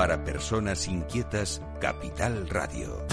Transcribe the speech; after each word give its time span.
Para 0.00 0.24
personas 0.24 0.88
inquietas, 0.88 1.60
Capital 1.78 2.48
Radio. 2.48 3.06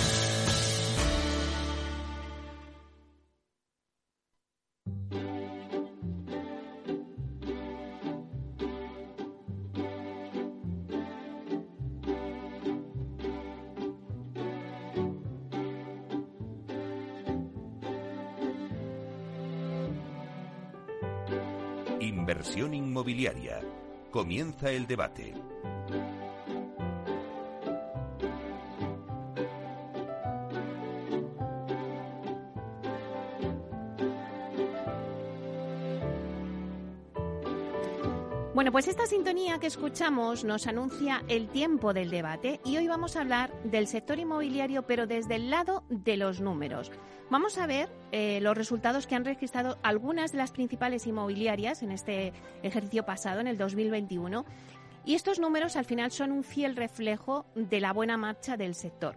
Inversión 22.00 22.74
inmobiliaria. 22.74 23.60
Comienza 24.10 24.72
el 24.72 24.88
debate. 24.88 25.34
Bueno, 38.68 38.74
pues 38.74 38.90
esta 38.90 39.06
sintonía 39.06 39.60
que 39.60 39.68
escuchamos 39.68 40.44
nos 40.44 40.68
anuncia 40.68 41.24
el 41.30 41.48
tiempo 41.48 41.94
del 41.94 42.10
debate 42.10 42.60
y 42.66 42.76
hoy 42.76 42.86
vamos 42.86 43.16
a 43.16 43.22
hablar 43.22 43.50
del 43.64 43.88
sector 43.88 44.20
inmobiliario, 44.20 44.86
pero 44.86 45.08
desde 45.08 45.36
el 45.36 45.50
lado 45.50 45.86
de 45.88 46.18
los 46.18 46.42
números. 46.42 46.92
Vamos 47.30 47.58
a 47.58 47.66
ver 47.66 47.88
eh, 48.12 48.40
los 48.42 48.58
resultados 48.58 49.08
que 49.08 49.16
han 49.16 49.24
registrado 49.24 49.78
algunas 49.84 50.34
de 50.34 50.40
las 50.40 50.52
principales 50.52 51.08
inmobiliarias 51.08 51.82
en 51.82 51.94
este 51.94 52.34
ejercicio 52.62 53.06
pasado, 53.06 53.40
en 53.40 53.48
el 53.48 53.58
2021. 53.58 54.44
Y 55.06 55.16
estos 55.16 55.40
números 55.40 55.78
al 55.78 55.86
final 55.86 56.12
son 56.12 56.34
un 56.34 56.44
fiel 56.44 56.76
reflejo 56.76 57.46
de 57.56 57.80
la 57.80 57.94
buena 57.94 58.18
marcha 58.18 58.58
del 58.58 58.76
sector. 58.76 59.16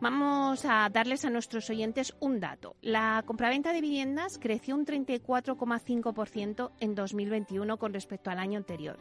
Vamos 0.00 0.64
a 0.64 0.88
darles 0.88 1.26
a 1.26 1.30
nuestros 1.30 1.68
oyentes 1.68 2.14
un 2.20 2.40
dato. 2.40 2.74
La 2.80 3.22
compraventa 3.26 3.74
de 3.74 3.82
viviendas 3.82 4.38
creció 4.38 4.74
un 4.74 4.86
34,5% 4.86 6.70
en 6.80 6.94
2021 6.94 7.76
con 7.76 7.92
respecto 7.92 8.30
al 8.30 8.38
año 8.38 8.56
anterior 8.56 8.98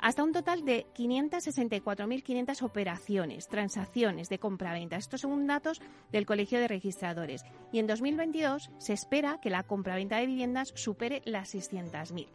hasta 0.00 0.22
un 0.22 0.32
total 0.32 0.64
de 0.64 0.86
564.500 0.94 2.62
operaciones, 2.62 3.48
transacciones 3.48 4.28
de 4.28 4.38
compraventa. 4.38 4.96
Estos 4.96 5.22
son 5.22 5.46
datos 5.46 5.80
del 6.12 6.26
Colegio 6.26 6.60
de 6.60 6.68
Registradores. 6.68 7.44
Y 7.72 7.80
en 7.80 7.86
2022 7.86 8.70
se 8.78 8.92
espera 8.92 9.40
que 9.42 9.50
la 9.50 9.64
compraventa 9.64 10.18
de 10.18 10.26
viviendas 10.26 10.72
supere 10.74 11.22
las 11.24 11.54
600.000. 11.54 12.28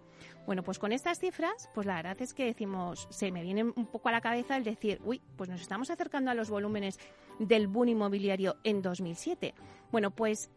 Bueno, 0.46 0.64
pues 0.64 0.78
con 0.78 0.92
estas 0.92 1.20
cifras, 1.20 1.70
pues 1.74 1.88
la 1.88 1.96
verdad 1.96 2.22
es 2.22 2.34
que 2.34 2.46
decimos, 2.46 3.08
se 3.12 3.32
me 3.32 3.44
viene 3.44 3.64
un 3.64 3.88
poco 3.88 4.10
a 4.10 4.12
la 4.12 4.22
cabeza 4.22 4.58
el 4.58 4.66
decir, 4.66 5.00
uy, 5.06 5.22
pues 5.38 5.50
nos 5.50 5.62
estamos 5.62 5.90
acercando 5.90 6.32
a 6.32 6.34
los 6.34 6.50
volúmenes 6.50 7.00
del 7.48 7.68
boom 7.68 7.90
inmobiliario 7.90 8.58
en 8.64 8.82
2007. 8.82 9.54
Bueno, 9.92 10.12
pues 10.12 10.50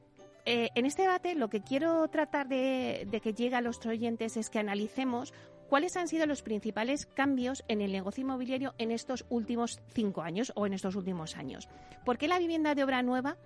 eh, 0.45 0.71
en 0.75 0.87
este 0.87 1.03
debate 1.03 1.35
lo 1.35 1.49
que 1.49 1.61
quiero 1.61 2.07
tratar 2.09 2.49
de, 2.49 3.07
de 3.11 3.21
que 3.21 3.35
llegue 3.35 3.57
a 3.57 3.61
los 3.61 3.85
oyentes 3.87 4.37
es 4.37 4.51
que 4.51 4.59
analicemos 4.59 5.33
¿Cuáles 5.69 5.97
han 5.97 6.07
sido 6.07 6.27
los 6.27 6.43
principales 6.43 7.07
cambios 7.07 7.65
en 7.67 7.81
el 7.81 7.91
negocio 7.91 8.23
inmobiliario 8.23 8.75
en 8.79 8.93
estos 8.93 9.27
últimos 9.29 9.81
cinco 9.89 10.23
años 10.23 10.53
o 10.55 10.65
en 10.65 10.73
estos 10.73 10.95
últimos 10.95 11.37
años? 11.37 11.69
¿Por 12.05 12.19
qué 12.19 12.29
la 12.29 12.39
vivienda 12.39 12.77
de 12.77 12.85
obra 12.85 13.03
nueva 13.03 13.37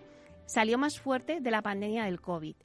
salió 0.45 0.77
más 0.77 1.01
fuerte 1.01 1.41
de 1.41 1.51
la 1.51 1.63
pandemia 1.63 2.05
del 2.05 2.21
COVID? 2.21 2.57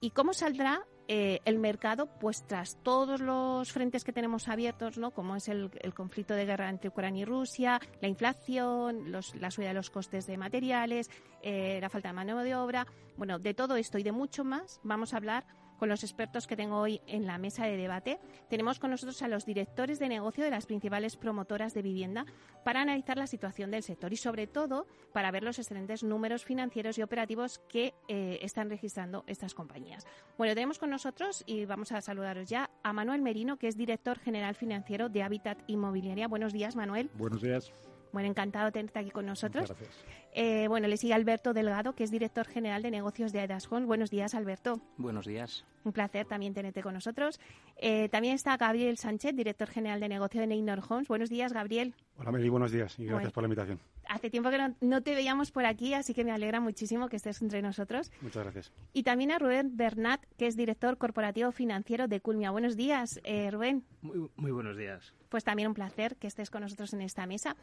¿Y 0.00 0.10
cómo 0.10 0.34
saldrá 0.34 0.82
eh, 1.10 1.40
el 1.46 1.58
mercado, 1.58 2.06
pues 2.20 2.46
tras 2.46 2.76
todos 2.82 3.20
los 3.20 3.72
frentes 3.72 4.04
que 4.04 4.12
tenemos 4.12 4.46
abiertos, 4.46 4.98
¿no? 4.98 5.10
como 5.10 5.36
es 5.36 5.48
el, 5.48 5.70
conflicto 5.94 6.34
de 6.34 6.44
guerra 6.44 6.68
entre 6.68 6.90
Ucrania 6.90 7.22
y 7.22 7.24
Rusia, 7.24 7.80
la 8.02 8.08
inflación, 8.08 9.10
la 9.10 9.50
subida 9.50 9.68
de 9.68 9.74
los 9.74 9.88
costes 9.88 10.26
de 10.26 10.36
materiales, 10.36 11.10
eh, 11.42 11.78
la 11.80 11.88
falta 11.88 12.08
de 12.08 12.14
mano 12.14 12.42
de 12.42 12.54
obra, 12.54 12.86
bueno, 13.16 13.38
de 13.38 13.54
todo 13.54 13.76
esto 13.76 13.96
y 13.96 14.02
de 14.02 14.12
mucho 14.12 14.44
más 14.44 14.80
vamos 14.84 15.14
a 15.14 15.16
hablar 15.16 15.46
con 15.78 15.88
los 15.88 16.02
expertos 16.02 16.46
que 16.46 16.56
tengo 16.56 16.76
hoy 16.76 17.00
en 17.06 17.26
la 17.26 17.38
mesa 17.38 17.64
de 17.64 17.76
debate. 17.76 18.18
Tenemos 18.48 18.78
con 18.78 18.90
nosotros 18.90 19.22
a 19.22 19.28
los 19.28 19.46
directores 19.46 19.98
de 19.98 20.08
negocio 20.08 20.44
de 20.44 20.50
las 20.50 20.66
principales 20.66 21.16
promotoras 21.16 21.74
de 21.74 21.82
vivienda 21.82 22.26
para 22.64 22.82
analizar 22.82 23.16
la 23.16 23.26
situación 23.26 23.70
del 23.70 23.82
sector 23.82 24.12
y 24.12 24.16
sobre 24.16 24.46
todo 24.46 24.86
para 25.12 25.30
ver 25.30 25.42
los 25.42 25.58
excelentes 25.58 26.02
números 26.02 26.44
financieros 26.44 26.98
y 26.98 27.02
operativos 27.02 27.60
que 27.68 27.94
eh, 28.08 28.38
están 28.42 28.68
registrando 28.68 29.24
estas 29.26 29.54
compañías. 29.54 30.06
Bueno, 30.36 30.54
tenemos 30.54 30.78
con 30.78 30.90
nosotros 30.90 31.44
y 31.46 31.64
vamos 31.64 31.92
a 31.92 32.00
saludaros 32.00 32.48
ya 32.48 32.70
a 32.82 32.92
Manuel 32.92 33.22
Merino, 33.22 33.58
que 33.58 33.68
es 33.68 33.76
director 33.76 34.18
general 34.18 34.54
financiero 34.54 35.08
de 35.08 35.22
Habitat 35.22 35.58
Inmobiliaria. 35.66 36.28
Buenos 36.28 36.52
días, 36.52 36.76
Manuel. 36.76 37.10
Buenos 37.14 37.40
días. 37.40 37.72
Bueno, 38.12 38.28
encantado 38.28 38.66
de 38.66 38.72
tenerte 38.72 38.98
aquí 38.98 39.10
con 39.10 39.26
nosotros. 39.26 39.68
Gracias. 39.68 40.04
Eh, 40.32 40.68
bueno, 40.68 40.88
le 40.88 40.96
sigue 40.96 41.14
Alberto 41.14 41.52
Delgado, 41.52 41.94
que 41.94 42.04
es 42.04 42.10
director 42.10 42.46
general 42.46 42.82
de 42.82 42.90
negocios 42.90 43.32
de 43.32 43.48
Home. 43.70 43.86
Buenos 43.86 44.10
días, 44.10 44.34
Alberto. 44.34 44.80
Buenos 44.96 45.26
días. 45.26 45.64
Un 45.84 45.92
placer 45.92 46.26
también 46.26 46.54
tenerte 46.54 46.82
con 46.82 46.94
nosotros. 46.94 47.40
Eh, 47.76 48.08
también 48.08 48.34
está 48.34 48.56
Gabriel 48.56 48.98
Sánchez, 48.98 49.34
director 49.34 49.68
general 49.68 50.00
de 50.00 50.08
negocio 50.08 50.40
de 50.40 50.46
Neynor 50.46 50.80
Homes. 50.88 51.08
Buenos 51.08 51.30
días, 51.30 51.52
Gabriel. 51.52 51.94
Hola, 52.18 52.30
Meli, 52.30 52.48
buenos 52.48 52.72
días 52.72 52.98
y 52.98 53.06
gracias 53.06 53.32
por 53.32 53.42
la 53.42 53.46
invitación. 53.46 53.80
Hace 54.08 54.30
tiempo 54.30 54.50
que 54.50 54.58
no, 54.80 55.02
te 55.02 55.14
veíamos 55.14 55.50
por 55.50 55.66
aquí, 55.66 55.94
así 55.94 56.14
que 56.14 56.24
me 56.24 56.32
alegra 56.32 56.60
muchísimo 56.60 57.08
que 57.08 57.16
estés 57.16 57.42
entre 57.42 57.62
nosotros. 57.62 58.10
Muchas 58.20 58.42
gracias. 58.42 58.72
Y 58.92 59.02
también 59.02 59.30
a 59.30 59.38
Rubén 59.38 59.76
Bernat, 59.76 60.24
que 60.36 60.46
es 60.46 60.56
director 60.56 60.96
corporativo 60.96 61.52
financiero 61.52 62.08
de 62.08 62.20
Culmia. 62.20 62.50
Buenos 62.50 62.76
días, 62.76 63.20
eh, 63.24 63.50
Rubén. 63.50 63.84
Muy, 64.00 64.30
muy 64.36 64.50
buenos 64.50 64.76
días. 64.76 65.14
Pues 65.28 65.44
también 65.44 65.68
un 65.68 65.74
placer 65.74 66.16
que 66.16 66.26
estés 66.26 66.50
con 66.50 66.62
nosotros 66.62 66.94
en 66.94 67.02
esta 67.02 67.26
mesa. 67.26 67.56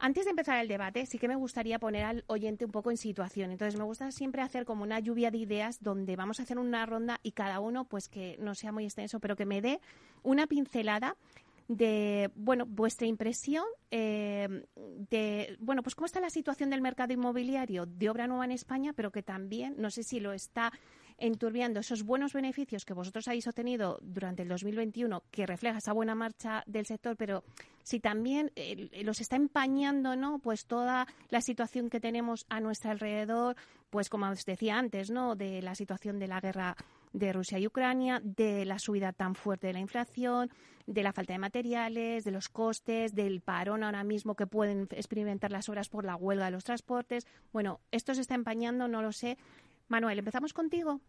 Antes 0.00 0.26
de 0.26 0.30
empezar 0.30 0.60
el 0.60 0.68
debate, 0.68 1.06
sí 1.06 1.18
que 1.18 1.26
me 1.26 1.34
gustaría 1.34 1.80
poner 1.80 2.04
al 2.04 2.24
oyente 2.28 2.64
un 2.64 2.70
poco 2.70 2.92
en 2.92 2.96
situación. 2.96 3.50
Entonces, 3.50 3.76
me 3.76 3.84
gusta 3.84 4.12
siempre 4.12 4.42
hacer 4.42 4.64
como 4.64 4.84
una 4.84 5.00
lluvia 5.00 5.32
de 5.32 5.38
ideas 5.38 5.82
donde 5.82 6.14
vamos 6.14 6.38
a 6.38 6.44
hacer 6.44 6.58
una 6.58 6.86
ronda 6.86 7.18
y 7.24 7.32
cada 7.32 7.58
uno, 7.58 7.84
pues 7.84 8.08
que 8.08 8.36
no 8.38 8.54
sea 8.54 8.70
muy 8.70 8.84
extenso, 8.84 9.18
pero 9.18 9.34
que 9.34 9.44
me 9.44 9.60
dé 9.60 9.80
una 10.22 10.46
pincelada 10.46 11.16
de 11.68 12.30
bueno 12.34 12.64
vuestra 12.66 13.06
impresión 13.06 13.64
eh, 13.90 14.64
de 15.10 15.56
bueno 15.60 15.82
pues 15.82 15.94
cómo 15.94 16.06
está 16.06 16.18
la 16.18 16.30
situación 16.30 16.70
del 16.70 16.80
mercado 16.80 17.12
inmobiliario 17.12 17.84
de 17.84 18.08
obra 18.08 18.26
nueva 18.26 18.46
en 18.46 18.52
España 18.52 18.94
pero 18.94 19.12
que 19.12 19.22
también 19.22 19.74
no 19.76 19.90
sé 19.90 20.02
si 20.02 20.18
lo 20.18 20.32
está 20.32 20.72
enturbiando 21.18 21.80
esos 21.80 22.04
buenos 22.04 22.32
beneficios 22.32 22.84
que 22.84 22.94
vosotros 22.94 23.26
habéis 23.26 23.46
obtenido 23.48 23.98
durante 24.02 24.42
el 24.42 24.48
2021, 24.48 25.24
que 25.30 25.46
refleja 25.46 25.78
esa 25.78 25.92
buena 25.92 26.14
marcha 26.14 26.62
del 26.66 26.86
sector, 26.86 27.16
pero 27.16 27.42
si 27.82 27.98
también 27.98 28.52
eh, 28.54 29.02
los 29.02 29.20
está 29.20 29.34
empañando, 29.34 30.14
¿no? 30.14 30.38
Pues 30.38 30.66
toda 30.66 31.08
la 31.28 31.40
situación 31.40 31.90
que 31.90 32.00
tenemos 32.00 32.46
a 32.48 32.60
nuestro 32.60 32.92
alrededor, 32.92 33.56
pues 33.90 34.08
como 34.08 34.28
os 34.28 34.44
decía 34.44 34.78
antes, 34.78 35.10
¿no? 35.10 35.34
De 35.34 35.60
la 35.60 35.74
situación 35.74 36.20
de 36.20 36.28
la 36.28 36.40
guerra 36.40 36.76
de 37.12 37.32
Rusia 37.32 37.58
y 37.58 37.66
Ucrania, 37.66 38.20
de 38.22 38.64
la 38.64 38.78
subida 38.78 39.12
tan 39.12 39.34
fuerte 39.34 39.66
de 39.66 39.72
la 39.72 39.80
inflación, 39.80 40.50
de 40.88 41.02
la 41.02 41.12
falta 41.12 41.34
de 41.34 41.38
materiales, 41.38 42.24
de 42.24 42.30
los 42.30 42.48
costes, 42.48 43.14
del 43.14 43.42
parón 43.42 43.84
ahora 43.84 44.04
mismo 44.04 44.34
que 44.34 44.46
pueden 44.46 44.88
experimentar 44.90 45.52
las 45.52 45.68
obras 45.68 45.90
por 45.90 46.04
la 46.04 46.16
huelga 46.16 46.46
de 46.46 46.50
los 46.50 46.64
transportes. 46.64 47.26
Bueno, 47.52 47.80
esto 47.90 48.14
se 48.14 48.22
está 48.22 48.34
empañando, 48.34 48.88
no 48.88 49.02
lo 49.02 49.12
sé. 49.12 49.36
Manuel, 49.88 50.18
empezamos 50.18 50.54
contigo. 50.54 51.00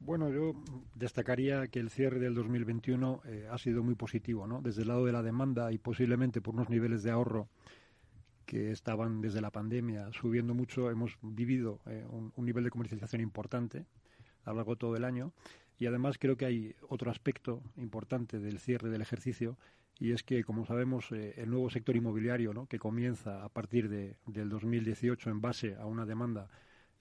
Bueno, 0.00 0.30
yo 0.30 0.54
destacaría 0.94 1.68
que 1.68 1.78
el 1.78 1.90
cierre 1.90 2.18
del 2.18 2.34
2021 2.34 3.22
eh, 3.26 3.48
ha 3.50 3.58
sido 3.58 3.84
muy 3.84 3.94
positivo, 3.94 4.46
¿no? 4.46 4.60
Desde 4.60 4.82
el 4.82 4.88
lado 4.88 5.04
de 5.04 5.12
la 5.12 5.22
demanda 5.22 5.70
y 5.72 5.78
posiblemente 5.78 6.40
por 6.40 6.54
unos 6.54 6.68
niveles 6.68 7.02
de 7.04 7.12
ahorro 7.12 7.48
que 8.44 8.72
estaban 8.72 9.20
desde 9.20 9.40
la 9.40 9.52
pandemia 9.52 10.10
subiendo 10.12 10.54
mucho, 10.54 10.90
hemos 10.90 11.16
vivido 11.22 11.78
eh, 11.86 12.04
un, 12.10 12.32
nivel 12.44 12.64
de 12.64 12.70
comercialización 12.70 13.22
importante 13.22 13.86
a 14.44 14.50
lo 14.50 14.56
largo 14.56 14.72
de 14.72 14.78
todo 14.78 14.96
el 14.96 15.04
año. 15.04 15.32
Y 15.80 15.86
además 15.86 16.18
creo 16.18 16.36
que 16.36 16.44
hay 16.44 16.76
otro 16.88 17.10
aspecto 17.10 17.62
importante 17.76 18.38
del 18.38 18.60
cierre 18.60 18.90
del 18.90 19.02
ejercicio 19.02 19.58
y 19.98 20.12
es 20.12 20.22
que, 20.22 20.44
como 20.44 20.64
sabemos, 20.64 21.10
eh, 21.10 21.34
el 21.36 21.50
nuevo 21.50 21.68
sector 21.70 21.96
inmobiliario, 21.96 22.54
¿no? 22.54 22.66
que 22.66 22.78
comienza 22.78 23.42
a 23.42 23.48
partir 23.48 23.88
de, 23.88 24.16
del 24.26 24.48
2018 24.48 25.30
en 25.30 25.40
base 25.40 25.74
a 25.74 25.86
una 25.86 26.06
demanda 26.06 26.48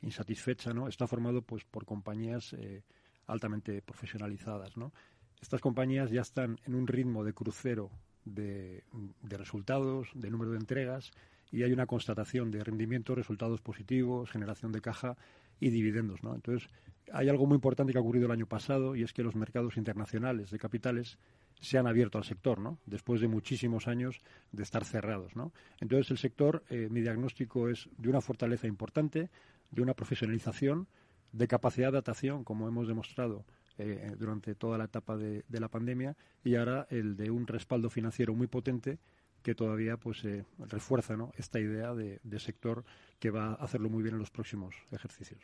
insatisfecha, 0.01 0.73
¿no? 0.73 0.87
Está 0.87 1.07
formado 1.07 1.41
pues 1.41 1.65
por 1.65 1.85
compañías 1.85 2.53
eh, 2.53 2.83
altamente 3.27 3.81
profesionalizadas, 3.81 4.77
¿no? 4.77 4.93
Estas 5.41 5.61
compañías 5.61 6.09
ya 6.09 6.21
están 6.21 6.57
en 6.65 6.75
un 6.75 6.87
ritmo 6.87 7.23
de 7.23 7.33
crucero 7.33 7.91
de, 8.25 8.83
resultados, 9.23 10.09
de 10.13 10.29
número 10.29 10.51
de 10.51 10.57
entregas 10.57 11.11
y 11.51 11.63
hay 11.63 11.71
una 11.71 11.85
constatación 11.85 12.51
de 12.51 12.63
rendimiento, 12.63 13.15
resultados 13.15 13.61
positivos, 13.61 14.29
generación 14.29 14.71
de 14.71 14.81
caja 14.81 15.17
y 15.59 15.69
dividendos. 15.69 16.23
¿no? 16.23 16.35
Entonces, 16.35 16.69
hay 17.13 17.29
algo 17.29 17.45
muy 17.45 17.55
importante 17.55 17.93
que 17.93 17.99
ha 17.99 18.01
ocurrido 18.01 18.25
el 18.25 18.31
año 18.31 18.47
pasado 18.47 18.95
y 18.95 19.03
es 19.03 19.13
que 19.13 19.23
los 19.23 19.35
mercados 19.35 19.77
internacionales 19.77 20.51
de 20.51 20.59
capitales 20.59 21.17
se 21.59 21.77
han 21.77 21.87
abierto 21.87 22.17
al 22.17 22.23
sector, 22.23 22.59
¿no? 22.59 22.79
Después 22.85 23.21
de 23.21 23.27
muchísimos 23.27 23.87
años 23.87 24.21
de 24.51 24.63
estar 24.63 24.85
cerrados, 24.85 25.35
¿no? 25.35 25.51
Entonces 25.79 26.11
el 26.11 26.17
sector, 26.17 26.63
eh, 26.69 26.87
mi 26.89 27.01
diagnóstico 27.01 27.69
es 27.69 27.89
de 27.97 28.09
una 28.09 28.21
fortaleza 28.21 28.67
importante, 28.67 29.29
de 29.71 29.81
una 29.81 29.93
profesionalización, 29.93 30.87
de 31.31 31.47
capacidad 31.47 31.87
de 31.87 31.97
adaptación, 31.97 32.43
como 32.43 32.67
hemos 32.67 32.87
demostrado 32.87 33.45
eh, 33.77 34.15
durante 34.17 34.55
toda 34.55 34.77
la 34.77 34.85
etapa 34.85 35.17
de, 35.17 35.43
la 35.49 35.67
pandemia, 35.67 36.15
y 36.43 36.55
ahora 36.55 36.87
el 36.89 37.15
de 37.15 37.29
un 37.29 37.45
respaldo 37.45 37.89
financiero 37.89 38.33
muy 38.33 38.47
potente 38.47 38.99
que 39.43 39.55
todavía 39.55 39.97
pues 39.97 40.23
eh, 40.25 40.45
refuerza 40.57 41.15
¿no? 41.15 41.31
esta 41.37 41.59
idea 41.59 41.93
de, 41.93 42.19
sector 42.39 42.83
que 43.19 43.29
va 43.29 43.51
a 43.51 43.53
hacerlo 43.53 43.89
muy 43.89 44.03
bien 44.03 44.15
en 44.15 44.19
los 44.19 44.31
próximos 44.31 44.75
ejercicios. 44.91 45.41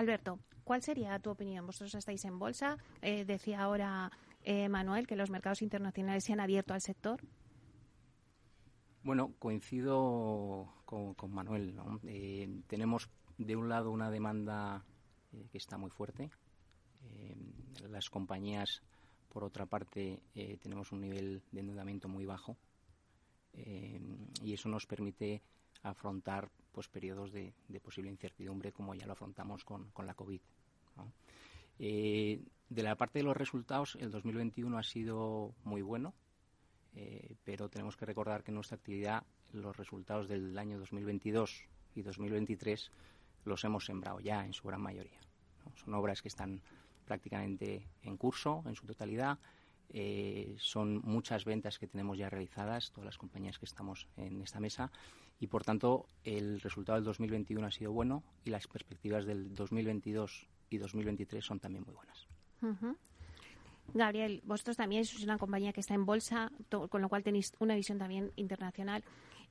Alberto, 0.00 0.38
¿cuál 0.64 0.80
sería 0.80 1.18
tu 1.18 1.28
opinión? 1.28 1.66
Vosotros 1.66 1.94
estáis 1.94 2.24
en 2.24 2.38
bolsa, 2.38 2.78
decía 3.02 3.60
ahora 3.60 4.10
eh, 4.44 4.66
Manuel, 4.70 5.06
que 5.06 5.14
los 5.14 5.28
mercados 5.28 5.60
internacionales 5.60 6.24
se 6.24 6.32
han 6.32 6.40
abierto 6.40 6.72
al 6.72 6.80
sector? 6.80 7.20
Bueno, 9.02 9.34
coincido 9.38 10.72
con, 10.86 11.14
Manuel. 11.28 11.78
Eh, 12.04 12.62
tenemos 12.66 13.10
de 13.36 13.56
un 13.56 13.68
lado 13.68 13.90
una 13.90 14.10
demanda 14.10 14.86
eh, 15.32 15.48
que 15.52 15.58
está 15.58 15.76
muy 15.76 15.90
fuerte. 15.90 16.30
las 17.90 18.08
compañías, 18.08 18.82
por 19.28 19.44
otra 19.44 19.66
parte, 19.66 20.22
tenemos 20.62 20.92
un 20.92 21.02
nivel 21.02 21.42
de 21.52 21.60
endeudamiento 21.60 22.08
muy 22.08 22.24
bajo 22.24 22.56
y 24.42 24.54
eso 24.54 24.68
nos 24.70 24.86
permite 24.86 25.42
afrontar 25.82 26.50
pues 26.72 26.88
periodos 26.88 27.32
de, 27.32 27.52
posible 27.82 28.10
incertidumbre 28.10 28.72
como 28.72 28.94
ya 28.94 29.06
lo 29.06 29.12
afrontamos 29.12 29.64
con, 29.64 29.90
la 30.04 30.14
COVID. 30.14 30.40
De 32.70 32.84
la 32.84 32.94
parte 32.94 33.18
de 33.18 33.24
los 33.24 33.36
resultados, 33.36 33.96
el 33.96 34.12
2021 34.12 34.78
ha 34.78 34.84
sido 34.84 35.52
muy 35.64 35.82
bueno, 35.82 36.14
eh, 36.94 37.34
pero 37.42 37.68
tenemos 37.68 37.96
que 37.96 38.06
recordar 38.06 38.44
que 38.44 38.52
nuestra 38.52 38.76
actividad, 38.76 39.24
los 39.52 39.76
resultados 39.76 40.28
del 40.28 40.56
año 40.56 40.78
2022 40.78 41.64
y 41.96 42.02
2023 42.02 42.92
los 43.44 43.64
hemos 43.64 43.86
sembrado 43.86 44.20
ya 44.20 44.44
en 44.44 44.52
su 44.52 44.68
gran 44.68 44.80
mayoría. 44.80 45.18
Son 45.74 45.94
obras 45.94 46.22
que 46.22 46.28
están 46.28 46.62
prácticamente 47.06 47.88
en 48.02 48.16
curso 48.16 48.62
en 48.66 48.76
su 48.76 48.86
totalidad. 48.86 49.40
Eh, 49.88 50.54
son 50.60 51.00
muchas 51.02 51.44
ventas 51.44 51.80
que 51.80 51.88
tenemos 51.88 52.16
ya 52.16 52.30
realizadas, 52.30 52.92
todas 52.92 53.06
las 53.06 53.18
compañías 53.18 53.58
que 53.58 53.64
estamos 53.64 54.06
en 54.16 54.42
esta 54.42 54.60
mesa, 54.60 54.92
y 55.40 55.46
por 55.46 55.64
tanto 55.64 56.06
el 56.22 56.60
resultado 56.60 56.96
del 56.96 57.04
2021 57.04 57.66
ha 57.66 57.70
sido 57.70 57.92
bueno 57.92 58.22
y 58.44 58.50
las 58.50 58.68
perspectivas 58.68 59.24
del 59.24 59.54
2022 59.54 60.46
y 60.68 60.78
2023 60.78 61.44
son 61.44 61.58
también 61.58 61.84
muy 61.84 61.94
buenas. 61.94 62.26
Gabriel, 63.94 64.42
vosotros 64.44 64.76
también 64.76 65.04
sois 65.04 65.24
una 65.24 65.38
compañía 65.38 65.72
que 65.72 65.80
está 65.80 65.94
en 65.94 66.06
bolsa, 66.06 66.52
con 66.90 67.00
lo 67.00 67.08
cual 67.08 67.24
tenéis 67.24 67.54
una 67.58 67.74
visión 67.74 67.98
también 67.98 68.30
internacional. 68.36 69.02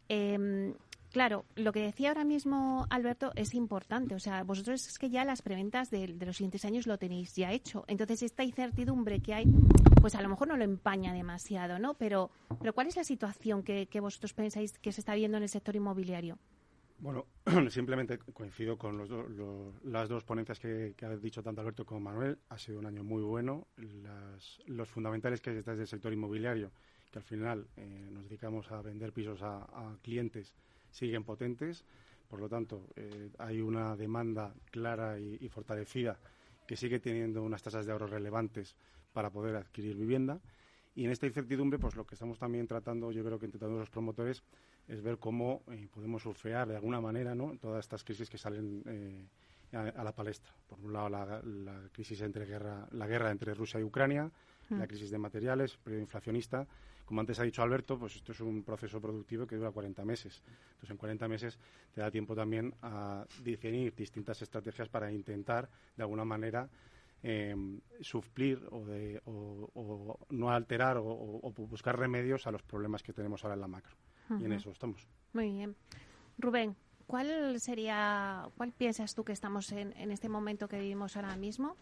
Em, 0.08 0.74
claro, 1.12 1.46
lo 1.56 1.72
que 1.72 1.82
decía 1.82 2.10
ahora 2.10 2.24
mismo 2.24 2.86
Alberto 2.90 3.32
es 3.36 3.54
importante. 3.54 4.16
O 4.16 4.20
sea, 4.20 4.44
vosotros 4.44 4.88
es 4.88 4.98
que 4.98 5.10
ya 5.10 5.26
las 5.26 5.42
preventas 5.42 5.90
de, 5.90 6.08
los 6.08 6.38
siguientes 6.38 6.66
años 6.66 6.88
lo 6.88 6.98
tenéis 6.98 7.36
ya 7.36 7.52
hecho. 7.52 7.86
Entonces, 7.88 8.24
esta 8.24 8.44
incertidumbre 8.44 9.22
que 9.22 9.34
hay, 9.34 9.46
pues 10.02 10.16
a 10.16 10.22
lo 10.22 10.30
mejor 10.30 10.48
no 10.48 10.58
lo 10.58 10.64
empaña 10.64 11.14
demasiado, 11.14 11.80
¿no? 11.80 11.94
Pero, 11.96 12.32
pero 12.60 12.74
¿cuál 12.74 12.88
es 12.88 12.96
la 12.96 13.04
situación 13.04 13.64
que 13.64 14.00
vosotros 14.00 14.34
pensáis 14.34 14.78
que 14.80 14.92
se 14.92 15.02
está 15.02 15.16
viendo 15.16 15.38
en 15.38 15.44
el 15.44 15.50
sector 15.50 15.76
inmobiliario? 15.76 16.38
Bueno, 17.02 17.28
simplemente 17.70 18.18
coincido 18.18 18.78
con 18.78 18.98
los 18.98 19.10
las 19.84 20.10
dos 20.10 20.24
ponencias 20.24 20.60
que, 20.60 20.94
que, 20.98 21.06
ha 21.06 21.16
dicho 21.16 21.42
tanto 21.42 21.62
Alberto 21.62 21.86
como 21.86 22.02
Manuel. 22.02 22.40
Ha 22.50 22.58
sido 22.58 22.80
un 22.80 22.86
año 22.86 23.04
muy 23.04 23.22
bueno. 23.22 23.68
los 24.66 24.90
fundamentales 24.90 25.40
que 25.42 25.52
hay 25.52 25.56
detrás 25.56 25.78
del 25.78 25.88
sector 25.88 26.12
inmobiliario, 26.12 26.72
que 27.10 27.20
al 27.20 27.24
final 27.24 27.68
eh, 27.78 28.10
nos 28.12 28.24
dedicamos 28.26 28.70
a 28.72 28.82
vender 28.82 29.14
pisos 29.14 29.42
a, 29.42 29.98
clientes, 30.02 30.54
siguen 30.92 31.24
potentes. 31.24 31.84
Por 32.30 32.40
lo 32.40 32.48
tanto, 32.48 32.88
eh, 32.96 33.30
hay 33.40 33.60
una 33.60 33.96
demanda 33.96 34.54
clara 34.72 35.20
y, 35.20 35.50
fortalecida 35.50 36.20
que 36.68 36.78
sigue 36.78 37.00
teniendo 37.00 37.42
unas 37.42 37.64
tasas 37.64 37.86
de 37.86 37.92
ahorro 37.92 38.08
relevantes 38.08 38.76
para 39.14 39.32
poder 39.32 39.56
adquirir 39.56 39.96
vivienda. 39.96 40.40
Y 40.96 41.06
en 41.06 41.12
esta 41.12 41.26
incertidumbre, 41.26 41.80
pues 41.80 41.96
lo 41.96 42.06
que 42.06 42.14
estamos 42.16 42.38
también 42.38 42.68
tratando, 42.68 43.12
yo 43.12 43.24
creo 43.24 43.40
que 43.40 43.48
todos 43.48 43.80
los 43.80 43.90
promotores, 43.90 44.44
es 44.88 45.02
ver 45.02 45.18
cómo 45.18 45.64
eh, 45.72 45.88
podemos 45.92 46.24
surfear 46.24 46.68
de 46.68 46.76
alguna 46.76 47.00
manera 47.00 47.36
¿no? 47.36 47.56
todas 47.60 47.86
estas 47.86 48.04
crisis 48.04 48.30
que 48.30 48.38
salen 48.38 48.84
eh, 48.88 49.28
a, 49.72 50.04
la 50.04 50.14
palestra. 50.14 50.52
Por 50.68 50.80
un 50.80 50.94
lado, 50.94 51.10
la, 51.10 51.42
crisis 51.92 52.22
entre 52.22 52.46
guerra, 52.46 52.88
la 52.92 53.08
guerra 53.08 53.32
entre 53.32 53.54
Rusia 53.54 53.80
y 53.80 53.84
Ucrania, 53.84 54.32
la 54.70 54.86
mm. 54.86 54.88
crisis 54.88 55.12
de 55.12 55.18
materiales, 55.20 55.78
periodo 55.78 56.02
inflacionista. 56.02 56.68
Como 57.10 57.22
antes 57.22 57.40
ha 57.40 57.44
dicho 57.44 57.64
Alberto, 57.64 57.98
pues 57.98 58.18
esto 58.18 58.34
es 58.34 58.40
un 58.40 58.62
proceso 58.62 59.02
productivo 59.02 59.48
que 59.48 59.56
dura 59.56 59.72
40 59.72 60.06
meses. 60.06 60.44
Entonces, 60.46 60.92
en 60.92 60.98
40 60.98 61.28
meses 61.28 61.58
te 61.92 62.02
da 62.02 62.12
tiempo 62.12 62.36
también 62.36 62.72
a 62.84 63.26
definir 63.44 63.96
distintas 63.96 64.40
estrategias 64.44 64.90
para 64.90 65.12
intentar, 65.12 65.68
de 65.98 66.04
alguna 66.04 66.24
manera, 66.24 66.70
eh, 67.24 67.56
suplir 68.02 68.62
o, 68.70 68.86
de, 68.86 69.20
o, 69.26 70.20
no 70.30 70.52
alterar 70.52 70.98
o 71.00 71.52
buscar 71.58 71.98
remedios 71.98 72.46
a 72.46 72.52
los 72.52 72.62
problemas 72.62 73.02
que 73.02 73.12
tenemos 73.12 73.44
ahora 73.44 73.56
en 73.56 73.62
la 73.62 73.68
macro 73.68 73.96
y 74.40 74.46
en 74.46 74.52
eso 74.52 74.70
estamos. 74.70 75.08
Muy 75.34 75.52
bien. 75.52 75.76
Rubén, 76.38 76.76
¿cuál 77.08 77.60
sería, 77.60 78.48
cuál 78.56 78.72
piensas 78.72 79.16
tú 79.16 79.24
que 79.24 79.34
estamos 79.34 79.72
en, 79.72 79.98
en 79.98 80.12
este 80.12 80.30
momento 80.30 80.68
que 80.68 80.78
vivimos 80.78 81.16
ahora 81.16 81.36
mismo? 81.36 81.76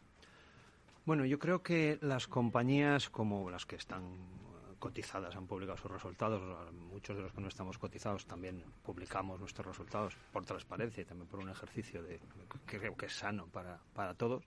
Bueno, 1.05 1.25
yo 1.25 1.37
creo 1.37 1.63
que 1.63 1.99
las 2.01 2.29
compañías 2.29 3.09
como 3.09 3.49
las 3.49 3.65
que 3.65 3.75
están 3.75 4.37
cotizadas 4.79 5.35
han 5.35 5.47
publicado 5.47 5.77
sus 5.77 5.91
resultados. 5.91 6.41
Muchos 6.73 7.15
de 7.15 7.23
los 7.23 7.31
que 7.31 7.41
no 7.41 7.47
estamos 7.47 7.77
cotizados 7.77 8.25
también 8.25 8.63
publicamos 8.83 9.39
nuestros 9.39 9.67
resultados 9.67 10.15
por 10.31 10.45
transparencia 10.45 11.01
y 11.01 11.05
también 11.05 11.27
por 11.27 11.39
un 11.39 11.49
ejercicio 11.49 12.03
de, 12.03 12.19
que 12.65 12.79
creo 12.79 12.95
que 12.95 13.07
es 13.07 13.13
sano 13.13 13.47
para, 13.47 13.79
para 13.93 14.13
todos. 14.13 14.43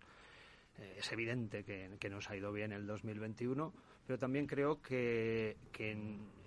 Eh, 0.78 0.96
es 0.98 1.12
evidente 1.12 1.64
que, 1.64 1.96
que, 1.98 2.08
nos 2.08 2.30
ha 2.30 2.36
ido 2.36 2.52
bien 2.52 2.72
el 2.72 2.86
2021, 2.86 3.72
pero 4.06 4.18
también 4.18 4.46
creo 4.46 4.80
que, 4.80 5.56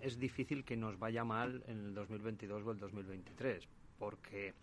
es 0.01 0.19
difícil 0.19 0.65
que 0.65 0.75
nos 0.75 0.97
vaya 0.99 1.23
mal 1.23 1.63
en 1.67 1.85
el 1.85 1.93
2022 1.93 2.63
o 2.65 2.71
el 2.71 2.77
2023, 2.77 3.67
porque 3.97 4.53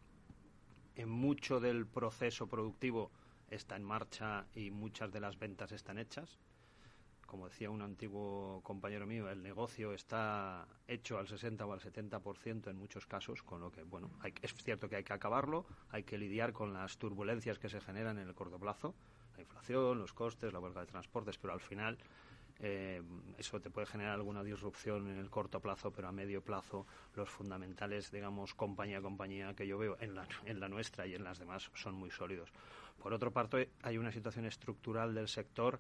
en 0.97 1.09
mucho 1.09 1.61
del 1.61 1.87
proceso 1.87 2.47
productivo 2.47 3.11
está 3.49 3.77
en 3.77 3.85
marcha 3.85 4.45
y 4.55 4.71
muchas 4.71 5.11
de 5.13 5.21
las 5.21 5.39
ventas 5.39 5.73
están 5.73 5.99
hechas. 5.99 6.39
Como 7.31 7.49
decía 7.49 7.71
un 7.71 7.81
antiguo 7.81 8.61
compañero 8.65 9.07
mío, 9.07 9.31
el 9.31 9.41
negocio 9.41 9.93
está 9.93 10.67
hecho 10.89 11.17
al 11.17 11.29
60 11.29 11.65
o 11.65 11.73
al 11.73 11.79
70% 11.79 12.69
en 12.69 12.77
muchos 12.77 13.07
casos, 13.07 13.45
con 13.45 13.61
lo 13.61 13.71
que, 13.71 13.85
bueno, 13.85 14.11
es 14.43 14.53
cierto 14.53 14.89
que 14.89 14.97
hay 14.97 15.05
que 15.05 15.13
acabarlo, 15.13 15.65
hay 15.91 16.03
que 16.03 16.19
lidiar 16.19 16.53
con 16.53 16.73
las 16.73 16.99
turbulencias 16.99 17.61
que 17.61 17.69
se 17.69 17.81
generan 17.81 18.19
en 18.19 18.27
el 18.27 18.35
corto 18.35 18.59
plazo, 18.59 18.97
la 19.37 19.43
inflación, 19.43 20.01
los 20.01 20.13
costes, 20.13 20.53
la 20.53 20.59
huelga 20.59 20.81
de 20.81 20.89
transportes, 20.89 21.39
pero 21.39 21.53
al 21.53 21.61
final 21.61 21.99
eh, 22.59 23.01
eso 23.39 23.61
te 23.61 23.71
puede 23.71 23.87
generar 23.87 24.15
alguna 24.15 24.43
disrupción 24.43 25.09
en 25.09 25.17
el 25.17 25.31
corto 25.31 25.61
plazo, 25.61 25.93
pero 25.93 26.09
a 26.09 26.13
medio 26.13 26.43
plazo 26.43 26.85
los 27.15 27.31
fundamentales, 27.31 28.11
digamos, 28.11 28.55
compañía 28.55 28.99
a 28.99 29.03
compañía 29.03 29.55
que 29.55 29.69
yo 29.69 29.79
veo 29.79 29.97
en 30.01 30.17
la, 30.17 30.27
en 30.47 30.59
la 30.59 30.69
nuestra 30.69 31.07
y 31.07 31.15
en 31.15 31.23
las 31.23 31.39
demás 31.39 31.71
son 31.75 31.95
muy 31.95 32.11
sólidos. 32.11 32.53
Por 33.01 33.13
otro 33.13 33.31
parte, 33.31 33.71
hay 33.83 33.99
una 33.99 34.11
situación 34.11 34.47
estructural 34.47 35.15
del 35.15 35.29
sector 35.29 35.79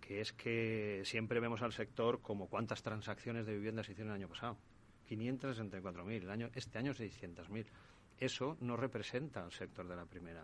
que 0.00 0.20
es 0.20 0.32
que 0.32 1.02
siempre 1.04 1.40
vemos 1.40 1.62
al 1.62 1.72
sector 1.72 2.20
como 2.20 2.48
cuántas 2.48 2.82
transacciones 2.82 3.46
de 3.46 3.54
viviendas 3.54 3.86
se 3.86 3.92
hicieron 3.92 4.12
el 4.12 4.20
año 4.20 4.28
pasado. 4.28 4.58
564.000, 5.08 6.22
el 6.22 6.30
año, 6.30 6.50
este 6.54 6.78
año 6.78 6.92
600.000. 6.92 7.66
Eso 8.18 8.56
no 8.60 8.76
representa 8.76 9.42
al 9.42 9.52
sector 9.52 9.86
de 9.86 9.96
la 9.96 10.06
primera, 10.06 10.42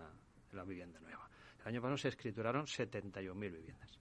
de 0.51 0.57
la 0.57 0.65
vivienda 0.65 1.01
nueva. 1.01 1.29
El 1.61 1.69
año 1.69 1.81
pasado 1.81 1.99
se 1.99 2.09
escrituraron 2.09 2.67
71.000 2.67 3.35
viviendas 3.35 3.99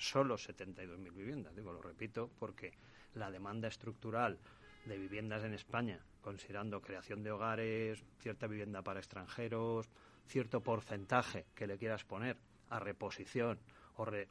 solo 0.00 0.36
72.000 0.36 1.12
viviendas. 1.12 1.54
Digo, 1.54 1.72
lo 1.72 1.82
repito, 1.82 2.30
porque 2.38 2.72
la 3.14 3.30
demanda 3.30 3.68
estructural 3.68 4.38
de 4.86 4.96
viviendas 4.96 5.44
en 5.44 5.52
España, 5.52 6.00
considerando 6.22 6.80
creación 6.80 7.22
de 7.22 7.30
hogares, 7.30 8.02
cierta 8.18 8.46
vivienda 8.46 8.82
para 8.82 9.00
extranjeros, 9.00 9.90
cierto 10.26 10.62
porcentaje 10.62 11.46
que 11.54 11.66
le 11.66 11.76
quieras 11.76 12.04
poner 12.04 12.38
a 12.70 12.78
reposición 12.78 13.58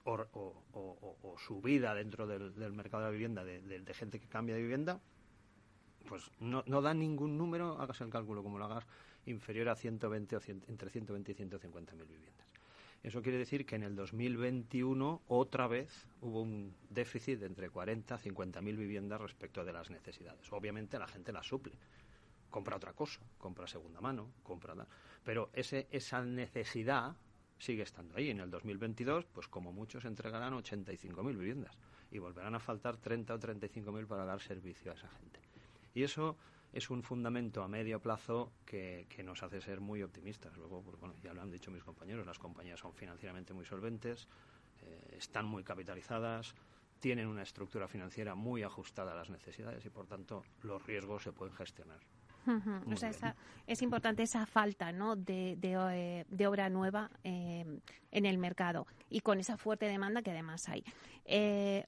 o, 0.04 0.64
o, 0.74 1.36
subida 1.38 1.94
dentro 1.94 2.28
del, 2.28 2.74
mercado 2.74 3.04
de 3.04 3.10
la 3.10 3.12
vivienda 3.12 3.44
de, 3.44 3.94
gente 3.94 4.20
que 4.20 4.28
cambia 4.28 4.56
de 4.56 4.62
vivienda, 4.62 5.00
pues 6.08 6.32
no, 6.40 6.64
no 6.66 6.82
da 6.82 6.94
ningún 6.94 7.38
número, 7.38 7.80
hagas 7.80 8.02
el 8.02 8.10
cálculo 8.10 8.42
como 8.42 8.58
lo 8.58 8.66
hagas, 8.66 8.86
inferior 9.26 9.70
a 9.70 9.76
120 9.76 10.36
o 10.36 10.42
entre 10.68 10.90
120 10.90 11.32
y 11.32 11.36
150 11.36 11.96
mil 11.96 12.06
viviendas. 12.06 12.48
Eso 13.04 13.22
quiere 13.22 13.38
decir 13.38 13.66
que 13.66 13.76
en 13.76 13.84
el 13.84 13.96
2021 13.96 15.22
otra 15.28 15.68
vez 15.68 16.08
hubo 16.22 16.42
un 16.42 16.76
déficit 16.90 17.40
de 17.40 17.46
entre 17.46 17.70
40 17.70 18.16
y 18.16 18.18
50 18.18 18.62
mil 18.62 18.76
viviendas 18.76 19.22
respecto 19.22 19.64
de 19.64 19.72
las 19.72 19.90
necesidades. 19.90 20.52
Obviamente 20.52 21.00
la 21.00 21.08
gente 21.08 21.32
las 21.32 21.48
suple. 21.48 21.74
compra 22.50 22.76
otra 22.76 22.94
cosa, 22.94 23.22
compra 23.38 23.68
segunda 23.68 24.02
mano, 24.02 24.32
compra... 24.44 24.74
Pero 25.24 25.50
ese, 25.54 25.88
esa 25.92 26.24
necesidad 26.24 27.16
sigue 27.60 27.84
estando 27.84 28.16
ahí. 28.18 28.30
En 28.30 28.40
el 28.40 28.50
2022, 28.50 29.26
pues 29.26 29.48
como 29.48 29.72
muchos 29.72 30.06
entregarán 30.06 30.54
85.000 30.54 31.38
viviendas 31.38 31.78
y 32.10 32.18
volverán 32.18 32.56
a 32.56 32.60
faltar 32.60 32.98
30 32.98 33.36
o 33.36 33.40
35.000 33.40 34.08
para 34.08 34.26
dar 34.26 34.40
servicio 34.40 34.92
a 34.92 34.96
esa 34.96 35.10
gente. 35.10 35.40
Y 35.94 36.04
eso 36.04 36.38
es 36.72 36.90
un 36.90 37.04
fundamento 37.04 37.64
a 37.64 37.68
medio 37.68 38.00
plazo 38.00 38.52
que, 38.66 39.08
nos 39.24 39.44
hace 39.44 39.62
ser 39.62 39.82
muy 39.82 40.02
optimistas. 40.02 40.56
Luego, 40.58 40.82
pues, 40.82 41.00
bueno, 41.00 41.16
ya 41.22 41.34
lo 41.34 41.42
han 41.42 41.52
dicho 41.52 41.72
mis 41.72 41.84
compañeros, 41.84 42.26
las 42.26 42.40
compañías 42.40 42.80
son 42.80 42.94
financieramente 42.94 43.54
muy 43.54 43.66
solventes, 43.66 44.28
eh, 44.82 45.16
están 45.18 45.46
muy 45.46 45.64
capitalizadas, 45.64 46.56
tienen 47.00 47.28
una 47.28 47.44
estructura 47.44 47.88
financiera 47.88 48.36
muy 48.36 48.64
ajustada 48.64 49.14
a 49.14 49.16
las 49.16 49.30
necesidades 49.30 49.86
y, 49.86 49.90
por 49.90 50.08
tanto, 50.08 50.44
los 50.62 50.86
riesgos 50.86 51.24
se 51.24 51.32
pueden 51.32 51.56
gestionar. 51.56 52.00
O 52.92 52.96
sea, 52.96 53.36
es 53.68 53.82
importante 53.82 54.24
esa 54.24 54.46
falta 54.46 54.92
¿no? 54.92 55.16
de, 55.16 55.56
de, 55.58 56.26
eh, 56.30 56.48
obra 56.48 56.70
nueva 56.70 57.12
eh, 57.24 57.66
en 58.12 58.26
el 58.26 58.38
mercado 58.38 58.88
y 59.10 59.22
con 59.22 59.40
esa 59.40 59.58
fuerte 59.58 59.86
demanda 59.86 60.22
que 60.22 60.32
además 60.32 60.68
hay. 60.70 60.84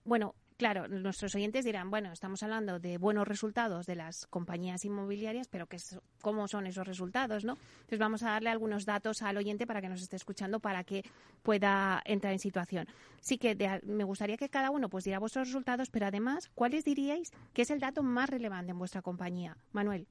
bueno, 0.05 0.35
Claro, 0.61 0.87
nuestros 0.87 1.33
oyentes 1.33 1.65
dirán, 1.65 1.89
bueno, 1.89 2.11
estamos 2.11 2.43
hablando 2.43 2.77
de 2.77 2.99
buenos 2.99 3.27
resultados 3.27 3.87
de 3.87 3.95
las 3.95 4.27
compañías 4.27 4.85
inmobiliarias, 4.85 5.47
pero 5.47 5.65
¿qué 5.65 5.77
¿cómo 6.21 6.47
son 6.47 6.67
esos 6.67 6.85
resultados? 6.85 7.43
¿no? 7.43 7.53
Entonces 7.53 7.97
vamos 7.97 8.21
a 8.21 8.29
darle 8.29 8.51
algunos 8.51 8.85
datos 8.85 9.23
al 9.23 9.37
oyente 9.37 9.65
para 9.65 9.81
que 9.81 9.89
nos 9.89 10.03
esté 10.03 10.17
escuchando, 10.17 10.59
para 10.59 10.83
que 10.83 11.03
pueda 11.41 11.99
entrar 12.05 12.31
en 12.31 12.37
situación. 12.37 12.87
Sí 13.21 13.39
que 13.39 13.81
me 13.87 14.03
gustaría 14.03 14.37
que 14.37 14.49
cada 14.49 14.69
uno 14.69 14.87
pues 14.87 15.03
diera 15.03 15.17
vuestros 15.17 15.47
resultados, 15.47 15.89
pero 15.89 16.05
además, 16.05 16.51
¿cuáles 16.53 16.85
diríais 16.85 17.31
que 17.53 17.63
es 17.63 17.71
el 17.71 17.79
dato 17.79 18.03
más 18.03 18.29
relevante 18.29 18.69
en 18.69 18.77
vuestra 18.77 19.01
compañía? 19.01 19.57
Manuel. 19.71 20.05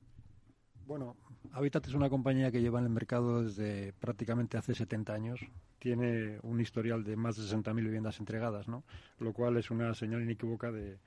Bueno, 0.90 1.16
Habitat 1.52 1.87
es 1.87 1.94
una 1.94 2.11
compañía 2.11 2.50
que 2.50 2.61
lleva 2.61 2.80
en 2.80 2.87
el 2.87 2.90
mercado 2.90 3.44
desde 3.44 3.92
prácticamente 4.00 4.59
hace 4.59 4.75
70 4.75 5.14
años. 5.14 5.38
Tiene 5.78 6.40
un 6.42 6.61
historial 6.61 7.04
de 7.04 7.14
más 7.14 7.37
de 7.37 7.44
60.000 7.44 7.76
viviendas 7.76 8.18
entregadas, 8.18 8.66
¿no? 8.66 8.82
Lo 9.20 9.32
cual 9.32 9.56
es 9.56 9.70
una 9.70 9.94
señal 9.94 10.20
inequívoca 10.20 10.73
de, 10.73 10.99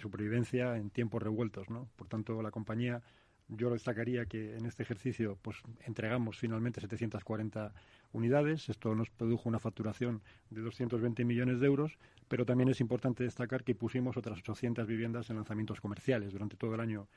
supervivencia 0.00 0.78
en 0.78 0.88
tiempos 0.88 1.22
revueltos, 1.22 1.68
¿no? 1.68 1.90
Por 1.94 2.08
tanto, 2.08 2.40
la 2.40 2.50
compañía, 2.50 3.02
yo 3.48 3.68
destacaría 3.68 4.24
que 4.24 4.56
en 4.56 4.64
este 4.64 4.82
ejercicio, 4.82 5.36
pues 5.42 5.58
entregamos 5.84 6.38
finalmente 6.38 6.80
740 6.80 7.74
unidades. 8.14 8.70
Esto 8.70 8.94
nos 8.94 9.10
produjo 9.10 9.46
una 9.46 9.58
facturación 9.58 10.22
de 10.48 10.62
220 10.62 11.22
millones 11.26 11.60
de 11.60 11.66
euros, 11.66 11.98
pero 12.28 12.46
también 12.46 12.70
es 12.70 12.80
importante 12.80 13.24
destacar 13.24 13.62
que 13.62 13.74
pusimos 13.74 14.16
otras 14.16 14.38
800 14.38 14.86
viviendas 14.86 15.28
en 15.28 15.36
lanzamientos 15.36 15.82
comerciales 15.82 16.32
durante 16.32 16.56
todo 16.56 16.74
el 16.76 16.80
año 16.80 17.08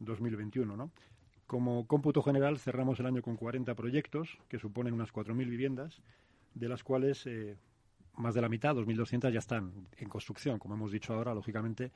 2021, 0.00 0.76
¿no? 0.76 0.90
Como 1.46 1.86
cómputo 1.86 2.22
general, 2.22 2.58
cerramos 2.58 2.98
el 3.00 3.06
año 3.06 3.22
con 3.22 3.36
40 3.36 3.74
proyectos, 3.74 4.38
que 4.48 4.58
suponen 4.58 4.94
unas 4.94 5.12
4.000 5.12 5.48
viviendas, 5.48 6.00
de 6.54 6.68
las 6.68 6.82
cuales 6.82 7.26
eh, 7.26 7.56
más 8.16 8.34
de 8.34 8.40
la 8.40 8.48
mitad, 8.48 8.74
2.200, 8.74 9.30
ya 9.30 9.38
están 9.38 9.88
en 9.98 10.08
construcción. 10.08 10.58
Como 10.58 10.74
hemos 10.74 10.92
dicho 10.92 11.12
ahora, 11.12 11.34
lógicamente, 11.34 11.92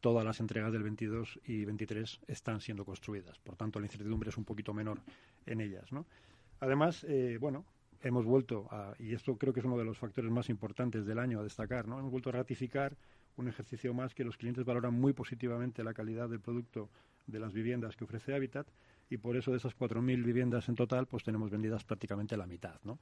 todas 0.00 0.24
las 0.24 0.40
entregas 0.40 0.72
del 0.72 0.82
22 0.82 1.40
y 1.46 1.64
23 1.64 2.20
están 2.26 2.60
siendo 2.60 2.84
construidas. 2.84 3.38
Por 3.38 3.56
tanto, 3.56 3.80
la 3.80 3.86
incertidumbre 3.86 4.30
es 4.30 4.36
un 4.36 4.44
poquito 4.44 4.72
menor 4.74 5.00
en 5.46 5.60
ellas. 5.60 5.90
Además, 6.60 7.04
eh, 7.08 7.38
bueno, 7.40 7.64
hemos 8.02 8.24
vuelto 8.24 8.68
a, 8.70 8.94
y 8.98 9.14
esto 9.14 9.36
creo 9.36 9.52
que 9.52 9.60
es 9.60 9.66
uno 9.66 9.78
de 9.78 9.84
los 9.84 9.98
factores 9.98 10.30
más 10.30 10.48
importantes 10.48 11.06
del 11.06 11.18
año 11.18 11.40
a 11.40 11.42
destacar. 11.42 11.86
Hemos 11.86 12.10
vuelto 12.10 12.30
a 12.30 12.32
ratificar 12.32 12.96
un 13.36 13.48
ejercicio 13.48 13.94
más 13.94 14.14
que 14.14 14.24
los 14.24 14.36
clientes 14.36 14.64
valoran 14.64 14.94
muy 14.94 15.12
positivamente 15.12 15.82
la 15.82 15.94
calidad 15.94 16.28
del 16.28 16.40
producto 16.40 16.90
de 17.26 17.40
las 17.40 17.52
viviendas 17.52 17.96
que 17.96 18.04
ofrece 18.04 18.34
Habitat 18.34 18.66
y 19.12 19.18
por 19.18 19.36
eso 19.36 19.50
de 19.50 19.58
esas 19.58 19.76
4.000 19.76 20.24
viviendas 20.24 20.68
en 20.70 20.74
total, 20.74 21.06
pues 21.06 21.22
tenemos 21.22 21.50
vendidas 21.50 21.84
prácticamente 21.84 22.34
la 22.36 22.46
mitad, 22.46 22.80
¿no? 22.82 22.98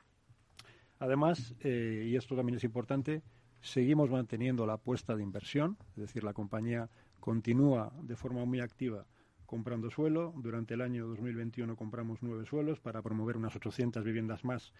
Además, 0.98 1.54
eh, 1.60 2.08
y 2.08 2.16
esto 2.16 2.34
también 2.34 2.56
es 2.56 2.64
importante, 2.64 3.22
seguimos 3.60 4.10
manteniendo 4.10 4.66
la 4.66 4.72
apuesta 4.74 5.14
de 5.14 5.22
inversión, 5.22 5.76
es 5.90 6.02
decir, 6.02 6.24
la 6.24 6.32
compañía 6.32 6.88
continúa 7.20 7.92
de 8.02 8.16
forma 8.16 8.44
muy 8.44 8.60
activa 8.60 9.06
comprando 9.46 9.90
suelo. 9.90 10.32
Durante 10.36 10.74
el 10.74 10.80
año 10.80 11.06
2021 11.06 11.76
compramos 11.76 12.18
nueve 12.22 12.44
suelos 12.44 12.80
para 12.80 13.02
promover 13.02 13.36
unas 13.36 13.54
800 13.54 14.04
viviendas 14.04 14.44
más 14.44 14.72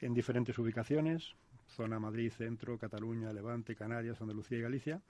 en 0.00 0.12
diferentes 0.12 0.58
ubicaciones, 0.58 1.34
zona 1.68 1.98
Madrid, 1.98 2.30
Centro, 2.30 2.78
Cataluña, 2.78 3.32
Levante, 3.32 3.74
Canarias, 3.74 4.20
Andalucía 4.20 4.58
y 4.58 4.62
Galicia 4.62 5.00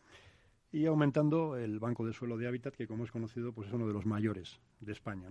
y 0.74 0.86
aumentando 0.86 1.56
el 1.56 1.78
banco 1.78 2.04
de 2.04 2.12
suelo 2.12 2.36
de 2.36 2.48
hábitat, 2.48 2.74
que 2.74 2.88
como 2.88 3.04
es 3.04 3.12
conocido, 3.12 3.52
pues 3.52 3.68
es 3.68 3.74
uno 3.74 3.86
de 3.86 3.92
los 3.92 4.06
mayores 4.06 4.58
de 4.80 4.90
España. 4.90 5.28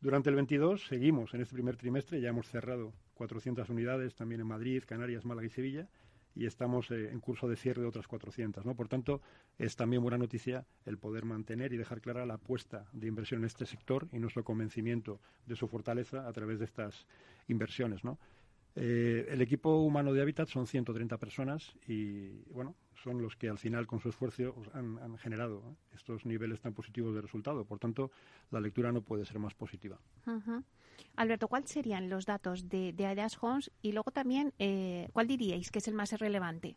Durante 0.00 0.30
el 0.30 0.34
22 0.34 0.84
seguimos 0.88 1.32
en 1.32 1.42
este 1.42 1.54
primer 1.54 1.76
trimestre, 1.76 2.20
ya 2.20 2.30
hemos 2.30 2.48
cerrado 2.48 2.92
400 3.14 3.70
unidades 3.70 4.16
también 4.16 4.40
en 4.40 4.48
Madrid, 4.48 4.82
Canarias, 4.84 5.24
Málaga 5.24 5.46
y 5.46 5.50
Sevilla, 5.50 5.88
y 6.34 6.46
estamos 6.46 6.90
eh, 6.90 7.10
en 7.12 7.20
curso 7.20 7.48
de 7.48 7.54
cierre 7.54 7.82
de 7.82 7.86
otras 7.86 8.08
400. 8.08 8.66
¿no? 8.66 8.74
Por 8.74 8.88
tanto, 8.88 9.22
es 9.58 9.76
también 9.76 10.02
buena 10.02 10.18
noticia 10.18 10.66
el 10.86 10.98
poder 10.98 11.24
mantener 11.24 11.72
y 11.72 11.76
dejar 11.76 12.00
clara 12.00 12.26
la 12.26 12.34
apuesta 12.34 12.88
de 12.92 13.06
inversión 13.06 13.42
en 13.42 13.46
este 13.46 13.64
sector 13.64 14.08
y 14.10 14.18
nuestro 14.18 14.42
convencimiento 14.42 15.20
de 15.46 15.54
su 15.54 15.68
fortaleza 15.68 16.26
a 16.26 16.32
través 16.32 16.58
de 16.58 16.64
estas 16.64 17.06
inversiones. 17.46 18.02
¿no? 18.02 18.18
Eh, 18.80 19.26
el 19.30 19.42
equipo 19.42 19.78
humano 19.78 20.12
de 20.12 20.22
Habitat 20.22 20.48
son 20.48 20.68
130 20.68 21.18
personas 21.18 21.74
y, 21.88 22.44
bueno, 22.52 22.76
son 23.02 23.20
los 23.20 23.34
que 23.34 23.48
al 23.48 23.58
final 23.58 23.88
con 23.88 23.98
su 23.98 24.08
esfuerzo 24.08 24.54
han, 24.72 25.18
generado 25.18 25.76
estos 25.92 26.24
niveles 26.24 26.60
tan 26.60 26.74
positivos 26.74 27.12
de 27.12 27.20
resultado. 27.20 27.64
Por 27.64 27.80
tanto, 27.80 28.12
la 28.52 28.60
lectura 28.60 28.92
no 28.92 29.00
puede 29.00 29.24
ser 29.24 29.40
más 29.40 29.54
positiva. 29.54 29.98
Alberto, 31.16 31.48
¿cuáles 31.48 31.70
serían 31.70 32.08
los 32.08 32.24
datos 32.24 32.68
de, 32.68 32.92
de 32.92 33.26
Homes? 33.40 33.72
Y 33.82 33.90
luego 33.90 34.12
también, 34.12 34.54
eh, 34.60 35.08
¿cuál 35.12 35.26
diríais 35.26 35.72
que 35.72 35.80
es 35.80 35.88
el 35.88 35.94
más 35.94 36.12
relevante? 36.12 36.76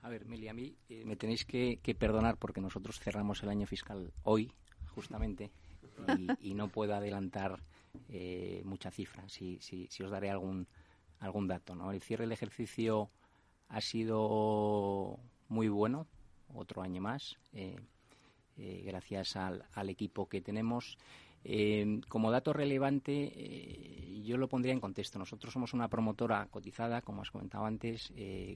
A 0.00 0.08
ver, 0.08 0.24
Meli, 0.24 0.48
a 0.48 0.54
mí 0.54 0.74
eh, 0.88 1.04
me 1.04 1.16
tenéis 1.16 1.44
que, 1.44 1.78
perdonar 1.98 2.38
porque 2.38 2.62
nosotros 2.62 2.98
cerramos 2.98 3.42
el 3.42 3.50
año 3.50 3.66
fiscal 3.66 4.10
hoy, 4.22 4.50
justamente, 4.94 5.50
y, 6.40 6.54
no 6.54 6.68
puedo 6.68 6.94
adelantar 6.94 7.60
eh, 8.08 8.62
mucha 8.64 8.90
cifra. 8.90 9.28
Si, 9.28 9.58
si, 9.60 9.86
si 9.90 10.02
os 10.02 10.10
daré 10.10 10.30
algún, 10.30 10.66
algún 11.20 11.48
dato. 11.48 11.74
¿no? 11.74 11.90
El 11.90 12.00
cierre 12.00 12.24
del 12.24 12.32
ejercicio 12.32 13.10
ha 13.68 13.80
sido 13.80 15.18
muy 15.48 15.68
bueno, 15.68 16.06
otro 16.54 16.82
año 16.82 17.00
más, 17.00 17.36
eh, 17.52 17.76
eh, 18.56 18.82
gracias 18.84 19.36
al, 19.36 19.64
al, 19.72 19.90
equipo 19.90 20.28
que 20.28 20.40
tenemos. 20.40 20.98
Eh, 21.44 22.00
como 22.08 22.30
dato 22.30 22.52
relevante, 22.52 24.22
yo 24.24 24.36
lo 24.36 24.48
pondría 24.48 24.72
en 24.72 24.80
contexto. 24.80 25.18
Nosotros 25.18 25.52
somos 25.52 25.72
una 25.72 25.88
promotora 25.88 26.46
cotizada, 26.50 27.02
como 27.02 27.22
has 27.22 27.30
comentado 27.30 27.64
antes, 27.64 28.12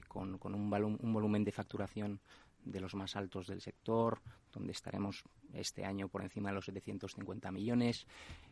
con, 0.07 0.37
con 0.37 0.53
un, 0.53 0.97
un, 0.99 1.13
volumen 1.13 1.43
de 1.43 1.51
facturación 1.51 2.19
de 2.65 2.79
los 2.79 2.95
más 2.95 3.15
altos 3.15 3.47
del 3.47 3.61
sector, 3.61 4.21
donde 4.51 4.71
estaremos 4.71 5.23
este 5.53 5.85
año 5.85 6.07
por 6.07 6.21
encima 6.21 6.49
de 6.49 6.55
los 6.55 6.65
750 6.65 7.51
millones. 7.51 8.07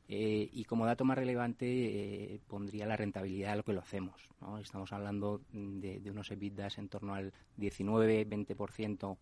Eh, 0.08 0.50
y 0.51 0.65
como 0.65 0.86
dato 0.86 1.06
más 1.06 1.18
relevante 1.18 1.65
eh, 1.65 2.39
pondría 2.48 2.86
la 2.86 2.98
rentabilidad 2.98 3.51
de 3.51 3.58
lo 3.58 3.63
que 3.63 3.74
lo 3.74 3.82
hacemos. 3.82 4.30
Estamos 4.60 4.91
hablando 4.91 5.41
de, 5.51 6.01
unos 6.10 6.32
EBITDAs 6.32 6.77
en 6.77 6.89
torno 6.89 7.13
al 7.13 7.34
19-20% 7.58 9.18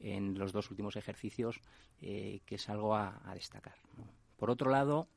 en 0.00 0.38
los 0.38 0.52
dos 0.52 0.70
últimos 0.70 0.96
ejercicios, 0.96 1.60
eh, 2.00 2.40
que 2.44 2.56
es 2.56 2.68
algo 2.68 2.96
a, 2.96 3.20
destacar. 3.34 3.76
Por 4.36 4.50
otro 4.50 4.70
lado, 4.70 5.08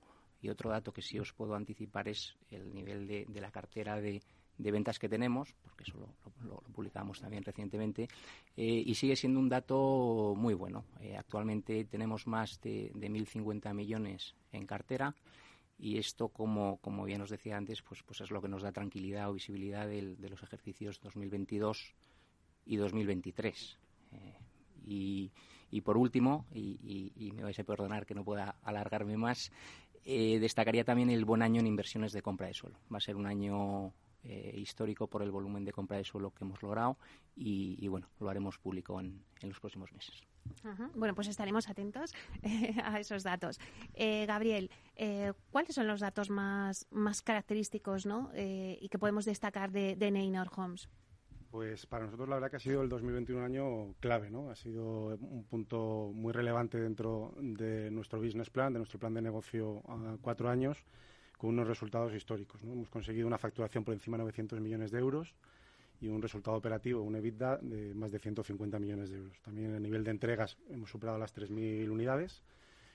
y 0.41 0.50
otro 0.50 0.70
dato 0.70 0.94
que 0.94 1.01
sí 1.01 1.17
os 1.17 1.34
puedo 1.34 1.55
anticipar 1.55 2.08
es 2.08 2.36
el 2.51 2.74
nivel 2.74 3.08
de 3.08 3.41
la 3.41 3.50
cartera 3.50 4.00
de, 4.00 4.22
de 4.57 4.71
ventas 4.71 5.00
que 5.00 5.09
tenemos, 5.09 5.53
porque 5.63 5.83
eso 5.83 5.97
lo, 6.43 6.62
publicamos 6.74 7.19
también 7.19 7.43
recientemente, 7.43 8.07
eh, 8.55 8.83
y 8.85 8.95
sigue 8.95 9.15
siendo 9.15 9.39
un 9.39 9.50
dato 9.50 10.33
muy 10.38 10.53
bueno. 10.53 10.85
Eh, 11.00 11.15
actualmente 11.17 11.85
tenemos 11.85 12.27
más 12.27 12.62
de, 12.62 12.91
de 12.93 13.09
1.050 13.09 13.74
millones 13.74 14.35
en 14.51 14.65
cartera 14.65 15.15
y 15.77 15.97
esto, 15.97 16.29
como, 16.29 16.77
como 16.77 17.03
bien 17.03 17.21
os 17.21 17.29
decía 17.29 17.57
antes, 17.57 17.81
pues, 17.81 18.01
pues 18.03 18.21
es 18.21 18.31
lo 18.31 18.41
que 18.41 18.47
nos 18.47 18.62
da 18.62 18.71
tranquilidad 18.71 19.29
o 19.29 19.33
visibilidad 19.33 19.88
de 19.88 20.15
los 20.29 20.41
ejercicios 20.41 21.01
2022 21.01 21.93
y 22.65 22.77
2023. 22.77 23.77
Eh, 24.13 24.33
y, 24.85 25.31
y, 25.71 25.81
por 25.81 25.97
último, 25.97 26.45
y, 26.53 27.12
y, 27.15 27.31
me 27.33 27.43
vais 27.43 27.59
a 27.59 27.63
perdonar 27.63 28.05
que 28.05 28.15
no 28.15 28.24
pueda 28.24 28.55
alargarme 28.63 29.17
más, 29.17 29.51
destacaría 30.05 30.85
también 30.85 31.09
el 31.09 31.25
buen 31.25 31.41
año 31.41 31.59
en 31.59 31.67
inversiones 31.67 32.13
de 32.13 32.21
compra 32.21 32.47
de 32.47 32.53
suelo. 32.53 32.77
Va 32.93 32.97
a 32.97 33.01
ser 33.01 33.15
un 33.15 33.25
año 33.25 33.91
eh, 34.27 34.53
histórico 34.58 35.08
por 35.08 35.22
el 35.22 35.32
volumen 35.32 35.63
de 35.63 35.72
compra 35.72 35.98
de 35.98 36.03
suelo 36.03 36.32
que 36.32 36.44
hemos 36.44 36.62
logrado 36.63 36.98
y, 37.36 37.88
bueno, 37.88 38.10
lo 38.20 38.29
haremos 38.29 38.58
público 38.58 39.00
en, 39.00 39.24
los 39.41 39.60
próximos 39.60 39.94
meses. 39.94 40.24
Bueno, 40.96 41.13
pues 41.13 41.27
estaremos 41.27 41.70
atentos 41.70 42.13
eh, 42.41 42.75
a 42.84 43.00
esos 43.00 43.22
datos. 43.24 43.60
Eh, 43.94 44.25
Gabriel, 44.25 44.72
¿cuáles 45.51 45.75
son 45.75 45.86
los 45.86 46.00
datos 46.00 46.29
más, 46.29 46.88
más 46.89 47.22
característicos 47.22 48.05
¿no? 48.05 48.32
y 48.36 48.89
que 48.89 48.98
podemos 48.98 49.25
destacar 49.25 49.72
de, 49.72 49.96
de 49.96 50.10
Neynor 50.12 50.50
Homes? 50.55 50.89
Pues 51.55 51.86
para 51.86 52.03
nosotros 52.03 52.27
la 52.27 52.36
verdad 52.36 52.50
que 52.50 52.58
ha 52.58 52.60
sido 52.60 52.82
el 52.82 52.89
2021 52.89 53.39
un 53.39 53.46
año 53.46 53.96
clave, 54.01 54.29
¿no? 54.29 54.50
Ha 54.50 54.55
sido 54.55 55.15
un 55.15 55.46
punto 55.46 56.12
muy 56.13 56.34
relevante 56.34 56.77
dentro 56.77 57.34
de 57.38 57.89
nuestro 57.91 58.20
business 58.20 58.50
plan, 58.50 58.74
de 58.74 58.79
nuestro 58.79 59.00
plan 59.00 59.13
de 59.13 59.22
negocio 59.22 59.82
a 59.88 60.17
cuatro 60.22 60.50
años, 60.50 60.84
con 61.37 61.51
unos 61.51 61.67
resultados 61.67 62.13
históricos. 62.13 62.63
¿no? 62.63 62.73
Hemos 62.73 62.89
conseguido 62.89 63.27
una 63.27 63.37
facturación 63.37 63.83
por 63.83 63.93
encima 63.93 64.17
de 64.17 64.23
900 64.23 64.59
millones 64.59 64.91
de 64.91 64.99
euros 64.99 65.33
y 66.01 66.07
un 66.07 66.21
resultado 66.21 66.57
operativo, 66.57 67.01
un 67.01 67.15
EBITDA 67.15 67.57
de 67.61 67.93
más 67.93 68.11
de 68.11 68.19
150 68.19 68.79
millones 68.79 69.09
de 69.09 69.17
euros. 69.17 69.39
También 69.41 69.73
a 69.75 69.79
nivel 69.79 70.03
de 70.03 70.11
entregas 70.11 70.57
hemos 70.69 70.89
superado 70.89 71.17
las 71.17 71.33
3.000 71.35 71.89
unidades, 71.89 72.41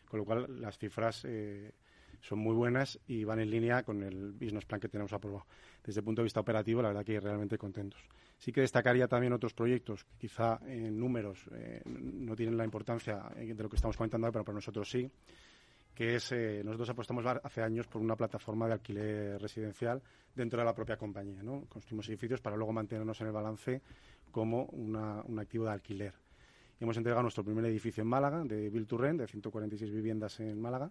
con 0.09 0.21
lo 0.21 0.25
cual 0.25 0.61
las 0.61 0.79
cifras 0.79 1.25
eh, 1.25 1.73
son 2.21 2.39
muy 2.39 2.55
buenas 2.55 2.99
y 3.07 3.25
van 3.25 3.41
en 3.41 3.51
línea 3.51 3.83
con 3.83 4.03
el 4.03 4.33
business 4.33 4.65
plan 4.67 4.81
que 4.81 4.89
tenemos 4.89 5.13
aprobado. 5.13 5.47
Desde 5.85 6.01
el 6.01 6.05
punto 6.05 6.21
de 6.21 6.25
vista 6.25 6.41
operativo, 6.41 6.83
la 6.83 6.89
verdad 6.89 7.05
que 7.05 7.19
realmente 7.19 7.57
contentos. 7.57 8.01
Sí 8.39 8.53
que 8.53 8.61
destacaría 8.61 9.09
también 9.09 9.33
otros 9.33 9.55
proyectos, 9.55 10.07
quizá 10.19 10.61
en 10.67 10.99
números 10.99 11.39
eh, 11.53 11.83
no 11.87 12.35
tienen 12.37 12.57
la 12.57 12.65
importancia 12.65 13.23
de 13.37 13.55
lo 13.55 13.69
que 13.69 13.77
estamos 13.77 13.97
comentando 13.97 14.31
pero 14.33 14.45
para 14.45 14.57
nosotros 14.57 14.91
sí, 14.91 15.11
que 15.95 16.17
es, 16.17 16.33
eh, 16.33 16.63
nosotros 16.65 16.91
apostamos 16.91 17.25
hace 17.27 17.63
años 17.63 17.87
por 17.87 18.01
una 18.01 18.17
plataforma 18.17 18.67
de 18.67 18.73
alquiler 18.75 19.41
residencial 19.41 20.03
dentro 20.35 20.59
de 20.59 20.65
la 20.65 20.75
propia 20.75 20.97
compañía. 20.97 21.43
¿no? 21.43 21.65
Construimos 21.69 22.09
edificios 22.09 22.41
para 22.41 22.57
luego 22.57 22.73
mantenernos 22.73 23.21
en 23.21 23.27
el 23.27 23.33
balance 23.33 23.83
como 24.31 24.65
un 24.67 25.39
activo 25.39 25.65
de 25.65 25.73
alquiler. 25.73 26.15
Hemos 26.81 26.97
entregado 26.97 27.23
nuestro 27.23 27.45
primer 27.45 27.65
edificio 27.67 28.03
en 28.03 28.09
Málaga, 28.09 28.43
de 28.43 28.71
Build 28.71 28.87
to 28.87 28.97
Rent, 28.97 29.21
de 29.21 29.27
146 29.27 29.93
viviendas 29.93 30.41
en 30.41 30.59
Málaga, 30.59 30.91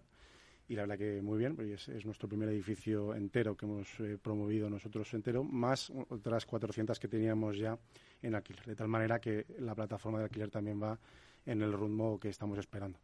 y 0.68 0.76
la 0.76 0.82
verdad 0.82 0.98
que 0.98 1.20
muy 1.20 1.36
bien, 1.36 1.56
porque 1.56 1.74
es, 1.74 2.06
nuestro 2.06 2.28
primer 2.28 2.48
edificio 2.48 3.12
entero 3.12 3.56
que 3.56 3.66
hemos 3.66 3.88
eh, 3.98 4.16
promovido 4.22 4.70
nosotros 4.70 5.12
entero, 5.14 5.42
más 5.42 5.90
otras 6.10 6.46
400 6.46 7.00
que 7.00 7.08
teníamos 7.08 7.58
ya 7.58 7.76
en 8.22 8.36
alquiler, 8.36 8.64
de 8.66 8.76
tal 8.76 8.86
manera 8.86 9.18
que 9.20 9.46
la 9.58 9.74
plataforma 9.74 10.18
de 10.18 10.24
alquiler 10.26 10.48
también 10.48 10.80
va 10.80 10.96
en 11.44 11.60
el 11.60 11.72
ritmo 11.72 12.20
que 12.20 12.28
estamos 12.28 12.56
esperando. 12.56 13.00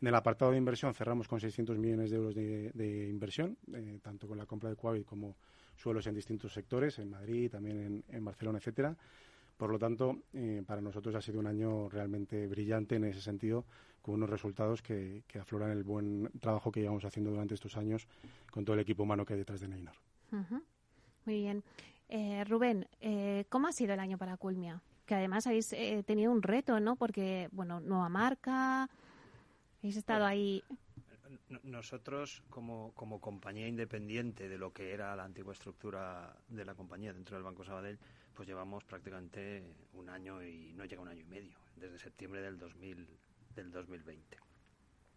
En 0.00 0.06
el 0.06 0.14
apartado 0.14 0.52
de 0.52 0.58
inversión 0.58 0.94
cerramos 0.94 1.26
con 1.26 1.40
600 1.40 1.76
millones 1.76 2.10
de 2.10 2.16
euros 2.16 2.34
de, 2.34 3.08
inversión, 3.10 3.58
eh, 3.74 3.98
tanto 4.00 4.28
con 4.28 4.38
la 4.38 4.46
compra 4.46 4.70
de 4.70 4.76
Coavit 4.76 5.04
como 5.04 5.36
suelos 5.76 6.06
en 6.06 6.14
distintos 6.14 6.52
sectores, 6.52 6.98
en 6.98 7.10
Madrid, 7.10 7.50
también 7.50 8.04
en, 8.08 8.24
Barcelona, 8.24 8.58
etcétera. 8.58 8.96
Por 9.56 9.70
lo 9.70 9.78
tanto, 9.78 10.22
eh, 10.32 10.62
para 10.64 10.80
nosotros 10.80 11.14
ha 11.16 11.20
sido 11.20 11.40
un 11.40 11.48
año 11.48 11.88
realmente 11.88 12.46
brillante 12.46 12.94
en 12.96 13.04
ese 13.04 13.20
sentido, 13.20 13.64
con 14.00 14.14
unos 14.14 14.30
resultados 14.30 14.82
que, 14.82 15.24
afloran 15.40 15.70
el 15.70 15.82
buen 15.82 16.30
trabajo 16.40 16.70
que 16.70 16.80
llevamos 16.80 17.04
haciendo 17.04 17.30
durante 17.30 17.54
estos 17.54 17.76
años 17.76 18.06
con 18.52 18.64
todo 18.64 18.74
el 18.74 18.80
equipo 18.80 19.02
humano 19.02 19.24
que 19.24 19.32
hay 19.32 19.40
detrás 19.40 19.60
de 19.60 19.68
Neynor. 19.68 19.96
Muy 21.24 21.40
bien. 21.40 21.64
Eh, 22.08 22.44
Rubén, 22.44 22.86
eh, 23.00 23.44
¿cómo 23.48 23.66
ha 23.66 23.72
sido 23.72 23.94
el 23.94 24.00
año 24.00 24.16
para 24.16 24.36
Culmia? 24.36 24.80
Que 25.06 25.16
además 25.16 25.46
habéis 25.46 25.74
tenido 26.06 26.30
un 26.30 26.42
reto, 26.42 26.78
¿no? 26.78 26.94
Porque, 26.94 27.48
bueno, 27.50 27.80
nueva 27.80 28.08
marca, 28.08 28.88
habéis 29.78 29.96
estado 29.96 30.24
ahí 30.24 30.62
nosotros, 31.62 32.42
como, 32.50 32.92
como 32.94 33.20
compañía 33.20 33.68
independiente 33.68 34.48
de 34.48 34.58
lo 34.58 34.72
que 34.72 34.92
era 34.92 35.14
la 35.16 35.24
antigua 35.24 35.52
estructura 35.52 36.36
de 36.48 36.64
la 36.64 36.74
compañía 36.74 37.12
dentro 37.12 37.36
del 37.36 37.44
Banco 37.44 37.64
Sabadell, 37.64 37.98
pues 38.34 38.48
llevamos 38.48 38.84
prácticamente 38.84 39.64
un 39.94 40.08
año 40.08 40.42
y 40.42 40.72
no 40.74 40.84
llega 40.84 41.02
un 41.02 41.08
año 41.08 41.20
y 41.20 41.24
medio, 41.24 41.58
desde 41.76 41.98
septiembre 41.98 42.40
del, 42.40 42.58
2000, 42.58 43.08
del 43.54 43.70
2020. 43.70 44.38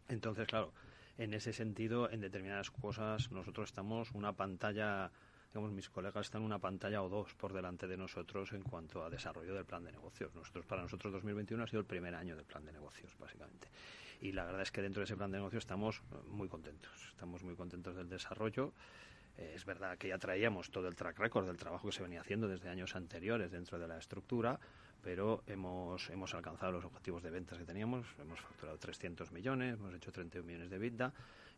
Entonces, 0.09 0.47
claro, 0.47 0.73
en 1.17 1.33
ese 1.33 1.53
sentido, 1.53 2.09
en 2.09 2.21
determinadas 2.21 2.71
cosas, 2.71 3.31
nosotros 3.31 3.69
estamos 3.69 4.11
una 4.11 4.33
pantalla, 4.33 5.11
digamos, 5.53 5.71
mis 5.71 5.89
colegas 5.89 6.27
están 6.27 6.41
una 6.41 6.59
pantalla 6.59 7.03
o 7.03 7.09
dos 7.09 7.33
por 7.35 7.53
delante 7.53 7.87
de 7.87 7.97
nosotros 7.97 8.51
en 8.53 8.63
cuanto 8.63 9.03
a 9.03 9.09
desarrollo 9.09 9.53
del 9.53 9.65
plan 9.65 9.83
de 9.83 9.91
negocios. 9.91 10.33
Nosotros, 10.33 10.65
para 10.65 10.81
nosotros, 10.81 11.13
2021 11.13 11.63
ha 11.63 11.67
sido 11.67 11.81
el 11.81 11.85
primer 11.85 12.15
año 12.15 12.35
del 12.35 12.45
plan 12.45 12.65
de 12.65 12.71
negocios, 12.71 13.15
básicamente. 13.19 13.67
Y 14.21 14.31
la 14.33 14.45
verdad 14.45 14.61
es 14.61 14.71
que 14.71 14.81
dentro 14.81 15.01
de 15.01 15.05
ese 15.05 15.17
plan 15.17 15.31
de 15.31 15.39
negocios 15.39 15.63
estamos 15.63 16.03
muy 16.27 16.47
contentos. 16.47 16.91
Estamos 17.09 17.43
muy 17.43 17.55
contentos 17.55 17.95
del 17.95 18.07
desarrollo. 18.07 18.71
Eh, 19.37 19.53
es 19.55 19.65
verdad 19.65 19.97
que 19.97 20.09
ya 20.09 20.19
traíamos 20.19 20.69
todo 20.69 20.87
el 20.87 20.95
track 20.95 21.17
record 21.17 21.47
del 21.47 21.57
trabajo 21.57 21.87
que 21.87 21.93
se 21.93 22.03
venía 22.03 22.21
haciendo 22.21 22.47
desde 22.47 22.69
años 22.69 22.95
anteriores 22.95 23.51
dentro 23.51 23.79
de 23.79 23.87
la 23.87 23.97
estructura, 23.97 24.59
pero 25.03 25.43
hemos, 25.47 26.09
hemos 26.09 26.33
alcanzado 26.33 26.71
los 26.73 26.85
objetivos 26.85 27.23
de 27.23 27.29
ventas 27.29 27.57
que 27.57 27.65
teníamos. 27.65 28.05
Hemos 28.19 28.39
facturado 28.39 28.77
300 28.77 29.31
millones, 29.31 29.75
hemos 29.75 29.93
hecho 29.93 30.11
31 30.11 30.45
millones 30.45 30.69
de 30.69 30.77
vida. 30.77 31.13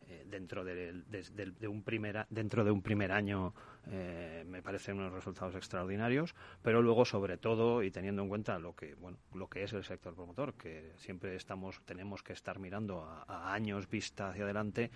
Eh, 0.09 0.25
dentro, 0.29 0.65
de, 0.65 1.67
un 1.67 1.81
primer, 1.81 2.25
dentro 2.29 2.65
de 2.65 2.71
un 2.71 2.81
primer 2.81 3.13
año 3.13 3.53
eh, 3.87 4.43
me 4.45 4.61
parecen 4.61 4.97
unos 4.97 5.13
resultados 5.13 5.55
extraordinarios, 5.55 6.35
pero 6.61 6.81
luego, 6.81 7.05
sobre 7.05 7.37
todo, 7.37 7.83
y 7.83 7.91
teniendo 7.91 8.21
en 8.21 8.27
cuenta 8.27 8.59
lo 8.59 8.75
que, 8.75 8.95
bueno, 8.95 9.17
lo 9.33 9.47
que 9.47 9.63
es 9.63 9.71
el 9.71 9.85
sector 9.85 10.13
promotor, 10.13 10.55
que 10.55 10.91
siempre 10.97 11.35
estamos, 11.35 11.81
tenemos 11.85 12.21
que 12.21 12.33
estar 12.33 12.59
mirando 12.59 13.03
a 13.05 13.53
años 13.53 13.89
vista 13.89 14.29
hacia 14.29 14.43
adelante, 14.43 14.91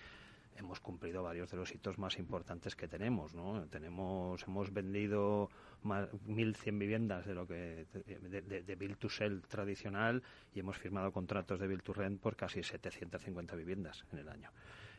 hemos 0.57 0.79
cumplido 0.79 1.23
varios 1.23 1.49
de 1.51 1.57
los 1.57 1.73
hitos 1.73 1.97
más 1.97 2.17
importantes 2.19 2.75
que 2.75 2.87
tenemos, 2.87 3.33
¿no? 3.33 3.65
Tenemos, 3.67 4.43
hemos 4.43 4.73
vendido 4.73 5.49
más 5.83 6.09
1.100 6.27 6.77
viviendas 6.77 7.25
de 7.25 7.35
lo 7.35 7.47
que 7.47 7.87
de, 7.93 8.41
de, 8.41 8.75
Build 8.75 8.97
to 8.97 9.09
Sell 9.09 9.41
tradicional 9.43 10.23
y 10.53 10.59
hemos 10.59 10.77
firmado 10.77 11.11
contratos 11.11 11.59
de 11.59 11.67
Build 11.67 11.83
to 11.83 11.93
Rent 11.93 12.19
por 12.19 12.35
casi 12.35 12.63
750 12.63 13.55
viviendas 13.55 14.05
en 14.11 14.19
el 14.19 14.29
año. 14.29 14.51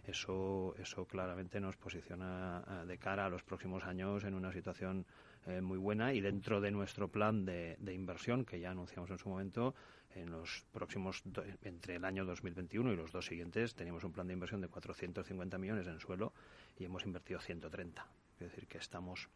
Eso, 0.06 0.74
eso 0.78 1.04
claramente 1.04 1.60
nos 1.60 1.76
posiciona 1.76 2.64
eh, 2.66 2.86
de 2.86 2.98
cara 2.98 3.26
a 3.26 3.28
los 3.28 3.42
próximos 3.42 3.84
años 3.84 4.24
en 4.24 4.34
una 4.34 4.52
situación 4.52 5.04
eh, 5.46 5.60
muy 5.60 5.78
buena 5.78 6.12
y 6.12 6.20
dentro 6.20 6.60
de 6.60 6.70
nuestro 6.70 7.08
plan 7.08 7.44
de, 7.44 7.76
de 7.80 7.94
inversión 7.94 8.44
que 8.44 8.60
ya 8.60 8.70
anunciamos 8.70 9.10
en 9.10 9.18
su 9.18 9.28
momento 9.28 9.74
en 10.14 10.30
los 10.30 10.64
próximos, 10.72 11.22
entre 11.62 11.96
el 11.96 12.04
año 12.04 12.24
2021 12.24 12.92
y 12.92 12.96
los 12.96 13.12
dos 13.12 13.26
siguientes, 13.26 13.74
teníamos 13.74 14.04
un 14.04 14.12
plan 14.12 14.26
de 14.26 14.32
inversión 14.32 14.60
de 14.60 14.68
450 14.68 15.58
millones 15.58 15.86
en 15.86 16.00
suelo 16.00 16.32
y 16.78 16.84
hemos 16.84 17.04
invertido 17.04 17.40
130. 17.40 18.06
Es 18.34 18.50
decir, 18.50 18.66
que 18.66 18.78
estamos 18.78 19.28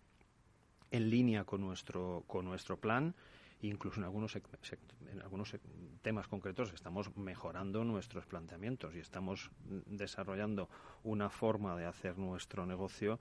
en 0.90 1.10
línea 1.10 1.44
con 1.44 1.60
nuestro, 1.60 2.24
con 2.26 2.44
nuestro 2.44 2.76
plan 2.78 3.14
incluso 3.62 4.00
en 4.00 4.04
algunos, 4.04 4.34
en 4.34 5.22
algunos 5.22 5.56
temas 6.02 6.26
concretos 6.26 6.72
estamos 6.72 7.16
mejorando 7.16 7.84
nuestros 7.84 8.26
planteamientos 8.26 8.94
y 8.94 8.98
estamos 8.98 9.50
desarrollando 9.86 10.68
una 11.04 11.30
forma 11.30 11.76
de 11.76 11.86
hacer 11.86 12.18
nuestro 12.18 12.66
negocio 12.66 13.20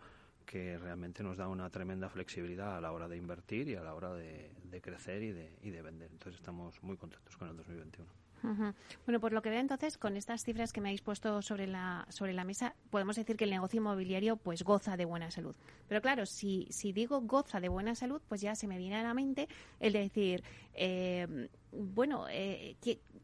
que 0.51 0.77
realmente 0.77 1.23
nos 1.23 1.37
da 1.37 1.47
una 1.47 1.69
tremenda 1.69 2.09
flexibilidad 2.09 2.75
a 2.75 2.81
la 2.81 2.91
hora 2.91 3.07
de 3.07 3.15
invertir 3.15 3.69
y 3.69 3.75
a 3.75 3.83
la 3.83 3.95
hora 3.95 4.13
de, 4.13 4.51
crecer 4.81 5.23
y 5.23 5.31
de, 5.31 5.49
y 5.61 5.69
de 5.69 5.81
vender. 5.81 6.09
Entonces 6.11 6.41
estamos 6.41 6.83
muy 6.83 6.97
contentos 6.97 7.37
con 7.37 7.47
el 7.47 7.55
2021. 7.55 8.09
Bueno, 9.05 9.19
por 9.21 9.31
lo 9.31 9.41
que 9.41 9.49
veo 9.49 9.59
entonces, 9.59 9.97
con 9.97 10.17
estas 10.17 10.43
cifras 10.43 10.73
que 10.73 10.81
me 10.81 10.89
habéis 10.89 11.03
puesto 11.03 11.41
sobre 11.41 11.67
la, 11.67 12.05
sobre 12.09 12.33
la 12.33 12.43
mesa, 12.43 12.73
podemos 12.89 13.15
decir 13.15 13.37
que 13.37 13.43
el 13.45 13.51
negocio 13.51 13.77
inmobiliario 13.77 14.35
pues 14.35 14.63
goza 14.63 14.97
de 14.97 15.05
buena 15.05 15.31
salud. 15.31 15.55
Pero 15.87 16.01
claro, 16.01 16.25
si, 16.25 16.67
si 16.71 16.91
digo 16.91 17.21
goza 17.21 17.61
de 17.61 17.69
buena 17.69 17.95
salud, 17.95 18.21
pues 18.27 18.41
ya 18.41 18.55
se 18.55 18.67
me 18.67 18.77
viene 18.77 18.97
a 18.97 19.03
la 19.03 19.13
mente 19.13 19.47
el 19.79 19.93
de 19.93 19.99
decir, 19.99 20.43
eh, 20.73 21.47
bueno, 21.71 22.25
eh, 22.29 22.75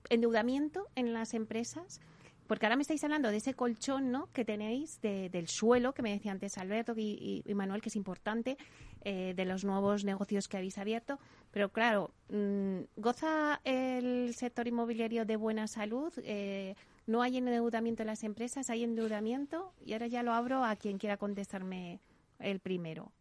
endeudamiento 0.09 0.87
en 0.95 1.13
las 1.13 1.33
empresas 1.33 1.99
porque 2.47 2.65
ahora 2.65 2.75
me 2.75 2.81
estáis 2.81 3.03
hablando 3.03 3.29
de 3.29 3.37
ese 3.37 3.53
colchón 3.53 4.11
¿no? 4.11 4.31
que 4.31 4.45
tenéis 4.45 4.99
del 5.01 5.47
suelo, 5.47 5.93
que 5.93 6.01
me 6.01 6.11
decía 6.11 6.31
antes 6.31 6.57
Alberto 6.57 6.93
y, 6.95 7.43
Manuel, 7.53 7.81
que 7.81 7.89
es 7.89 7.95
importante, 7.95 8.57
eh, 9.01 9.33
de 9.35 9.45
los 9.45 9.63
nuevos 9.63 10.03
negocios 10.03 10.47
que 10.47 10.57
habéis 10.57 10.77
abierto. 10.77 11.19
Pero 11.51 11.69
claro, 11.69 12.11
mm, 12.29 12.79
¿goza 12.95 13.61
el 13.63 14.33
sector 14.33 14.67
inmobiliario 14.67 15.25
de 15.25 15.35
buena 15.35 15.67
salud? 15.67 16.13
Eh, 16.23 16.75
¿No 17.05 17.21
hay 17.21 17.37
endeudamiento 17.37 18.03
en 18.03 18.07
las 18.07 18.23
empresas? 18.23 18.69
¿Hay 18.69 18.83
endeudamiento? 18.83 19.73
Y 19.85 19.93
ahora 19.93 20.07
ya 20.07 20.23
lo 20.23 20.33
abro 20.33 20.63
a 20.63 20.75
quien 20.75 20.97
quiera 20.97 21.17
contestarme 21.17 22.01
el 22.39 22.59
primero. 22.59 23.11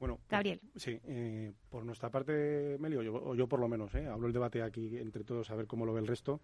Bueno, 0.00 0.18
Gabriel. 0.28 0.60
sí, 0.74 0.98
eh, 1.04 1.52
por 1.68 1.84
nuestra 1.84 2.10
parte, 2.10 2.76
Melio, 2.80 3.14
o 3.14 3.36
yo 3.36 3.46
por 3.46 3.60
lo 3.60 3.68
menos, 3.68 3.94
hablo 3.94 4.26
el 4.26 4.32
debate 4.32 4.60
aquí 4.60 4.98
entre 4.98 5.22
todos 5.22 5.48
a 5.50 5.54
ver 5.54 5.68
cómo 5.68 5.86
lo 5.86 5.92
ve 5.92 6.00
el 6.00 6.08
resto 6.08 6.40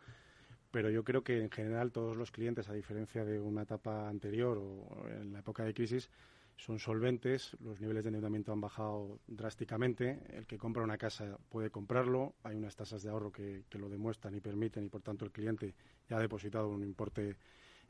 pero 0.71 0.91
yo 0.91 1.05
creo 1.05 1.23
que 1.23 1.41
en 1.41 1.51
general 1.51 1.93
todos 1.93 2.17
los 2.17 2.31
clientes, 2.31 2.69
a 2.69 2.75
diferencia 2.75 3.25
de 3.25 3.41
una 3.41 3.63
etapa 3.63 4.09
anterior 4.09 4.59
o 4.59 5.09
en 5.09 5.33
la 5.33 5.41
época 5.41 5.65
de 5.65 5.75
crisis, 5.75 6.11
son 6.59 6.81
solventes, 6.81 7.57
los 7.61 7.81
niveles 7.81 8.03
de 8.03 8.09
endeudamiento 8.09 8.53
han 8.53 8.61
bajado 8.61 9.21
drásticamente, 9.29 10.19
el 10.31 10.45
que 10.45 10.59
compra 10.59 10.83
una 10.83 10.99
casa 10.99 11.39
puede 11.49 11.71
comprarlo, 11.71 12.35
hay 12.43 12.57
unas 12.57 12.75
tasas 12.75 13.03
de 13.05 13.11
ahorro 13.11 13.31
que, 13.31 13.65
lo 13.79 13.89
demuestran 13.89 14.35
y 14.35 14.41
permiten 14.41 14.85
y 14.85 14.89
por 14.89 15.01
tanto 15.01 15.25
el 15.25 15.31
cliente 15.31 15.75
ya 16.09 16.17
ha 16.17 16.21
depositado 16.21 16.69
un 16.69 16.83
importe 16.83 17.37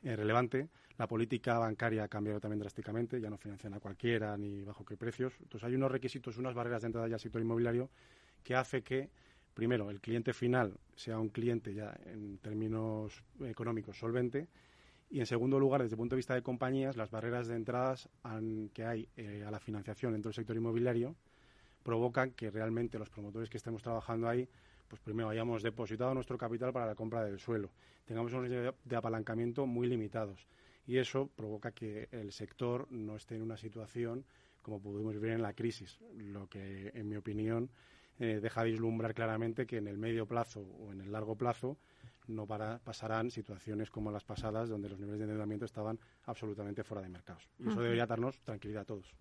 eh, 0.03 0.15
relevante. 0.15 0.69
La 0.99 1.07
política 1.07 1.57
bancaria 1.57 2.03
ha 2.03 2.07
cambiado 2.07 2.39
también 2.39 2.59
drásticamente, 2.59 3.19
ya 3.19 3.31
no 3.31 3.37
financian 3.37 3.73
a 3.73 3.79
cualquiera 3.79 4.37
ni 4.37 4.63
bajo 4.63 4.85
qué 4.85 4.95
precios. 4.97 5.33
Entonces 5.41 5.67
hay 5.67 5.73
unos 5.73 5.91
requisitos, 5.91 6.37
unas 6.37 6.53
barreras 6.53 6.83
de 6.83 6.87
entrada 6.87 7.07
ya 7.07 7.15
al 7.15 7.19
sector 7.19 7.41
inmobiliario 7.41 7.89
que 8.43 8.55
hace 8.55 8.83
que 8.83 9.09
primero, 9.59 9.89
el 9.89 9.99
cliente 9.99 10.31
final 10.31 10.79
sea 10.95 11.19
un 11.19 11.27
cliente 11.27 11.73
ya 11.73 11.93
en 12.05 12.37
términos 12.37 13.21
económicos 13.41 13.99
solvente 13.99 14.47
y 15.09 15.19
en 15.19 15.25
segundo 15.25 15.59
lugar, 15.59 15.81
desde 15.81 15.95
el 15.95 15.97
punto 15.97 16.15
de 16.15 16.19
vista 16.19 16.33
de 16.33 16.41
compañías, 16.41 16.95
las 16.95 17.11
barreras 17.11 17.49
de 17.49 17.57
entradas 17.57 18.07
que 18.73 18.85
hay 18.85 19.09
eh, 19.17 19.43
a 19.45 19.51
la 19.51 19.59
financiación 19.59 20.13
dentro 20.13 20.29
del 20.29 20.35
sector 20.35 20.55
inmobiliario, 20.55 21.13
provocan 21.83 22.31
que 22.31 22.49
realmente 22.49 22.97
los 22.97 23.09
promotores 23.09 23.49
que 23.49 23.57
estemos 23.57 23.83
trabajando 23.83 24.29
ahí, 24.29 24.47
pues 24.87 25.01
primero 25.01 25.27
hayamos 25.27 25.61
depositado 25.61 26.13
nuestro 26.13 26.37
capital 26.37 26.71
para 26.71 26.85
la 26.85 26.95
compra 26.95 27.25
del 27.25 27.37
suelo, 27.37 27.69
tengamos 28.05 28.31
unos 28.31 28.49
de 28.49 28.95
apalancamiento 28.95 29.65
muy 29.65 29.87
limitados. 29.87 30.47
Y 30.87 30.99
eso 30.99 31.29
provoca 31.35 31.73
que 31.73 32.07
el 32.11 32.31
sector 32.31 32.87
no 32.91 33.17
esté 33.17 33.35
en 33.35 33.41
una 33.41 33.57
situación 33.57 34.23
como 34.61 34.79
pudimos 34.79 35.19
ver 35.19 35.31
en 35.31 35.41
la 35.41 35.53
crisis, 35.53 35.99
lo 36.15 36.47
que, 36.47 36.91
en 36.93 37.09
mi 37.09 37.17
opinión, 37.17 37.69
eh, 38.19 38.39
deja 38.41 38.63
vislumbrar 38.63 39.13
claramente 39.13 39.65
que 39.65 39.77
en 39.77 39.87
el 39.87 39.97
medio 39.97 40.25
plazo 40.27 40.61
o 40.61 40.91
en 40.91 41.01
el 41.01 41.11
largo 41.11 41.35
plazo 41.35 41.77
no 42.27 42.45
pasarán 42.45 43.31
situaciones 43.31 43.89
como 43.89 44.11
las 44.11 44.23
pasadas, 44.23 44.69
donde 44.69 44.89
los 44.89 44.99
niveles 44.99 45.19
de 45.19 45.25
endeudamiento 45.25 45.65
estaban 45.65 45.99
absolutamente 46.25 46.83
fuera 46.83 47.01
de 47.01 47.09
mercados. 47.09 47.49
Y 47.57 47.67
eso 47.69 47.81
debería 47.81 48.05
darnos 48.05 48.39
tranquilidad 48.41 48.83
a 48.83 48.85
todos. 48.85 49.15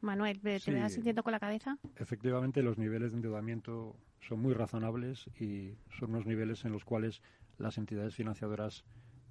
Manuel, 0.00 0.40
¿te 0.40 0.58
sí. 0.60 0.72
vas 0.72 0.92
sintiendo 0.92 1.22
con 1.22 1.32
la 1.32 1.40
cabeza? 1.40 1.76
Efectivamente, 1.96 2.62
los 2.62 2.78
niveles 2.78 3.10
de 3.10 3.16
endeudamiento 3.16 3.96
son 4.20 4.40
muy 4.40 4.54
razonables 4.54 5.26
y 5.38 5.76
son 5.98 6.10
unos 6.10 6.26
niveles 6.26 6.64
en 6.64 6.72
los 6.72 6.84
cuales 6.84 7.22
las 7.58 7.78
entidades 7.78 8.14
financiadoras 8.14 8.84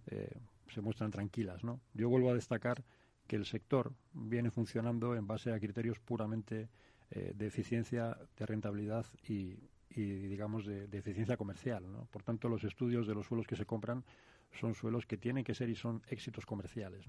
eh, 0.07 0.39
se 0.67 0.81
muestran 0.81 1.11
tranquilas. 1.11 1.63
¿no? 1.63 1.81
Yo 1.93 2.09
vuelvo 2.09 2.31
a 2.31 2.33
destacar 2.33 2.83
que 3.27 3.35
el 3.35 3.45
sector 3.45 3.93
viene 4.13 4.51
funcionando 4.51 5.15
en 5.15 5.27
base 5.27 5.51
a 5.51 5.59
criterios 5.59 5.99
puramente 5.99 6.69
eh, 7.11 7.33
de 7.35 7.47
eficiencia, 7.47 8.17
de 8.37 8.45
rentabilidad 8.45 9.05
y, 9.27 9.57
digamos, 9.95 10.65
de, 10.65 10.85
eficiencia 10.91 11.37
comercial. 11.37 11.83
Por 12.11 12.23
tanto, 12.23 12.49
los 12.49 12.63
estudios 12.63 13.07
de 13.07 13.13
los 13.13 13.27
suelos 13.27 13.47
que 13.47 13.55
se 13.55 13.65
compran 13.65 14.03
son 14.51 14.73
suelos 14.73 15.05
que 15.05 15.17
tienen 15.17 15.43
que 15.43 15.53
ser 15.53 15.69
y 15.69 15.75
son 15.75 16.01
éxitos 16.09 16.45
comerciales. 16.45 17.05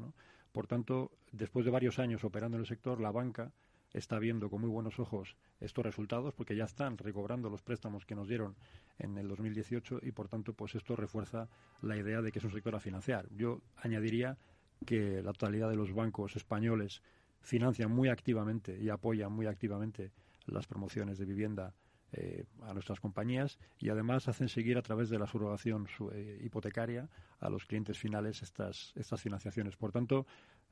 Por 0.53 0.67
tanto, 0.67 1.13
después 1.33 1.65
de 1.65 1.71
varios 1.71 1.99
años 1.99 2.25
operando 2.25 2.57
en 2.57 2.63
el 2.63 2.67
sector, 2.67 3.01
la 3.01 3.11
banca 3.11 3.53
está 3.93 4.19
viendo 4.19 4.51
con 4.51 4.61
muy 4.61 4.71
buenos 4.71 4.99
ojos 4.99 5.37
estos 5.61 5.85
resultados 5.85 6.35
porque 6.35 6.57
ya 6.57 6.65
están 6.65 6.99
recobrando 6.99 7.49
los 7.49 7.63
préstamos 7.63 8.05
que 8.05 8.15
nos 8.15 8.29
dieron 8.29 8.57
en 8.99 9.17
el 9.17 9.29
2018 9.29 10.01
y 10.03 10.13
por 10.13 10.29
tanto 10.29 10.53
pues 10.53 10.75
esto 10.75 10.97
refuerza 10.97 11.49
la 11.83 11.97
idea 11.97 12.21
de 12.21 12.33
que 12.33 12.39
es 12.41 12.45
un 12.45 12.53
sector 12.53 12.75
a 12.75 12.81
financiar. 12.81 13.29
Yo 13.31 13.63
añadiría 13.77 14.37
que 14.85 15.23
la 15.23 15.33
totalidad 15.33 15.71
de 15.71 15.77
los 15.77 15.95
bancos 15.95 16.37
españoles 16.37 17.03
financian 17.41 17.91
muy 17.91 18.09
activamente 18.09 18.79
y 18.81 18.89
apoyan 18.89 19.33
muy 19.33 19.47
activamente 19.47 20.13
las 20.47 20.67
promociones 20.67 21.19
de 21.19 21.25
vivienda 21.25 21.75
eh, 22.13 22.45
a 22.63 22.73
nuestras 22.73 23.01
compañías 23.01 23.59
y 23.79 23.89
además 23.89 24.29
hacen 24.29 24.49
seguir 24.49 24.79
a 24.79 24.83
través 24.83 25.11
de 25.11 25.19
la 25.19 25.27
subrogación 25.27 25.89
eh, 26.13 26.41
hipotecaria 26.43 27.09
a 27.41 27.51
los 27.51 27.67
clientes 27.67 27.99
finales 27.99 28.43
estas, 28.43 28.93
estas 28.95 29.21
financiaciones. 29.21 29.77
Por 29.77 29.91
tanto, 29.91 30.25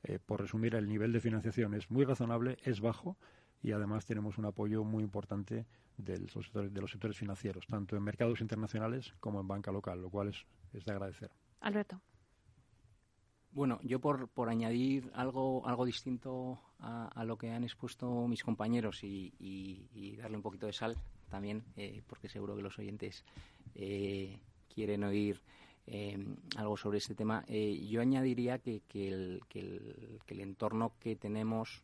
eh, 0.03 0.17
por 0.25 0.39
resumir, 0.39 0.75
el 0.75 0.87
nivel 0.87 1.11
de 1.11 1.19
financiación 1.19 1.73
es 1.73 1.91
muy 1.91 2.05
razonable, 2.05 2.57
es 2.63 2.79
bajo 2.79 3.17
y 3.61 3.73
además 3.73 4.05
tenemos 4.05 4.37
un 4.37 4.45
apoyo 4.45 4.83
muy 4.85 5.03
importante 5.03 5.65
de 5.97 6.19
los 6.19 6.31
sectores, 6.31 6.73
de 6.73 6.81
los 6.81 6.91
sectores 6.91 7.17
financieros, 7.17 7.67
tanto 7.67 7.97
en 7.97 8.03
mercados 8.03 8.39
internacionales 8.39 9.13
como 9.19 9.41
en 9.41 9.47
banca 9.47 9.71
local, 9.71 10.01
lo 10.01 10.09
cual 10.09 10.29
es, 10.29 10.45
es 10.73 10.85
de 10.85 10.91
agradecer. 10.93 11.31
Alberto. 11.59 11.99
Bueno, 13.55 13.79
yo 13.83 14.01
por, 14.01 14.27
por 14.27 14.49
añadir 14.49 15.09
algo, 15.13 15.65
algo 15.65 15.85
distinto 15.85 16.59
a, 16.79 17.23
lo 17.23 17.37
que 17.37 17.51
han 17.51 17.63
expuesto 17.63 18.27
mis 18.27 18.43
compañeros 18.43 19.01
y, 19.01 20.17
darle 20.17 20.35
un 20.35 20.43
poquito 20.43 20.65
de 20.65 20.73
sal 20.73 20.97
también, 21.29 21.63
eh, 21.77 22.01
porque 22.05 22.27
seguro 22.27 22.57
que 22.57 22.61
los 22.61 22.77
oyentes 22.77 23.23
eh, 23.73 24.41
quieren 24.67 25.05
oír 25.05 25.41
eh, 25.87 26.17
algo 26.57 26.75
sobre 26.75 26.97
este 26.97 27.15
tema, 27.15 27.45
yo 27.47 28.01
añadiría 28.01 28.59
que, 28.59 28.81
el, 28.93 29.41
que, 29.47 29.61
el, 30.27 30.39
entorno 30.41 30.91
que 30.99 31.15
tenemos, 31.15 31.81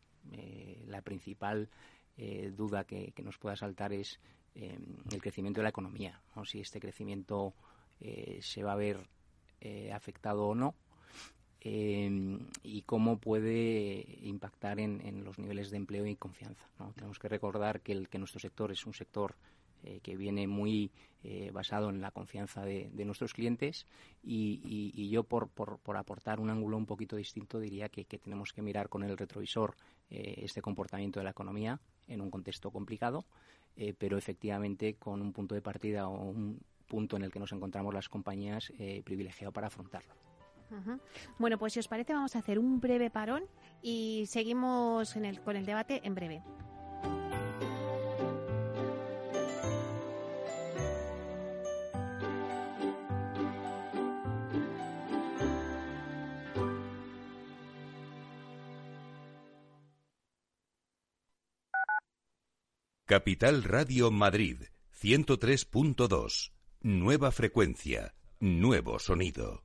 la 0.86 1.00
principal 1.00 1.70
duda 2.54 2.84
que, 2.84 3.14
nos 3.24 3.38
pueda 3.38 3.56
saltar 3.56 3.94
es 3.94 4.20
el 4.54 5.22
crecimiento 5.22 5.60
de 5.60 5.64
la 5.64 5.70
economía, 5.70 6.20
o 6.34 6.44
si 6.44 6.60
este 6.60 6.80
crecimiento 6.80 7.54
se 8.42 8.62
va 8.62 8.72
a 8.72 8.76
ver 8.76 9.08
afectado 9.90 10.48
o 10.48 10.54
no 10.54 10.74
Em, 11.64 12.40
y 12.64 12.82
cómo 12.82 13.18
puede 13.18 14.04
impactar 14.22 14.80
en, 14.80 15.22
los 15.22 15.38
niveles 15.38 15.70
de 15.70 15.76
empleo 15.76 16.04
y 16.06 16.16
confianza. 16.16 16.66
Tenemos 16.96 17.20
que 17.20 17.28
recordar 17.28 17.80
que, 17.82 17.94
nuestro 18.18 18.40
sector 18.40 18.72
es 18.72 18.84
un 18.84 18.94
sector 18.94 19.36
eh, 19.84 20.00
que 20.02 20.16
viene 20.16 20.48
muy 20.48 20.90
eh, 21.22 21.52
basado 21.52 21.88
en 21.90 22.00
la 22.00 22.10
confianza 22.10 22.64
de, 22.64 22.90
nuestros 23.04 23.32
clientes 23.32 23.86
y, 24.24 25.08
yo 25.08 25.22
por, 25.22 25.50
por, 25.50 25.96
aportar 25.96 26.40
un 26.40 26.50
ángulo 26.50 26.76
un 26.76 26.86
poquito 26.86 27.14
distinto 27.14 27.60
diría 27.60 27.88
que, 27.88 28.04
tenemos 28.04 28.52
que 28.52 28.60
mirar 28.60 28.88
con 28.88 29.04
el 29.04 29.16
retrovisor 29.16 29.76
eh, 30.10 30.34
este 30.38 30.62
comportamiento 30.62 31.20
de 31.20 31.24
la 31.24 31.30
economía 31.30 31.78
en 32.08 32.22
un 32.22 32.30
contexto 32.32 32.72
complicado, 32.72 33.24
pero 33.98 34.18
efectivamente 34.18 34.94
con 34.94 35.22
un 35.22 35.32
punto 35.32 35.54
de 35.54 35.62
partida 35.62 36.08
o 36.08 36.24
un 36.24 36.60
punto 36.88 37.16
en 37.16 37.22
el 37.22 37.30
que 37.30 37.38
nos 37.38 37.52
encontramos 37.52 37.94
las 37.94 38.08
compañías 38.08 38.72
privilegiado 39.04 39.52
para 39.52 39.68
afrontarlo. 39.68 40.31
Bueno, 41.38 41.58
pues 41.58 41.72
si 41.72 41.80
os 41.80 41.88
parece 41.88 42.12
vamos 42.12 42.36
a 42.36 42.38
hacer 42.38 42.58
un 42.58 42.80
breve 42.80 43.10
parón 43.10 43.44
y 43.82 44.24
seguimos 44.26 45.14
con 45.44 45.56
el 45.56 45.66
debate 45.66 46.00
en 46.04 46.14
breve. 46.14 46.42
Capital 63.12 63.62
Radio 63.64 64.10
Madrid 64.10 64.62
103.2. 64.98 66.52
Nueva 66.80 67.30
frecuencia, 67.30 68.14
nuevo 68.40 68.98
sonido. 68.98 69.64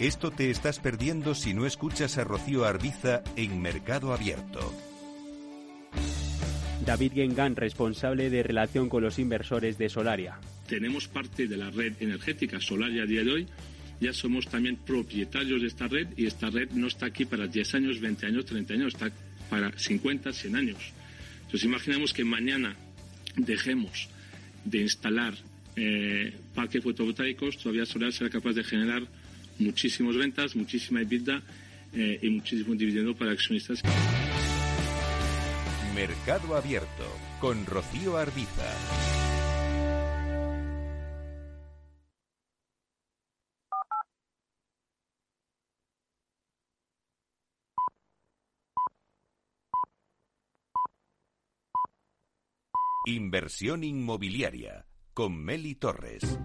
Esto 0.00 0.30
te 0.30 0.48
estás 0.48 0.78
perdiendo 0.78 1.34
si 1.34 1.54
no 1.54 1.66
escuchas 1.66 2.18
a 2.18 2.24
Rocío 2.24 2.64
Arbiza 2.64 3.24
en 3.34 3.60
Mercado 3.60 4.12
Abierto. 4.12 4.72
David 6.86 7.14
Gengan, 7.14 7.56
responsable 7.56 8.30
de 8.30 8.44
relación 8.44 8.88
con 8.88 9.02
los 9.02 9.18
inversores 9.18 9.76
de 9.76 9.88
Solaria. 9.88 10.38
Tenemos 10.68 11.08
parte 11.08 11.48
de 11.48 11.56
la 11.56 11.70
red 11.70 11.94
energética 11.98 12.60
Solaria 12.60 13.02
a 13.02 13.06
día 13.06 13.24
de 13.24 13.32
hoy. 13.32 13.46
Ya 14.00 14.12
somos 14.12 14.46
también 14.46 14.76
propietarios 14.76 15.60
de 15.62 15.66
esta 15.66 15.88
red 15.88 16.06
y 16.16 16.26
esta 16.26 16.48
red 16.48 16.70
no 16.70 16.86
está 16.86 17.06
aquí 17.06 17.24
para 17.24 17.48
10 17.48 17.74
años, 17.74 18.00
20 18.00 18.26
años, 18.26 18.46
30 18.46 18.74
años, 18.74 18.94
está 18.94 19.10
para 19.50 19.76
50, 19.76 20.32
100 20.32 20.54
años. 20.54 20.92
Entonces 21.40 21.64
imaginemos 21.64 22.12
que 22.12 22.24
mañana 22.24 22.76
dejemos 23.34 24.08
de 24.64 24.78
instalar 24.78 25.34
eh, 25.74 26.32
parques 26.54 26.84
fotovoltaicos, 26.84 27.58
todavía 27.58 27.84
Solaria 27.84 28.16
será 28.16 28.30
capaz 28.30 28.52
de 28.52 28.62
generar 28.62 29.02
muchísimas 29.58 30.16
ventas, 30.16 30.56
muchísima 30.56 31.00
EBITDA 31.02 31.42
eh, 31.92 32.18
y 32.22 32.30
muchísimo 32.30 32.74
dividendo 32.74 33.14
para 33.14 33.32
accionistas. 33.32 33.82
Mercado 35.94 36.56
Abierto 36.56 37.04
con 37.40 37.66
Rocío 37.66 38.16
Arbiza. 38.16 38.64
Inversión 53.06 53.84
inmobiliaria 53.84 54.84
con 55.14 55.42
Meli 55.42 55.74
Torres. 55.74 56.38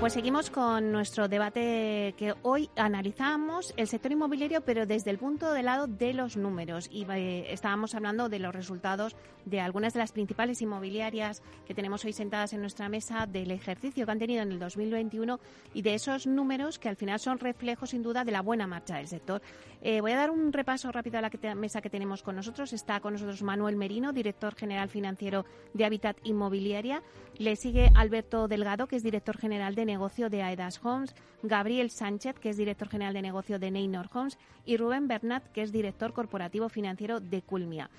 Pues 0.00 0.14
seguimos 0.14 0.48
con 0.48 0.92
nuestro 0.92 1.28
debate 1.28 2.14
que 2.16 2.32
hoy 2.40 2.70
analizamos 2.74 3.74
el 3.76 3.86
sector 3.86 4.10
inmobiliario, 4.10 4.62
pero 4.62 4.86
desde 4.86 5.10
el 5.10 5.18
punto 5.18 5.52
de 5.52 5.62
lado 5.62 5.88
de 5.88 6.14
los 6.14 6.38
números. 6.38 6.88
Y 6.90 7.04
eh, 7.10 7.52
estábamos 7.52 7.94
hablando 7.94 8.30
de 8.30 8.38
los 8.38 8.54
resultados 8.54 9.14
de 9.44 9.60
algunas 9.60 9.92
de 9.92 9.98
las 9.98 10.12
principales 10.12 10.62
inmobiliarias 10.62 11.42
que 11.66 11.74
tenemos 11.74 12.02
hoy 12.06 12.14
sentadas 12.14 12.54
en 12.54 12.62
nuestra 12.62 12.88
mesa, 12.88 13.26
del 13.26 13.50
ejercicio 13.50 14.06
que 14.06 14.12
han 14.12 14.18
tenido 14.18 14.42
en 14.42 14.52
el 14.52 14.58
2021 14.58 15.38
y 15.74 15.82
de 15.82 15.94
esos 15.94 16.26
números 16.26 16.78
que 16.78 16.88
al 16.88 16.96
final 16.96 17.20
son 17.20 17.38
reflejos, 17.38 17.90
sin 17.90 18.02
duda, 18.02 18.24
de 18.24 18.32
la 18.32 18.40
buena 18.40 18.66
marcha 18.66 18.96
del 18.96 19.08
sector. 19.08 19.42
Eh, 19.82 20.00
voy 20.00 20.12
a 20.12 20.16
dar 20.16 20.30
un 20.30 20.52
repaso 20.52 20.90
rápido 20.92 21.18
a 21.18 21.22
la 21.22 21.54
mesa 21.54 21.82
que 21.82 21.90
tenemos 21.90 22.22
con 22.22 22.36
nosotros. 22.36 22.72
Está 22.72 23.00
con 23.00 23.14
nosotros 23.14 23.42
Manuel 23.42 23.76
Merino, 23.76 24.14
director 24.14 24.54
general 24.54 24.88
financiero 24.88 25.44
de 25.74 25.84
Habitat 25.84 26.16
Inmobiliaria. 26.24 27.02
Le 27.36 27.56
sigue 27.56 27.90
Alberto 27.94 28.48
Delgado, 28.48 28.86
que 28.86 28.96
es 28.96 29.02
director 29.02 29.36
general 29.38 29.74
de 29.74 29.89
negocio 29.90 30.30
de 30.30 30.42
Aedas 30.42 30.80
Homes, 30.82 31.14
Gabriel 31.42 31.90
Sánchez, 31.90 32.38
que 32.38 32.50
es 32.50 32.56
director 32.56 32.88
general 32.88 33.12
de 33.12 33.22
negocio 33.22 33.58
de 33.58 33.70
Neynor 33.70 34.08
Homes, 34.12 34.38
y 34.64 34.76
Rubén 34.76 35.08
Bernat, 35.08 35.44
que 35.52 35.62
es 35.62 35.72
director 35.72 36.12
corporativo 36.12 36.68
financiero 36.68 37.20
de 37.20 37.42
Culmia. 37.42 37.90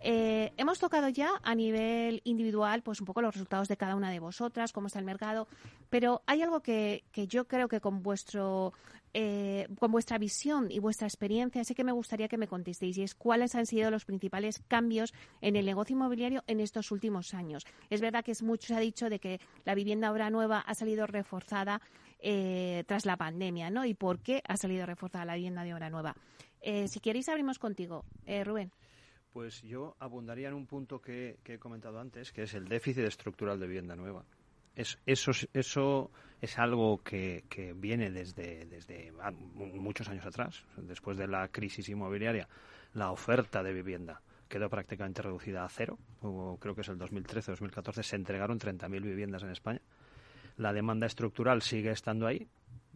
Eh, 0.00 0.52
hemos 0.56 0.78
tocado 0.78 1.08
ya 1.08 1.30
a 1.42 1.54
nivel 1.54 2.20
individual, 2.24 2.82
pues 2.82 3.00
un 3.00 3.06
poco 3.06 3.22
los 3.22 3.34
resultados 3.34 3.66
de 3.66 3.76
cada 3.76 3.96
una 3.96 4.10
de 4.10 4.20
vosotras, 4.20 4.72
cómo 4.72 4.86
está 4.86 5.00
el 5.00 5.04
mercado, 5.04 5.48
pero 5.90 6.22
hay 6.26 6.42
algo 6.42 6.60
que, 6.60 7.02
que 7.10 7.26
yo 7.26 7.46
creo 7.46 7.68
que 7.68 7.80
con 7.80 8.02
vuestro 8.02 8.72
eh, 9.14 9.66
con 9.78 9.90
vuestra 9.90 10.18
visión 10.18 10.70
y 10.70 10.78
vuestra 10.78 11.06
experiencia, 11.06 11.64
sí 11.64 11.74
que 11.74 11.84
me 11.84 11.92
gustaría 11.92 12.28
que 12.28 12.36
me 12.36 12.46
contestéis 12.46 12.98
y 12.98 13.02
es 13.02 13.14
cuáles 13.14 13.54
han 13.54 13.66
sido 13.66 13.90
los 13.90 14.04
principales 14.04 14.62
cambios 14.68 15.14
en 15.40 15.56
el 15.56 15.66
negocio 15.66 15.94
inmobiliario 15.94 16.44
en 16.46 16.60
estos 16.60 16.90
últimos 16.90 17.34
años. 17.34 17.64
Es 17.90 18.00
verdad 18.00 18.24
que 18.24 18.32
es 18.32 18.42
mucho 18.42 18.68
se 18.68 18.74
ha 18.74 18.80
dicho 18.80 19.08
de 19.08 19.18
que 19.18 19.40
la 19.64 19.74
vivienda 19.74 20.12
obra 20.12 20.30
nueva 20.30 20.60
ha 20.60 20.74
salido 20.74 21.06
reforzada 21.06 21.80
eh, 22.20 22.84
tras 22.86 23.06
la 23.06 23.16
pandemia, 23.16 23.70
¿no? 23.70 23.84
¿Y 23.84 23.94
por 23.94 24.20
qué 24.20 24.42
ha 24.46 24.56
salido 24.56 24.84
reforzada 24.86 25.24
la 25.24 25.36
vivienda 25.36 25.64
de 25.64 25.74
obra 25.74 25.90
nueva? 25.90 26.14
Eh, 26.60 26.88
si 26.88 27.00
queréis, 27.00 27.28
abrimos 27.28 27.58
contigo, 27.58 28.04
Rubén. 28.44 28.72
Pues 29.32 29.62
yo 29.62 29.94
abundaría 30.00 30.48
en 30.48 30.54
un 30.54 30.66
punto 30.66 31.00
que, 31.00 31.38
he 31.44 31.58
comentado 31.58 32.00
antes, 32.00 32.32
que 32.32 32.42
es 32.42 32.54
el 32.54 32.66
déficit 32.66 33.04
estructural 33.04 33.60
de 33.60 33.66
vivienda 33.66 33.94
nueva. 33.94 34.24
Es, 34.78 34.96
eso, 35.06 35.32
eso 35.54 36.12
es 36.40 36.56
algo 36.56 37.02
que, 37.02 37.42
viene 37.74 38.12
desde, 38.12 38.64
desde 38.66 39.12
muchos 39.56 40.08
años 40.08 40.24
atrás. 40.24 40.62
Después 40.76 41.18
de 41.18 41.26
la 41.26 41.48
crisis 41.48 41.88
inmobiliaria, 41.88 42.48
la 42.94 43.10
oferta 43.10 43.64
de 43.64 43.72
vivienda 43.72 44.22
quedó 44.48 44.70
prácticamente 44.70 45.20
reducida 45.20 45.64
a 45.64 45.68
cero. 45.68 45.98
creo 46.60 46.76
que 46.76 46.82
es 46.82 46.88
el 46.90 46.96
2013-2014, 46.96 48.02
se 48.04 48.14
entregaron 48.14 48.60
30.000 48.60 49.02
viviendas 49.02 49.42
en 49.42 49.50
España. 49.50 49.80
La 50.56 50.72
demanda 50.72 51.08
estructural 51.08 51.60
sigue 51.62 51.90
estando 51.90 52.28
ahí. 52.28 52.46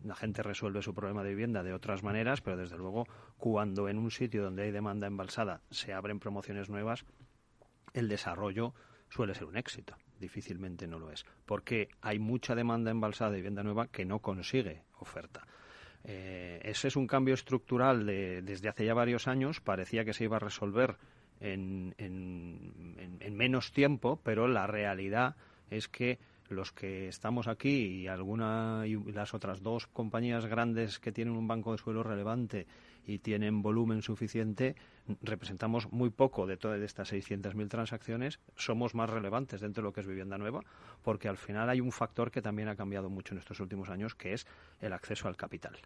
La 0.04 0.14
gente 0.14 0.44
resuelve 0.44 0.82
su 0.82 0.94
problema 0.94 1.24
de 1.24 1.30
vivienda 1.30 1.64
de 1.64 1.74
otras 1.74 2.04
maneras, 2.04 2.42
pero 2.42 2.56
desde 2.56 2.78
luego 2.78 3.08
cuando 3.38 3.88
en 3.88 3.98
un 3.98 4.12
sitio 4.12 4.44
donde 4.44 4.62
hay 4.62 4.70
demanda 4.70 5.08
embalsada 5.08 5.62
se 5.72 5.92
abren 5.92 6.20
promociones 6.20 6.70
nuevas, 6.70 7.04
el 7.92 8.08
desarrollo 8.08 8.72
suele 9.08 9.34
ser 9.34 9.46
un 9.46 9.56
éxito 9.56 9.96
difícilmente 10.22 10.86
no 10.86 10.98
lo 10.98 11.10
es, 11.10 11.26
porque 11.44 11.88
hay 12.00 12.18
mucha 12.18 12.54
demanda 12.54 12.90
embalsada 12.90 13.32
de 13.32 13.36
vivienda 13.36 13.62
nueva 13.62 13.88
que 13.88 14.06
no 14.06 14.20
consigue 14.20 14.84
oferta. 14.98 15.46
Eh, 16.04 16.60
ese 16.64 16.88
es 16.88 16.96
un 16.96 17.06
cambio 17.06 17.34
estructural 17.34 18.06
de, 18.06 18.40
desde 18.42 18.68
hace 18.68 18.86
ya 18.86 18.94
varios 18.94 19.28
años. 19.28 19.60
Parecía 19.60 20.04
que 20.04 20.14
se 20.14 20.24
iba 20.24 20.36
a 20.36 20.40
resolver 20.40 20.96
en, 21.40 21.94
en 21.98 23.36
menos 23.36 23.72
tiempo, 23.72 24.20
pero 24.22 24.48
la 24.48 24.66
realidad 24.66 25.36
es 25.70 25.88
que 25.88 26.18
los 26.48 26.72
que 26.72 27.08
estamos 27.08 27.48
aquí 27.48 28.02
y 28.02 28.08
alguna 28.08 28.84
y 28.86 28.96
las 29.12 29.34
otras 29.34 29.62
dos 29.62 29.86
compañías 29.86 30.46
grandes 30.46 30.98
que 30.98 31.12
tienen 31.12 31.36
un 31.36 31.48
banco 31.48 31.72
de 31.72 31.78
suelo 31.78 32.02
relevante 32.02 32.66
y 33.06 33.18
tienen 33.18 33.62
volumen 33.62 34.02
suficiente, 34.02 34.76
representamos 35.22 35.90
muy 35.92 36.10
poco 36.10 36.46
de 36.46 36.56
todas 36.56 36.80
estas 36.80 37.12
600.000 37.12 37.68
transacciones, 37.68 38.40
somos 38.56 38.94
más 38.94 39.10
relevantes 39.10 39.60
dentro 39.60 39.82
de 39.82 39.88
lo 39.88 39.92
que 39.92 40.00
es 40.00 40.06
vivienda 40.06 40.38
nueva, 40.38 40.62
porque 41.02 41.28
al 41.28 41.36
final 41.36 41.68
hay 41.68 41.80
un 41.80 41.92
factor 41.92 42.30
que 42.30 42.42
también 42.42 42.68
ha 42.68 42.76
cambiado 42.76 43.10
mucho 43.10 43.34
en 43.34 43.38
estos 43.38 43.60
últimos 43.60 43.88
años, 43.88 44.14
que 44.14 44.32
es 44.32 44.46
el 44.80 44.92
acceso 44.92 45.28
al 45.28 45.36
capital 45.36 45.78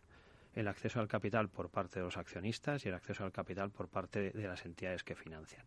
el 0.56 0.68
acceso 0.68 1.00
al 1.00 1.06
capital 1.06 1.48
por 1.50 1.68
parte 1.68 2.00
de 2.00 2.06
los 2.06 2.16
accionistas 2.16 2.84
y 2.84 2.88
el 2.88 2.94
acceso 2.94 3.24
al 3.24 3.30
capital 3.30 3.70
por 3.70 3.88
parte 3.88 4.30
de 4.30 4.48
las 4.48 4.64
entidades 4.64 5.04
que 5.04 5.14
financian. 5.14 5.62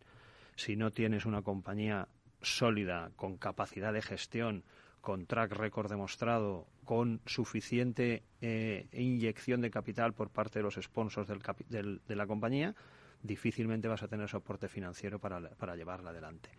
Si 0.56 0.76
no 0.76 0.90
tienes 0.90 1.24
una 1.24 1.42
compañía 1.42 2.08
sólida, 2.42 3.12
con 3.14 3.36
capacidad 3.36 3.92
de 3.92 4.02
gestión, 4.02 4.64
con 5.00 5.26
track 5.26 5.52
record 5.52 5.88
demostrado, 5.88 6.66
con 6.84 7.20
suficiente 7.24 8.24
eh, 8.40 8.88
inyección 8.92 9.60
de 9.60 9.70
capital 9.70 10.12
por 10.12 10.28
parte 10.28 10.58
de 10.58 10.64
los 10.64 10.74
sponsors 10.74 11.28
del 11.28 12.00
de 12.06 12.16
la 12.16 12.26
compañía, 12.26 12.74
difícilmente 13.22 13.88
vas 13.88 14.02
a 14.02 14.08
tener 14.08 14.28
soporte 14.28 14.68
financiero 14.68 15.18
para, 15.18 15.40
para 15.50 15.76
llevarla 15.76 16.10
adelante. 16.10 16.50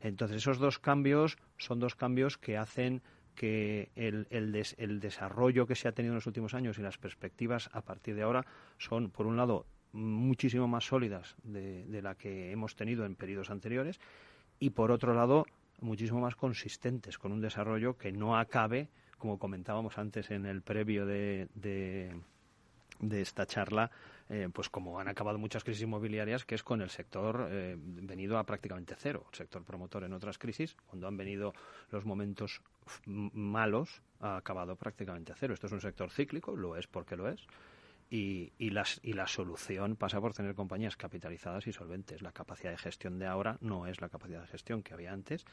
Entonces, 0.00 0.38
esos 0.38 0.58
dos 0.58 0.78
cambios 0.78 1.38
son 1.58 1.78
dos 1.78 1.94
cambios 1.94 2.38
que 2.38 2.56
hacen 2.56 3.02
que 3.34 3.90
el, 3.94 4.26
el, 4.30 5.00
desarrollo 5.00 5.66
que 5.66 5.74
se 5.74 5.88
ha 5.88 5.92
tenido 5.92 6.12
en 6.12 6.16
los 6.16 6.26
últimos 6.26 6.54
años 6.54 6.78
y 6.78 6.82
las 6.82 6.98
perspectivas 6.98 7.70
a 7.72 7.80
partir 7.80 8.14
de 8.14 8.22
ahora 8.22 8.44
son, 8.78 9.10
por 9.10 9.26
un 9.26 9.36
lado, 9.36 9.64
muchísimo 9.92 10.68
más 10.68 10.84
sólidas 10.84 11.36
de, 11.42 11.86
de 11.86 12.02
la 12.02 12.14
que 12.14 12.50
hemos 12.50 12.76
tenido 12.76 13.06
en 13.06 13.14
periodos 13.14 13.50
anteriores 13.50 14.00
y, 14.58 14.70
por 14.70 14.90
otro 14.90 15.14
lado, 15.14 15.46
muchísimo 15.82 16.20
más 16.20 16.36
consistentes, 16.36 17.18
con 17.18 17.32
un 17.32 17.40
desarrollo 17.40 17.96
que 17.96 18.12
no 18.12 18.36
acabe, 18.36 18.88
como 19.18 19.38
comentábamos 19.38 19.98
antes 19.98 20.30
en 20.30 20.46
el 20.46 20.62
previo 20.62 21.06
de, 21.06 21.48
de, 21.54 23.20
esta 23.20 23.46
charla, 23.46 23.90
eh, 24.32 24.48
pues 24.50 24.70
como 24.70 24.98
han 24.98 25.08
acabado 25.08 25.38
muchas 25.38 25.62
crisis 25.62 25.82
inmobiliarias, 25.82 26.46
que 26.46 26.54
es 26.54 26.62
con 26.62 26.80
el 26.80 26.88
sector 26.88 27.48
eh, 27.50 27.76
venido 27.78 28.38
a 28.38 28.44
prácticamente 28.44 28.94
cero, 28.96 29.26
el 29.30 29.36
sector 29.36 29.62
promotor 29.62 30.04
en 30.04 30.14
otras 30.14 30.38
crisis, 30.38 30.74
cuando 30.86 31.06
han 31.06 31.18
venido 31.18 31.52
los 31.90 32.06
momentos 32.06 32.62
malos, 33.04 34.00
ha 34.20 34.38
acabado 34.38 34.74
prácticamente 34.76 35.32
a 35.32 35.36
cero. 35.36 35.52
Esto 35.52 35.66
es 35.66 35.72
un 35.74 35.82
sector 35.82 36.10
cíclico, 36.10 36.56
lo 36.56 36.76
es 36.76 36.86
porque 36.86 37.14
lo 37.14 37.28
es, 37.28 37.46
y, 38.08 38.52
la 38.70 39.26
solución 39.26 39.96
pasa 39.96 40.18
por 40.18 40.32
tener 40.32 40.54
compañías 40.54 40.96
capitalizadas 40.96 41.66
y 41.66 41.72
solventes. 41.74 42.22
La 42.22 42.32
capacidad 42.32 42.70
de 42.70 42.78
gestión 42.78 43.18
de 43.18 43.26
ahora 43.26 43.58
no 43.60 43.86
es 43.86 44.00
la 44.00 44.08
capacidad 44.08 44.40
de 44.40 44.46
gestión 44.46 44.82
que 44.82 44.94
había 44.94 45.12
antes. 45.12 45.44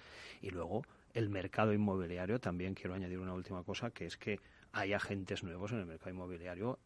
Y 0.42 0.52
luego 0.52 0.84
el 1.14 1.30
mercado 1.30 1.74
inmobiliario, 1.74 2.40
también 2.40 2.76
quiero 2.76 2.96
añadir 2.96 3.20
una 3.20 3.34
última 3.34 3.64
cosa, 3.64 3.92
que 3.92 4.06
es 4.06 4.16
que 4.16 4.40
hay 4.72 4.94
agentes 4.94 5.44
nuevos 5.44 5.74
en 5.74 5.80
el 5.80 5.86
mercado 5.86 6.12
inmobiliario 6.12 6.80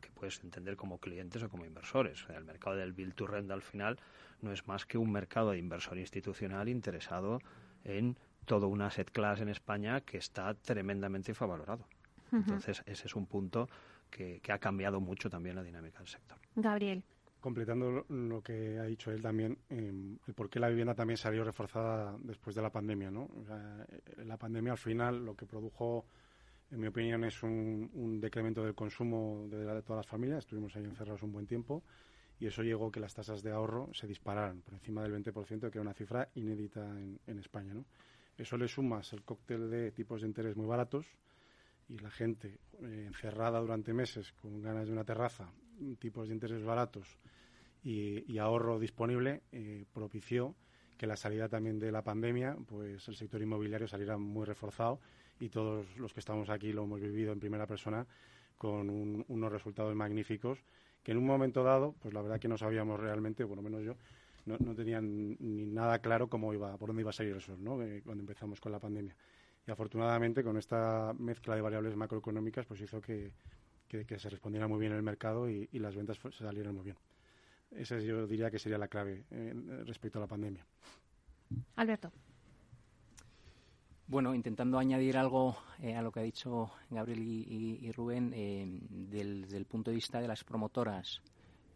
que 0.00 0.10
puedes 0.12 0.42
entender 0.42 0.76
como 0.76 0.98
clientes 0.98 1.42
o 1.42 1.48
como 1.48 1.64
inversores. 1.64 2.24
el 2.34 2.44
mercado 2.44 2.76
del 2.76 2.92
build 2.92 3.14
to 3.14 3.26
rent 3.26 3.50
al 3.50 3.62
final 3.62 3.98
no 4.42 4.52
es 4.52 4.66
más 4.66 4.86
que 4.86 4.98
un 4.98 5.12
mercado 5.12 5.50
de 5.50 5.58
inversor 5.58 5.98
institucional 5.98 6.68
interesado 6.68 7.40
en 7.84 8.16
todo 8.44 8.68
un 8.68 8.82
asset 8.82 9.10
class 9.10 9.40
en 9.40 9.48
España 9.48 10.00
que 10.00 10.18
está 10.18 10.54
tremendamente 10.54 11.30
infravalorado. 11.30 11.86
Entonces, 12.32 12.82
ese 12.86 13.06
es 13.06 13.14
un 13.14 13.26
punto 13.26 13.68
que, 14.10 14.40
ha 14.48 14.58
cambiado 14.58 15.00
mucho 15.00 15.28
también 15.30 15.56
la 15.56 15.62
dinámica 15.62 15.98
del 15.98 16.08
sector. 16.08 16.38
Gabriel. 16.54 17.02
Completando 17.40 18.04
lo 18.08 18.42
que 18.42 18.78
ha 18.78 18.84
dicho 18.84 19.10
él 19.10 19.22
también, 19.22 19.56
em, 19.70 20.18
el 20.26 20.34
por 20.34 20.50
qué 20.50 20.60
la 20.60 20.68
vivienda 20.68 20.94
también 20.94 21.16
salió 21.16 21.42
reforzada 21.42 22.16
después 22.20 22.54
de 22.54 22.62
la 22.62 22.70
pandemia. 22.70 23.10
¿no? 23.10 23.28
Eh, 23.48 24.24
la 24.24 24.36
pandemia 24.36 24.72
al 24.72 24.78
final 24.78 25.24
lo 25.24 25.34
que 25.34 25.46
produjo, 25.46 26.04
en 26.70 26.80
mi 26.80 26.86
opinión, 26.86 27.24
es 27.24 27.42
un, 27.42 28.20
decremento 28.20 28.64
del 28.64 28.74
consumo 28.74 29.46
de, 29.48 29.82
todas 29.82 30.04
las 30.04 30.06
familias. 30.06 30.40
Estuvimos 30.40 30.74
ahí 30.76 30.84
encerrados 30.84 31.22
un 31.22 31.32
buen 31.32 31.46
tiempo 31.46 31.82
y 32.38 32.46
eso 32.46 32.62
llegó 32.62 32.88
a 32.88 32.92
que 32.92 33.00
las 33.00 33.14
tasas 33.14 33.42
de 33.42 33.50
ahorro 33.50 33.90
se 33.92 34.06
dispararan 34.06 34.62
por 34.62 34.74
encima 34.74 35.02
del 35.02 35.12
20%, 35.12 35.60
que 35.60 35.66
era 35.66 35.82
una 35.82 35.94
cifra 35.94 36.28
inédita 36.34 36.88
en, 37.26 37.38
España. 37.38 37.74
Eso 38.38 38.56
le 38.56 38.68
sumas 38.68 39.12
el 39.12 39.22
cóctel 39.22 39.68
de 39.68 39.90
tipos 39.90 40.22
de 40.22 40.28
interés 40.28 40.56
muy 40.56 40.66
baratos, 40.66 41.06
y 41.88 41.98
la 41.98 42.10
gente 42.10 42.60
eh, 42.82 43.04
encerrada 43.08 43.58
durante 43.58 43.92
meses 43.92 44.32
con 44.40 44.62
ganas 44.62 44.86
de 44.86 44.92
una 44.92 45.04
terraza, 45.04 45.50
tipos 45.98 46.28
de 46.28 46.34
intereses 46.34 46.64
baratos 46.64 47.18
y, 47.82 48.38
ahorro 48.38 48.78
disponible, 48.78 49.42
eh, 49.50 49.84
propició 49.92 50.54
que 50.96 51.06
la 51.06 51.16
salida 51.16 51.48
también 51.48 51.80
de 51.80 51.90
la 51.90 52.02
pandemia, 52.02 52.56
pues 52.66 53.08
el 53.08 53.16
sector 53.16 53.42
inmobiliario 53.42 53.88
saliera 53.88 54.18
muy 54.18 54.44
reforzado 54.44 55.00
y 55.40 55.48
todos 55.48 55.86
los 55.96 56.12
que 56.12 56.20
estamos 56.20 56.48
aquí 56.50 56.72
lo 56.72 56.84
hemos 56.84 57.00
vivido 57.00 57.32
en 57.32 57.40
primera 57.40 57.66
persona 57.66 58.06
con 58.56 59.24
unos 59.26 59.52
resultados 59.52 59.94
magníficos 59.94 60.62
que 61.02 61.12
en 61.12 61.18
un 61.18 61.24
momento 61.24 61.62
dado, 61.64 61.94
pues 62.00 62.12
la 62.12 62.20
verdad 62.20 62.38
que 62.38 62.48
no 62.48 62.58
sabíamos 62.58 63.00
realmente, 63.00 63.46
por 63.46 63.56
lo 63.56 63.62
menos 63.62 63.82
yo, 63.82 63.96
no, 64.46 64.56
no 64.58 64.74
tenían 64.74 65.36
ni 65.40 65.66
nada 65.66 65.98
claro 66.00 66.28
cómo 66.28 66.52
iba, 66.52 66.76
por 66.76 66.88
dónde 66.88 67.02
iba 67.02 67.10
a 67.10 67.14
salir 67.14 67.34
el 67.34 67.40
sol, 67.40 67.62
¿no? 67.62 67.82
Eh, 67.82 68.02
cuando 68.04 68.22
empezamos 68.22 68.60
con 68.60 68.72
la 68.72 68.78
pandemia. 68.78 69.16
Y 69.66 69.70
afortunadamente, 69.70 70.42
con 70.42 70.56
esta 70.56 71.14
mezcla 71.18 71.54
de 71.54 71.62
variables 71.62 71.96
macroeconómicas, 71.96 72.66
pues 72.66 72.80
hizo 72.80 73.00
que, 73.00 73.32
que, 73.88 74.18
se 74.18 74.28
respondiera 74.28 74.68
muy 74.68 74.78
bien 74.78 74.92
el 74.92 75.02
mercado 75.02 75.48
y, 75.48 75.68
las 75.72 75.94
ventas 75.94 76.18
salieran 76.32 76.74
muy 76.74 76.84
bien. 76.84 76.96
Esa 77.70 77.98
yo 77.98 78.26
diría 78.26 78.50
que 78.50 78.58
sería 78.58 78.78
la 78.78 78.88
clave 78.88 79.24
eh, 79.30 79.54
respecto 79.86 80.18
a 80.18 80.22
la 80.22 80.26
pandemia. 80.26 80.66
Alberto. 81.76 82.12
Bueno, 84.10 84.34
intentando 84.34 84.80
añadir 84.80 85.16
algo 85.16 85.56
eh, 85.80 85.94
a 85.94 86.02
lo 86.02 86.10
que 86.10 86.18
ha 86.18 86.24
dicho 86.24 86.72
Gabriel 86.90 87.22
y, 87.22 87.92
Rubén, 87.92 88.32
eh, 88.34 88.66
del, 88.90 89.42
desde 89.42 89.56
el 89.56 89.66
punto 89.66 89.92
de 89.92 89.94
vista 89.94 90.20
de 90.20 90.26
las 90.26 90.42
promotoras, 90.42 91.22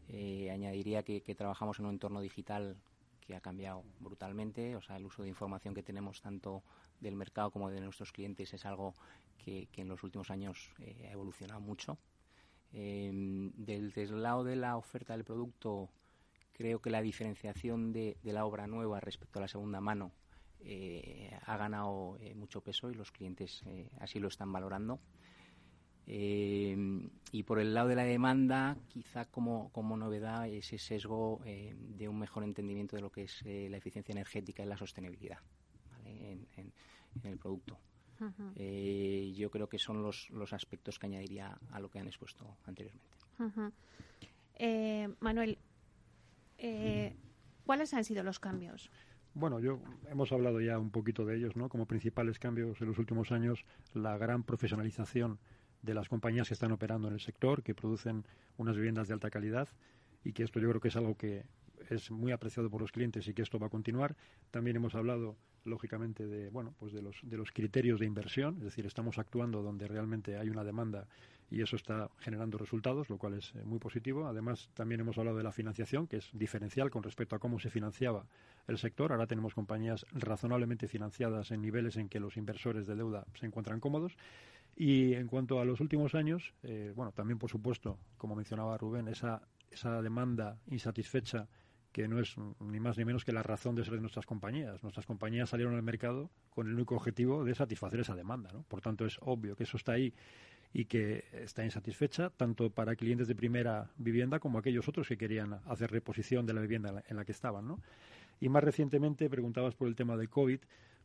eh, 0.08 0.50
añadiría 0.50 1.04
que, 1.04 1.20
trabajamos 1.36 1.78
en 1.78 1.84
un 1.84 1.92
entorno 1.92 2.20
digital 2.20 2.76
que 3.20 3.36
ha 3.36 3.40
cambiado 3.40 3.84
brutalmente, 4.00 4.74
o 4.74 4.80
sea, 4.80 4.96
el 4.96 5.06
uso 5.06 5.22
de 5.22 5.28
información 5.28 5.74
que 5.74 5.84
tenemos 5.84 6.20
tanto 6.22 6.64
del 6.98 7.14
mercado 7.14 7.52
como 7.52 7.70
de 7.70 7.80
nuestros 7.80 8.10
clientes 8.10 8.52
es 8.52 8.66
algo 8.66 8.94
que, 9.38 9.68
en 9.76 9.86
los 9.86 10.02
últimos 10.02 10.28
años 10.32 10.72
ha 10.80 11.12
evolucionado 11.12 11.60
mucho. 11.60 11.98
Del, 12.72 13.92
desde 13.94 14.16
lado 14.16 14.42
de 14.42 14.56
la 14.56 14.76
oferta 14.76 15.12
del 15.12 15.22
producto, 15.22 15.88
creo 16.52 16.80
que 16.80 16.90
la 16.90 17.00
diferenciación 17.00 17.92
de 17.92 18.16
la 18.24 18.44
obra 18.44 18.66
nueva 18.66 18.98
respecto 18.98 19.38
a 19.38 19.42
la 19.42 19.48
segunda 19.48 19.80
mano 19.80 20.10
eh, 20.66 21.30
ha 21.44 21.56
ganado 21.58 22.16
eh, 22.20 22.34
mucho 22.34 22.62
peso 22.62 22.90
y 22.90 22.94
los 22.94 23.12
clientes 23.12 23.62
eh, 23.66 23.90
así 24.00 24.18
lo 24.18 24.28
están 24.28 24.50
valorando. 24.50 24.98
y 26.06 27.42
por 27.44 27.58
el 27.58 27.74
lado 27.74 27.88
de 27.88 27.96
la 27.96 28.04
demanda, 28.04 28.76
quizá 28.88 29.26
como, 29.26 29.70
como 29.72 29.96
novedad 29.96 30.48
ese 30.48 30.78
sesgo 30.78 31.40
de 31.44 32.08
un 32.08 32.18
mejor 32.18 32.44
entendimiento 32.44 32.94
de 32.96 33.02
lo 33.02 33.10
que 33.10 33.22
es 33.22 33.42
la 33.44 33.78
eficiencia 33.78 34.12
energética 34.12 34.62
y 34.62 34.66
la 34.66 34.76
sostenibilidad 34.76 35.38
en, 36.04 36.46
el 37.22 37.38
producto. 37.38 37.78
yo 39.34 39.50
creo 39.50 39.66
que 39.66 39.78
son 39.78 40.02
los, 40.02 40.28
los 40.28 40.52
aspectos 40.52 40.98
que 40.98 41.06
añadiría 41.06 41.58
a 41.70 41.80
lo 41.80 41.88
que 41.88 41.98
han 41.98 42.06
expuesto 42.06 42.58
anteriormente. 42.66 43.16
Manuel, 45.20 45.58
¿cuáles 47.64 47.94
han 47.94 48.04
sido 48.04 48.22
los 48.22 48.38
cambios? 48.38 48.90
Bueno, 49.34 49.58
yo 49.58 49.80
hemos 50.08 50.30
hablado 50.30 50.60
ya 50.60 50.78
un 50.78 50.90
poquito 50.90 51.24
de 51.26 51.36
ellos, 51.36 51.56
¿no? 51.56 51.68
Como 51.68 51.86
principales 51.86 52.38
cambios 52.38 52.80
en 52.80 52.86
los 52.86 52.98
últimos 52.98 53.32
años, 53.32 53.64
la 53.92 54.16
gran 54.16 54.44
profesionalización 54.44 55.40
de 55.82 55.92
las 55.92 56.08
compañías 56.08 56.46
que 56.46 56.54
están 56.54 56.70
operando 56.70 57.08
en 57.08 57.14
el 57.14 57.20
sector, 57.20 57.64
que 57.64 57.74
producen 57.74 58.24
unas 58.58 58.76
viviendas 58.76 59.08
de 59.08 59.14
alta 59.14 59.30
calidad 59.30 59.68
y 60.22 60.32
que 60.32 60.44
esto 60.44 60.60
yo 60.60 60.68
creo 60.68 60.80
que 60.80 60.88
es 60.88 60.96
algo 60.96 61.16
que 61.16 61.44
es 61.90 62.10
muy 62.10 62.32
apreciado 62.32 62.70
por 62.70 62.80
los 62.80 62.92
clientes 62.92 63.26
y 63.28 63.34
que 63.34 63.42
esto 63.42 63.58
va 63.58 63.68
a 63.68 63.70
continuar. 63.70 64.16
También 64.50 64.76
hemos 64.76 64.94
hablado, 64.94 65.36
lógicamente, 65.64 66.26
de 66.26 66.50
bueno, 66.50 66.74
pues 66.78 66.92
de 66.92 67.02
los 67.02 67.16
de 67.22 67.36
los 67.36 67.50
criterios 67.52 68.00
de 68.00 68.06
inversión, 68.06 68.56
es 68.58 68.64
decir, 68.64 68.86
estamos 68.86 69.18
actuando 69.18 69.62
donde 69.62 69.88
realmente 69.88 70.36
hay 70.36 70.48
una 70.48 70.64
demanda 70.64 71.06
y 71.50 71.62
eso 71.62 71.76
está 71.76 72.10
generando 72.18 72.58
resultados, 72.58 73.08
lo 73.08 73.18
cual 73.18 73.34
es 73.34 73.54
eh, 73.54 73.64
muy 73.64 73.78
positivo. 73.78 74.26
Además, 74.26 74.70
también 74.74 75.00
hemos 75.00 75.18
hablado 75.18 75.36
de 75.36 75.44
la 75.44 75.52
financiación, 75.52 76.06
que 76.06 76.16
es 76.16 76.30
diferencial 76.32 76.90
con 76.90 77.02
respecto 77.02 77.36
a 77.36 77.38
cómo 77.38 77.60
se 77.60 77.70
financiaba 77.70 78.26
el 78.66 78.78
sector. 78.78 79.12
Ahora 79.12 79.26
tenemos 79.26 79.54
compañías 79.54 80.06
razonablemente 80.12 80.88
financiadas 80.88 81.50
en 81.50 81.60
niveles 81.62 81.96
en 81.96 82.08
que 82.08 82.20
los 82.20 82.36
inversores 82.36 82.86
de 82.86 82.96
deuda 82.96 83.24
se 83.38 83.46
encuentran 83.46 83.80
cómodos. 83.80 84.16
Y 84.76 85.14
en 85.14 85.28
cuanto 85.28 85.60
a 85.60 85.64
los 85.64 85.80
últimos 85.80 86.14
años, 86.14 86.52
eh, 86.62 86.92
bueno, 86.96 87.12
también 87.12 87.38
por 87.38 87.50
supuesto, 87.50 87.98
como 88.16 88.34
mencionaba 88.34 88.76
Rubén, 88.76 89.06
esa, 89.06 89.42
esa 89.70 90.02
demanda 90.02 90.58
insatisfecha 90.66 91.46
que 91.94 92.08
no 92.08 92.18
es 92.18 92.34
ni 92.58 92.80
más 92.80 92.98
ni 92.98 93.04
menos 93.04 93.24
que 93.24 93.30
la 93.30 93.44
razón 93.44 93.76
de 93.76 93.84
ser 93.84 93.94
de 93.94 94.00
nuestras 94.00 94.26
compañías. 94.26 94.82
Nuestras 94.82 95.06
compañías 95.06 95.48
salieron 95.48 95.76
al 95.76 95.82
mercado 95.84 96.28
con 96.50 96.66
el 96.66 96.74
único 96.74 96.96
objetivo 96.96 97.44
de 97.44 97.54
satisfacer 97.54 98.00
esa 98.00 98.16
demanda. 98.16 98.50
¿no? 98.52 98.64
Por 98.64 98.80
tanto, 98.80 99.06
es 99.06 99.16
obvio 99.20 99.54
que 99.54 99.62
eso 99.62 99.76
está 99.76 99.92
ahí 99.92 100.12
y 100.72 100.86
que 100.86 101.24
está 101.32 101.64
insatisfecha 101.64 102.30
tanto 102.30 102.68
para 102.70 102.96
clientes 102.96 103.28
de 103.28 103.36
primera 103.36 103.92
vivienda 103.96 104.40
como 104.40 104.58
aquellos 104.58 104.88
otros 104.88 105.06
que 105.06 105.16
querían 105.16 105.60
hacer 105.66 105.92
reposición 105.92 106.46
de 106.46 106.54
la 106.54 106.62
vivienda 106.62 107.04
en 107.08 107.16
la 107.16 107.24
que 107.24 107.30
estaban. 107.30 107.68
¿no? 107.68 107.78
Y 108.40 108.48
más 108.48 108.64
recientemente 108.64 109.30
preguntabas 109.30 109.76
por 109.76 109.86
el 109.86 109.94
tema 109.94 110.16
del 110.16 110.28
COVID. 110.28 110.58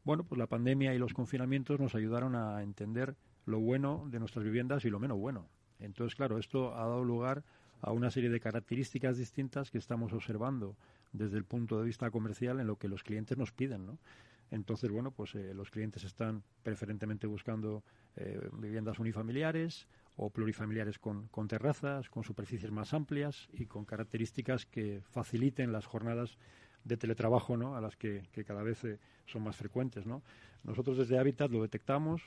Bueno, 0.03 0.23
pues 0.23 0.39
la 0.39 0.47
pandemia 0.47 0.95
y 0.95 0.97
los 0.97 1.13
confinamientos 1.13 1.79
nos 1.79 1.93
ayudaron 1.93 2.35
a 2.35 2.63
entender 2.63 3.15
lo 3.45 3.59
bueno 3.59 4.07
de 4.09 4.17
nuestras 4.17 4.43
viviendas 4.43 4.85
y 4.85 4.89
lo 4.89 4.99
menos 4.99 5.19
bueno. 5.19 5.49
Entonces, 5.77 6.15
claro, 6.15 6.39
esto 6.39 6.75
ha 6.75 6.87
dado 6.87 7.03
lugar 7.03 7.43
a 7.81 7.91
una 7.91 8.11
serie 8.11 8.29
de 8.29 8.39
características 8.39 9.17
distintas 9.17 9.71
que 9.71 9.77
estamos 9.77 10.13
observando 10.13 10.75
desde 11.13 11.37
el 11.37 11.45
punto 11.45 11.79
de 11.79 11.85
vista 11.85 12.11
comercial 12.11 12.59
en 12.59 12.67
lo 12.67 12.77
que 12.77 12.87
los 12.87 13.03
clientes 13.03 13.37
nos 13.37 13.51
piden, 13.51 13.85
¿no? 13.85 13.97
Entonces, 14.51 14.89
bueno, 14.89 15.11
pues 15.11 15.35
eh, 15.35 15.53
los 15.53 15.69
clientes 15.69 16.03
están 16.03 16.43
preferentemente 16.63 17.27
buscando 17.27 17.83
eh, 18.15 18.49
viviendas 18.53 18.97
unifamiliares 18.99 19.87
o 20.15 20.31
plurifamiliares 20.31 20.97
con, 20.97 21.27
con, 21.27 21.47
terrazas, 21.47 22.09
con 22.09 22.23
superficies 22.23 22.71
más 22.71 22.93
amplias 22.93 23.47
y 23.53 23.67
con 23.67 23.85
características 23.85 24.65
que 24.65 25.01
faciliten 25.03 25.71
las 25.71 25.85
jornadas 25.85 26.37
de 26.83 26.97
teletrabajo, 26.97 27.57
¿no? 27.57 27.75
A 27.75 27.81
las 27.81 27.95
que, 27.95 28.23
cada 28.45 28.63
vez 28.63 28.83
eh, 28.83 28.99
son 29.25 29.43
más 29.43 29.55
frecuentes, 29.55 30.05
¿no? 30.05 30.21
Nosotros 30.63 30.97
desde 30.97 31.17
Habitat 31.17 31.49
lo 31.51 31.61
detectamos 31.61 32.21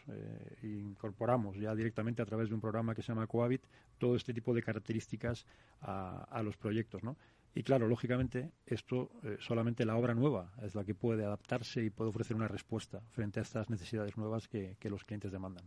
e 0.62 0.66
incorporamos 0.66 1.56
ya 1.58 1.74
directamente 1.74 2.22
a 2.22 2.24
través 2.24 2.48
de 2.48 2.54
un 2.54 2.62
programa 2.62 2.94
que 2.94 3.02
se 3.02 3.08
llama 3.08 3.26
Cohabit 3.26 3.62
todo 3.98 4.16
este 4.16 4.32
tipo 4.32 4.54
de 4.54 4.62
características 4.62 5.44
a, 5.82 6.24
a 6.30 6.42
los 6.42 6.56
proyectos, 6.56 7.02
¿no? 7.02 7.16
Y 7.54 7.62
claro, 7.62 7.86
lógicamente, 7.86 8.50
esto 8.66 9.10
eh, 9.22 9.36
solamente 9.40 9.84
la 9.84 9.96
obra 9.96 10.14
nueva 10.14 10.52
es 10.62 10.74
la 10.74 10.84
que 10.84 10.94
puede 10.94 11.24
adaptarse 11.24 11.84
y 11.84 11.90
puede 11.90 12.08
ofrecer 12.08 12.34
una 12.34 12.48
respuesta 12.48 13.00
frente 13.10 13.40
a 13.40 13.42
estas 13.42 13.68
necesidades 13.68 14.16
nuevas 14.16 14.48
que, 14.48 14.76
los 14.84 15.04
clientes 15.04 15.32
demandan. 15.32 15.64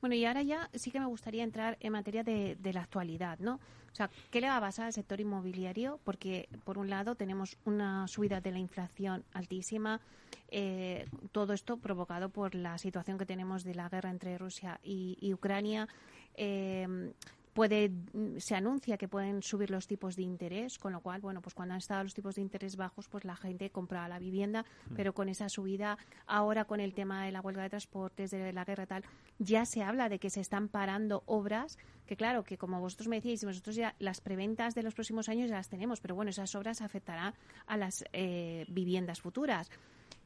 Bueno, 0.00 0.14
y 0.14 0.24
ahora 0.24 0.42
ya 0.42 0.70
sí 0.74 0.90
que 0.90 1.00
me 1.00 1.06
gustaría 1.06 1.42
entrar 1.42 1.76
en 1.80 1.92
materia 1.92 2.22
de, 2.22 2.56
la 2.72 2.82
actualidad, 2.82 3.38
¿no? 3.38 3.54
O 3.54 3.96
sea, 3.96 4.10
¿qué 4.30 4.40
le 4.40 4.48
va 4.48 4.58
a 4.58 4.60
pasar 4.60 4.86
al 4.86 4.92
sector 4.92 5.20
inmobiliario? 5.20 6.00
Porque, 6.04 6.48
por 6.64 6.78
un 6.78 6.90
lado, 6.90 7.14
tenemos 7.14 7.56
una 7.64 8.06
subida 8.08 8.40
de 8.40 8.52
la 8.52 8.58
inflación 8.58 9.24
altísima, 9.32 10.00
eh, 10.48 11.06
todo 11.32 11.52
esto 11.52 11.78
provocado 11.78 12.28
por 12.28 12.54
la 12.54 12.76
situación 12.78 13.18
que 13.18 13.26
tenemos 13.26 13.64
de 13.64 13.74
la 13.74 13.88
guerra 13.88 14.10
entre 14.10 14.36
Rusia 14.36 14.80
y, 14.82 15.16
y 15.20 15.32
Ucrania. 15.32 15.88
Eh, 16.36 17.12
puede 17.54 17.88
mm, 17.88 18.38
se 18.38 18.54
anuncia 18.54 18.98
que 18.98 19.08
pueden 19.08 19.42
subir 19.42 19.70
los 19.70 19.86
tipos 19.86 20.16
de 20.16 20.22
interés, 20.22 20.78
con 20.78 20.92
lo 20.92 21.00
cual, 21.00 21.20
bueno, 21.20 21.40
pues 21.40 21.54
cuando 21.54 21.72
han 21.74 21.78
estado 21.78 22.02
los 22.02 22.12
tipos 22.12 22.34
de 22.34 22.42
interés 22.42 22.76
bajos, 22.76 23.08
pues 23.08 23.24
la 23.24 23.36
gente 23.36 23.70
compraba 23.70 24.08
la 24.08 24.18
vivienda, 24.18 24.64
mm. 24.90 24.94
pero 24.96 25.14
con 25.14 25.28
esa 25.28 25.48
subida, 25.48 25.96
ahora 26.26 26.66
con 26.66 26.80
el 26.80 26.92
tema 26.92 27.24
de 27.24 27.32
la 27.32 27.40
huelga 27.40 27.62
de 27.62 27.70
transportes, 27.70 28.30
de 28.30 28.52
la 28.52 28.64
guerra 28.64 28.86
tal, 28.86 29.04
ya 29.38 29.64
se 29.64 29.82
habla 29.82 30.08
de 30.08 30.18
que 30.18 30.30
se 30.30 30.40
están 30.40 30.68
parando 30.68 31.22
obras, 31.26 31.78
que 32.06 32.16
claro, 32.16 32.44
que 32.44 32.58
como 32.58 32.80
vosotros 32.80 33.08
me 33.08 33.16
decíais, 33.16 33.44
nosotros 33.44 33.76
ya 33.76 33.94
las 33.98 34.20
preventas 34.20 34.74
de 34.74 34.82
los 34.82 34.94
próximos 34.94 35.28
años 35.28 35.48
ya 35.48 35.56
las 35.56 35.68
tenemos, 35.68 36.00
pero 36.00 36.14
bueno, 36.14 36.30
esas 36.30 36.54
obras 36.54 36.82
afectarán 36.82 37.34
a 37.66 37.76
las 37.76 38.04
eh, 38.12 38.66
viviendas 38.68 39.20
futuras. 39.20 39.70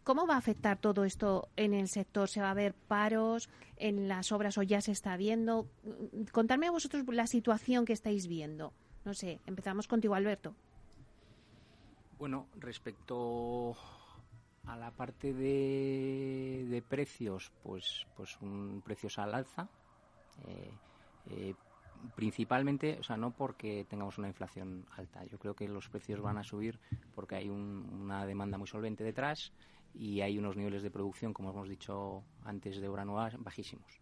¿Cómo 0.09 0.27
va 0.27 0.37
a 0.37 0.39
afectar 0.39 0.79
todo 0.79 1.05
esto 1.05 1.51
en 1.55 1.75
el 1.75 1.87
sector? 1.87 2.31
¿Se 2.31 2.41
va 2.41 2.51
a 2.51 2.55
ver 2.55 2.73
paros 2.73 3.51
en 3.77 4.09
las 4.09 4.33
obras 4.33 4.57
o 4.57 4.63
ya 4.63 4.81
se 4.81 4.91
está 4.91 5.19
viendo? 5.19 5.69
Contadme 6.33 6.67
a 6.67 6.71
vosotros 6.71 7.05
la 7.09 7.27
situación 7.27 7.85
que 7.85 7.93
estáis 7.93 8.27
viendo. 8.27 8.73
No 9.05 9.13
sé, 9.13 9.39
empezamos 9.45 9.87
contigo, 9.87 10.15
Alberto. 10.15 10.55
Bueno, 12.19 12.47
respecto 12.57 13.77
a 14.65 14.77
la 14.79 14.93
parte 14.93 15.35
de, 15.35 16.83
precios, 16.89 17.53
pues, 17.63 18.07
pues 18.17 18.39
un 18.41 18.81
precios 18.83 19.19
al 19.19 19.35
alza. 19.35 19.69
Eh, 20.47 20.71
eh, 21.27 21.55
principalmente, 22.15 22.97
o 22.99 23.03
sea, 23.03 23.19
no 23.19 23.33
porque 23.33 23.85
tengamos 23.91 24.17
una 24.17 24.29
inflación 24.29 24.87
alta. 24.97 25.23
Yo 25.27 25.39
creo 25.39 25.55
que 25.55 25.69
los 25.69 25.91
precios 25.91 26.23
van 26.23 26.39
a 26.39 26.45
subir 26.45 26.79
porque 27.15 27.37
hay 27.37 27.51
una 27.51 28.25
demanda 28.25 28.57
muy 28.57 28.69
solvente 28.69 29.05
detrás 29.05 29.53
y 29.99 30.21
hay 30.21 30.39
unos 30.39 30.57
niveles 30.57 30.83
de 30.83 30.93
producción, 30.93 31.35
como 31.35 31.51
hemos 31.51 31.69
dicho 31.69 32.23
antes, 32.45 32.81
de 32.81 32.87
nueva 32.87 33.31
bajísimos. 33.39 34.01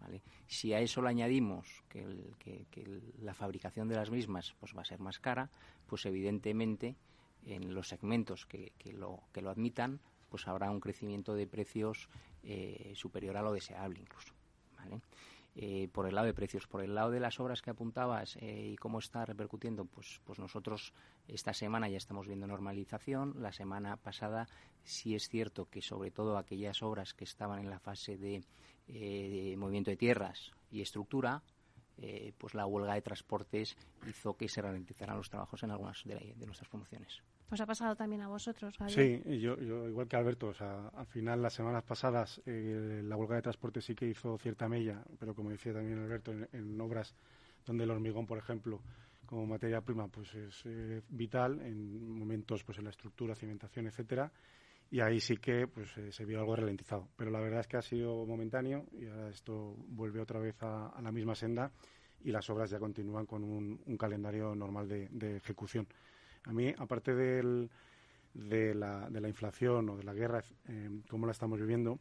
¿vale? 0.00 0.22
Si 0.46 0.72
a 0.72 0.80
eso 0.80 1.02
le 1.02 1.10
añadimos 1.10 1.84
que, 1.90 2.06
la 3.20 3.34
fabricación 3.34 3.86
de 3.86 3.96
las 3.96 4.10
mismas 4.10 4.54
pues 4.58 4.74
va 4.74 4.80
a 4.80 4.86
ser 4.86 4.98
más 4.98 5.20
cara, 5.20 5.50
pues 5.86 6.06
evidentemente 6.06 6.96
en 7.44 7.74
los 7.74 7.88
segmentos 7.88 8.46
que, 8.46 8.72
lo, 8.94 9.24
que 9.32 9.42
lo 9.42 9.50
admitan, 9.50 10.00
pues 10.30 10.48
habrá 10.48 10.70
un 10.70 10.80
crecimiento 10.80 11.34
de 11.34 11.46
precios 11.46 12.08
eh, 12.42 12.92
superior 12.96 13.36
a 13.36 13.42
lo 13.42 13.52
deseable 13.52 14.00
incluso. 14.00 14.32
¿vale? 14.78 15.02
Eh, 15.56 15.88
por 15.92 16.06
el 16.06 16.14
lado 16.14 16.26
de 16.26 16.34
precios. 16.34 16.66
Por 16.66 16.82
el 16.82 16.94
lado 16.94 17.10
de 17.10 17.20
las 17.20 17.40
obras 17.40 17.60
que 17.60 17.70
apuntabas 17.70 18.36
eh, 18.36 18.70
y 18.72 18.76
cómo 18.76 18.98
está 18.98 19.24
repercutiendo, 19.26 19.84
pues, 19.84 20.20
pues 20.24 20.38
nosotros 20.38 20.94
esta 21.34 21.52
semana 21.54 21.88
ya 21.88 21.96
estamos 21.96 22.26
viendo 22.26 22.46
normalización. 22.46 23.34
La 23.40 23.52
semana 23.52 23.96
pasada 23.96 24.48
sí 24.82 25.14
es 25.14 25.28
cierto 25.28 25.68
que 25.68 25.82
sobre 25.82 26.10
todo 26.10 26.36
aquellas 26.36 26.82
obras 26.82 27.14
que 27.14 27.24
estaban 27.24 27.60
en 27.60 27.70
la 27.70 27.78
fase 27.78 28.16
de, 28.16 28.42
eh, 28.88 29.54
movimiento 29.56 29.90
de 29.90 29.96
tierras 29.96 30.52
y 30.70 30.80
estructura, 30.80 31.42
pues 32.38 32.54
la 32.54 32.64
huelga 32.64 32.94
de 32.94 33.02
transportes 33.02 33.76
hizo 34.08 34.34
que 34.34 34.48
se 34.48 34.62
ralentizaran 34.62 35.18
los 35.18 35.28
trabajos 35.28 35.62
en 35.62 35.70
algunas 35.70 36.02
de, 36.04 36.34
nuestras 36.46 36.68
promociones. 36.70 37.22
Pues 37.50 37.60
ha 37.60 37.66
pasado 37.66 37.96
también 37.96 38.22
a 38.22 38.28
vosotros, 38.28 38.76
Sí, 38.86 39.20
yo, 39.40 39.58
yo, 39.58 39.88
igual 39.88 40.06
que 40.06 40.14
Alberto, 40.14 40.46
o 40.46 40.54
sea, 40.54 40.86
al 40.94 41.06
final 41.06 41.42
las 41.42 41.52
semanas 41.52 41.82
pasadas 41.82 42.40
eh, 42.46 43.02
la 43.04 43.16
huelga 43.16 43.34
de 43.34 43.42
transporte 43.42 43.80
sí 43.80 43.96
que 43.96 44.06
hizo 44.06 44.38
cierta 44.38 44.68
mella, 44.68 45.02
pero 45.18 45.34
como 45.34 45.50
decía 45.50 45.72
también 45.72 45.98
Alberto, 45.98 46.30
en, 46.30 46.80
obras 46.80 47.12
donde 47.66 47.82
el 47.82 47.90
hormigón, 47.90 48.24
por 48.24 48.38
ejemplo, 48.38 48.80
como 49.30 49.46
materia 49.46 49.80
prima, 49.80 50.08
pues 50.08 50.34
es 50.34 50.62
eh, 50.66 51.00
vital 51.08 51.60
en 51.62 52.18
momentos, 52.18 52.62
pues 52.64 52.76
en 52.78 52.84
la 52.84 52.90
estructura, 52.90 53.34
cimentación, 53.34 53.86
etcétera, 53.86 54.30
y 54.90 55.00
ahí 55.00 55.20
sí 55.20 55.36
que 55.36 55.68
pues 55.68 55.96
eh, 55.96 56.12
se 56.12 56.24
vio 56.26 56.40
algo 56.40 56.56
ralentizado. 56.56 57.08
Pero 57.16 57.30
la 57.30 57.40
verdad 57.40 57.60
es 57.60 57.68
que 57.68 57.76
ha 57.76 57.82
sido 57.82 58.26
momentáneo 58.26 58.86
y 58.92 59.06
ahora 59.06 59.30
esto 59.30 59.76
vuelve 59.88 60.20
otra 60.20 60.40
vez 60.40 60.56
a, 60.62 61.00
la 61.00 61.12
misma 61.12 61.34
senda 61.34 61.70
y 62.22 62.32
las 62.32 62.50
obras 62.50 62.68
ya 62.70 62.78
continúan 62.78 63.24
con 63.24 63.44
un, 63.44 63.96
calendario 63.96 64.54
normal 64.54 64.88
de 64.88 65.36
ejecución. 65.36 65.86
A 66.44 66.52
mí, 66.52 66.72
aparte 66.78 67.14
de, 67.14 67.68
la, 68.74 69.10
de 69.10 69.20
la 69.20 69.28
inflación 69.28 69.90
o 69.90 69.96
de 69.96 70.04
la 70.04 70.14
guerra, 70.14 70.42
eh, 70.68 71.02
como 71.08 71.26
la 71.26 71.32
estamos 71.32 71.60
viviendo, 71.60 71.98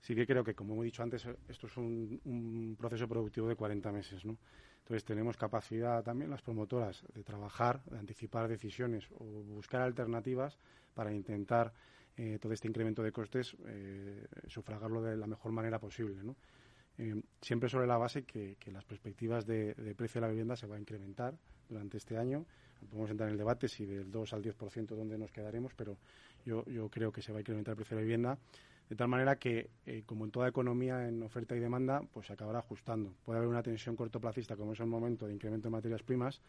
sí 0.00 0.14
que 0.14 0.26
creo 0.26 0.44
que, 0.44 0.54
como 0.54 0.74
hemos 0.74 0.84
dicho 0.84 1.02
antes, 1.02 1.26
esto 1.48 1.66
es 1.66 1.76
un, 1.76 2.76
proceso 2.78 3.08
productivo 3.08 3.48
de 3.48 3.56
40 3.56 3.90
meses, 3.92 4.24
¿no? 4.24 4.36
Entonces 4.82 5.04
tenemos 5.04 5.36
capacidad 5.36 6.02
también 6.02 6.30
las 6.30 6.42
promotoras 6.42 7.04
de 7.14 7.22
trabajar, 7.22 7.82
de 7.84 7.98
anticipar 7.98 8.48
decisiones 8.48 9.08
o 9.18 9.24
buscar 9.24 9.82
alternativas 9.82 10.58
para 10.94 11.12
intentar 11.12 11.72
eh, 12.16 12.38
todo 12.40 12.52
este 12.52 12.68
incremento 12.68 13.02
de 13.02 13.12
costes 13.12 13.56
eh, 13.66 14.26
sufragarlo 14.48 15.00
de 15.00 15.16
la 15.16 15.26
mejor 15.26 15.52
manera 15.52 15.78
posible. 15.78 16.20
Eh, 16.98 17.22
siempre 17.40 17.68
sobre 17.68 17.86
la 17.86 17.98
base 17.98 18.24
que, 18.24 18.56
las 18.72 18.84
perspectivas 18.84 19.46
de, 19.46 19.74
precio 19.96 20.20
de 20.20 20.26
la 20.26 20.30
vivienda 20.30 20.56
se 20.56 20.66
va 20.66 20.76
a 20.76 20.80
incrementar 20.80 21.38
durante 21.68 21.96
este 21.96 22.16
año. 22.16 22.44
Podemos 22.88 23.10
entrar 23.10 23.28
en 23.28 23.34
el 23.34 23.38
debate 23.38 23.68
si 23.68 23.86
del 23.86 24.10
2 24.10 24.32
al 24.32 24.42
10% 24.42 24.86
dónde 24.88 25.18
nos 25.18 25.30
quedaremos, 25.30 25.72
pero 25.74 25.98
yo 26.44 26.64
creo 26.90 27.12
que 27.12 27.22
se 27.22 27.30
va 27.30 27.38
a 27.38 27.40
incrementar 27.40 27.72
el 27.72 27.76
precio 27.76 27.96
de 27.96 28.02
la 28.02 28.04
vivienda 28.04 28.38
de 28.90 28.96
tal 28.96 29.08
manera 29.08 29.36
que, 29.36 29.70
eh, 29.86 30.02
como 30.04 30.24
en 30.24 30.32
toda 30.32 30.48
economía, 30.48 31.08
en 31.08 31.22
oferta 31.22 31.56
y 31.56 31.60
demanda, 31.60 32.02
pues 32.12 32.26
se 32.26 32.32
acabará 32.32 32.58
ajustando. 32.58 33.14
Puede 33.24 33.38
haber 33.38 33.48
una 33.48 33.62
tensión 33.62 33.94
cortoplacista, 33.94 34.56
como 34.56 34.72
es 34.72 34.80
el 34.80 34.86
momento 34.86 35.26
de 35.26 35.32
incremento 35.32 35.68
de 35.68 35.70
materias 35.70 36.02
primas, 36.02 36.42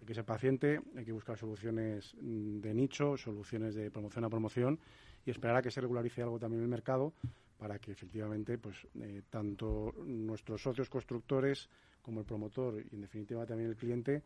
hay 0.00 0.06
que 0.06 0.14
ser 0.14 0.24
paciente, 0.24 0.80
hay 0.96 1.04
que 1.04 1.12
buscar 1.12 1.38
soluciones 1.38 2.14
mm, 2.20 2.60
de 2.60 2.74
nicho, 2.74 3.16
soluciones 3.16 3.76
de 3.76 3.90
promoción 3.90 4.24
a 4.24 4.28
promoción 4.28 4.78
y 5.24 5.30
esperar 5.30 5.56
a 5.56 5.62
que 5.62 5.70
se 5.70 5.80
regularice 5.80 6.20
algo 6.20 6.38
también 6.38 6.60
en 6.60 6.64
el 6.64 6.70
mercado 6.70 7.14
para 7.58 7.78
que 7.78 7.92
efectivamente 7.92 8.58
pues 8.58 8.76
eh, 9.00 9.22
tanto 9.30 9.94
nuestros 10.04 10.62
socios 10.62 10.88
constructores 10.88 11.68
como 12.02 12.20
el 12.20 12.26
promotor 12.26 12.84
y 12.90 12.94
en 12.94 13.02
definitiva 13.02 13.46
también 13.46 13.70
el 13.70 13.76
cliente 13.76 14.22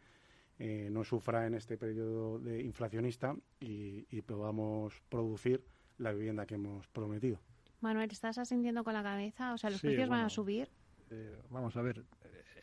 eh, 0.59 0.89
no 0.91 1.03
sufra 1.03 1.47
en 1.47 1.55
este 1.55 1.77
periodo 1.77 2.39
de 2.39 2.63
inflacionista 2.63 3.35
y, 3.59 4.03
podamos 4.23 4.95
producir 5.09 5.65
la 5.99 6.13
vivienda 6.13 6.47
que 6.47 6.55
hemos 6.55 6.87
prometido. 6.89 7.41
Manuel, 7.81 8.11
¿estás 8.11 8.39
asintiendo 8.39 8.85
con 8.85 8.95
la 8.95 9.03
cabeza? 9.03 9.55
O 9.55 9.59
sea, 9.59 9.71
¿los 9.71 9.81
precios 9.81 10.09
van 10.09 10.25
a 10.25 10.29
subir? 10.29 10.69
Eh, 11.11 11.37
vamos 11.51 11.77
a 11.77 11.83
ver, 11.83 12.05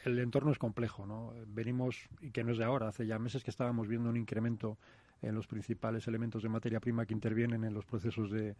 el 0.06 0.18
entorno 0.20 0.52
es 0.52 0.58
complejo, 0.58 1.06
¿no? 1.06 1.34
Venimos, 1.48 2.08
y 2.22 2.32
que 2.32 2.44
no 2.44 2.52
es 2.52 2.58
de 2.58 2.64
ahora, 2.64 2.88
hace 2.88 3.06
ya 3.06 3.20
meses 3.20 3.44
que 3.44 3.52
estábamos 3.52 3.88
viendo 3.88 4.10
un 4.10 4.18
incremento 4.18 4.78
en 5.22 5.36
los 5.36 5.48
principales 5.48 6.08
elementos 6.08 6.44
de 6.44 6.50
materia 6.50 6.80
prima 6.80 7.06
que 7.06 7.14
intervienen 7.14 7.64
en 7.64 7.74
los 7.74 7.86
procesos 7.86 8.32
de, 8.32 8.56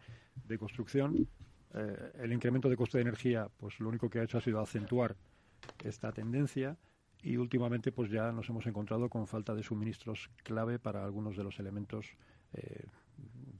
construcción. 0.58 1.26
Eh, 1.74 2.12
el 2.18 2.32
incremento 2.32 2.68
de 2.68 2.76
coste 2.76 2.98
de 2.98 3.02
energía, 3.02 3.48
pues 3.56 3.80
lo 3.80 3.88
único 3.88 4.10
que 4.10 4.20
ha 4.20 4.22
hecho 4.22 4.38
ha 4.38 4.42
sido 4.42 4.60
acentuar 4.60 5.16
esta 5.82 6.12
tendencia 6.12 6.76
y 7.22 7.36
últimamente 7.36 7.92
pues 7.92 8.10
ya 8.10 8.32
nos 8.32 8.48
hemos 8.48 8.66
encontrado 8.66 9.08
con 9.08 9.26
falta 9.26 9.54
de 9.54 9.62
suministros 9.62 10.30
clave 10.42 10.78
para 10.78 11.04
algunos 11.04 11.36
de 11.36 11.44
los 11.44 11.58
elementos 11.58 12.14
eh, 12.54 12.84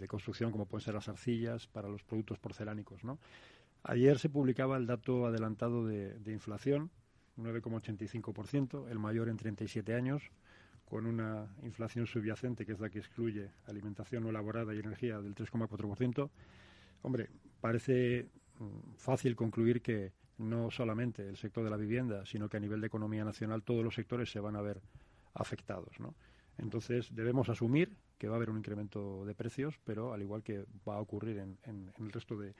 de 0.01 0.09
construcción 0.09 0.51
como 0.51 0.67
pueden 0.67 0.85
ser 0.85 0.95
las 0.95 1.09
arcillas 1.09 1.67
para 1.67 1.89
los 1.89 2.03
productos 2.03 2.39
porcelánicos 2.39 3.05
¿no? 3.05 3.19
ayer 3.85 4.19
se 4.19 4.29
publicaba 4.29 4.77
el 4.77 4.87
dato 4.87 5.27
adelantado 5.27 5.87
de, 5.87 6.33
inflación 6.33 6.91
9,85% 7.39 8.91
el 8.91 8.99
mayor 8.99 9.29
en 9.29 9.37
37 9.37 9.95
años 9.95 10.31
con 10.91 11.07
una 11.07 11.47
inflación 11.63 12.07
subyacente 12.07 12.67
que 12.67 12.73
es 12.73 12.81
la 12.81 12.91
que 12.91 12.99
excluye 12.99 13.49
alimentación 13.69 14.25
no 14.25 14.31
elaborada 14.31 14.75
y 14.75 14.81
energía 14.81 15.21
del 15.21 15.37
3,4%. 15.37 16.29
Hombre, 17.03 17.31
parece 17.61 18.27
mm, 18.59 18.95
fácil 18.97 19.37
concluir 19.37 19.83
que 19.83 20.13
no 20.39 20.71
solamente 20.71 21.29
el 21.29 21.37
sector 21.37 21.63
de 21.63 21.71
la 21.71 21.77
vivienda, 21.77 22.27
sino 22.27 22.49
que 22.49 22.57
a 22.57 22.61
nivel 22.61 22.81
de 22.81 22.89
economía 22.89 23.25
nacional 23.25 23.63
todos 23.63 23.85
los 23.85 23.95
sectores 23.95 24.33
se 24.33 24.41
van 24.41 24.57
a 24.57 24.63
ver 24.63 24.81
afectados. 25.35 26.01
¿no? 26.01 26.15
Entonces 26.61 27.15
debemos 27.15 27.49
asumir 27.49 27.97
que 28.19 28.29
va 28.29 28.35
a 28.35 28.37
haber 28.37 28.51
un 28.51 28.59
incremento 28.59 29.25
de 29.25 29.35
precios, 29.35 29.79
pero 29.85 30.13
al 30.13 30.23
igual 30.23 30.43
que 30.43 30.67
va 30.87 30.97
a 30.97 31.01
ocurrir 31.01 31.39
en, 31.39 31.59
el 31.99 32.13
resto 32.13 32.37
de, 32.37 32.55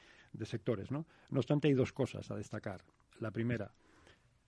sectores. 0.45 0.91
¿no? 0.91 1.07
no 1.29 1.39
obstante, 1.39 1.69
hay 1.69 1.75
dos 1.75 1.93
cosas 1.93 2.31
a 2.31 2.37
destacar. 2.37 2.83
La 3.19 3.31
primera, 3.31 3.73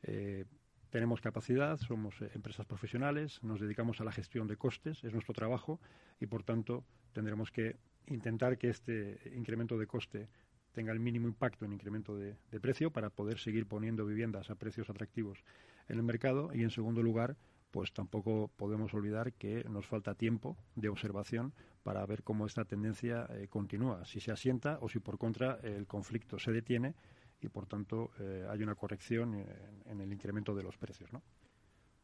eh, 0.03 0.45
tenemos 0.91 1.21
capacidad, 1.21 1.79
somos 1.79 2.21
eh, 2.23 2.31
empresas 2.35 2.67
profesionales, 2.67 3.43
nos 3.43 3.61
dedicamos 3.61 4.01
a 4.01 4.05
la 4.05 4.13
gestión 4.13 4.47
de 4.47 4.57
costes, 4.57 5.05
es 5.05 5.13
nuestro 5.13 5.35
trabajo 5.35 5.81
y, 6.21 6.27
por 6.27 6.43
tanto, 6.43 6.85
tendremos 7.13 7.51
que 7.51 7.77
intentar 8.07 8.59
que 8.59 8.71
este 8.71 9.21
incremento 9.35 9.79
de 9.79 9.87
coste 9.87 10.29
tenga 10.73 10.93
el 10.93 11.01
mínimo 11.01 11.29
impacto 11.29 11.65
en 11.65 11.73
incremento 11.73 12.17
de, 12.17 12.37
precio 12.61 12.91
para 12.91 13.11
poder 13.11 13.39
seguir 13.39 13.67
poniendo 13.67 14.05
viviendas 14.07 14.51
a 14.51 14.55
precios 14.55 14.91
atractivos 14.91 15.45
en 15.89 15.99
el 15.99 16.03
mercado 16.03 16.51
y 16.55 16.63
en 16.63 16.71
segundo 16.71 17.03
lugar 17.03 17.37
pues 17.73 17.93
tampoco 17.93 18.49
podemos 18.57 18.95
olvidar 18.95 19.33
que 19.33 19.65
nos 19.65 19.87
falta 19.87 20.15
tiempo 20.15 20.57
de 20.77 20.89
observación 20.89 21.53
para 21.83 22.07
ver 22.07 22.23
cómo 22.23 22.47
esta 22.47 22.65
tendencia 22.65 23.27
eh, 23.31 23.49
continúa, 23.49 24.05
si 24.05 24.21
se 24.21 24.31
asienta 24.31 24.79
o 24.81 24.89
si 24.89 25.01
por 25.01 25.19
contra 25.19 25.59
el 25.65 25.89
conflicto 25.89 26.39
se 26.39 26.53
detiene 26.53 26.95
y 27.41 27.49
por 27.49 27.67
tanto 27.67 28.13
eh, 28.21 28.47
hay 28.49 28.63
una 28.63 28.77
corrección 28.77 29.35
en, 29.35 29.49
en, 29.87 30.01
el 30.01 30.13
incremento 30.13 30.55
de 30.55 30.63
los 30.63 30.77
precios, 30.77 31.13
¿no? 31.13 31.23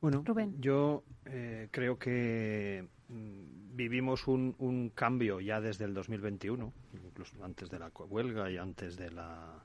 Bueno, 0.00 0.22
yo 0.58 1.02
eh, 1.24 1.68
creo 1.72 1.98
que 1.98 2.88
mm, 3.08 3.74
vivimos 3.74 4.28
un, 4.28 4.92
cambio 4.94 5.40
ya 5.40 5.60
desde 5.60 5.86
el 5.86 5.94
2021, 5.94 6.72
incluso 7.04 7.44
antes 7.44 7.68
de 7.68 7.80
la 7.80 7.88
huelga 7.88 8.48
y 8.48 8.58
antes 8.58 8.96
de 8.96 9.10
la, 9.10 9.64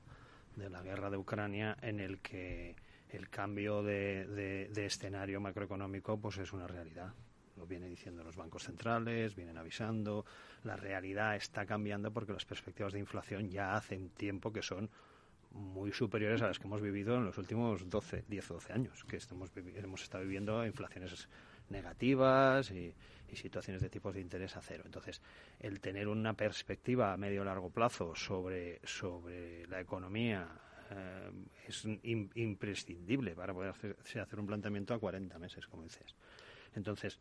de 0.56 0.68
la 0.70 0.82
guerra 0.82 1.10
de 1.10 1.18
Ucrania, 1.18 1.76
en 1.82 2.00
el 2.00 2.18
que 2.18 2.74
el 3.14 3.28
cambio 3.28 3.82
de, 3.82 4.70
escenario 4.76 5.40
macroeconómico 5.40 6.18
pues 6.18 6.38
es 6.38 6.52
una 6.52 6.66
realidad. 6.66 7.12
Lo 7.56 7.66
vienen 7.66 7.90
diciendo 7.90 8.24
los 8.24 8.36
bancos 8.36 8.64
centrales, 8.64 9.36
vienen 9.36 9.56
avisando. 9.58 10.24
La 10.64 10.76
realidad 10.76 11.36
está 11.36 11.64
cambiando 11.64 12.12
porque 12.12 12.32
las 12.32 12.44
perspectivas 12.44 12.92
de 12.92 12.98
inflación 12.98 13.48
ya 13.48 13.74
hacen 13.76 14.10
tiempo 14.10 14.52
que 14.52 14.62
son 14.62 14.90
muy 15.52 15.92
superiores 15.92 16.42
a 16.42 16.48
las 16.48 16.58
que 16.58 16.66
hemos 16.66 16.80
vivido 16.80 17.16
en 17.16 17.24
los 17.24 17.38
últimos 17.38 17.88
12, 17.88 18.24
10 18.26 18.50
o 18.50 18.54
12 18.54 18.72
años, 18.72 19.04
que 19.04 19.16
estamos, 19.16 19.50
hemos 19.54 20.02
estado 20.02 20.24
viviendo 20.24 20.66
inflaciones 20.66 21.28
negativas 21.70 22.70
y, 22.70 22.94
situaciones 23.34 23.82
de 23.82 23.88
tipos 23.88 24.14
de 24.14 24.20
interés 24.20 24.56
a 24.56 24.60
cero. 24.60 24.84
Entonces, 24.86 25.20
el 25.58 25.80
tener 25.80 26.06
una 26.06 26.34
perspectiva 26.34 27.12
a 27.12 27.16
medio 27.16 27.42
largo 27.42 27.68
plazo 27.68 28.14
sobre, 28.14 28.80
sobre 28.84 29.66
la 29.66 29.80
economía 29.80 30.46
eh, 30.90 31.30
es 31.66 31.86
imprescindible 32.34 33.34
para 33.34 33.52
poder 33.52 33.70
hacer, 33.70 33.96
hacer 34.20 34.40
un 34.40 34.46
planteamiento 34.46 34.94
a 34.94 34.98
40 34.98 35.38
meses, 35.38 35.66
como 35.66 35.82
dices. 35.82 36.14
Entonces, 36.74 37.20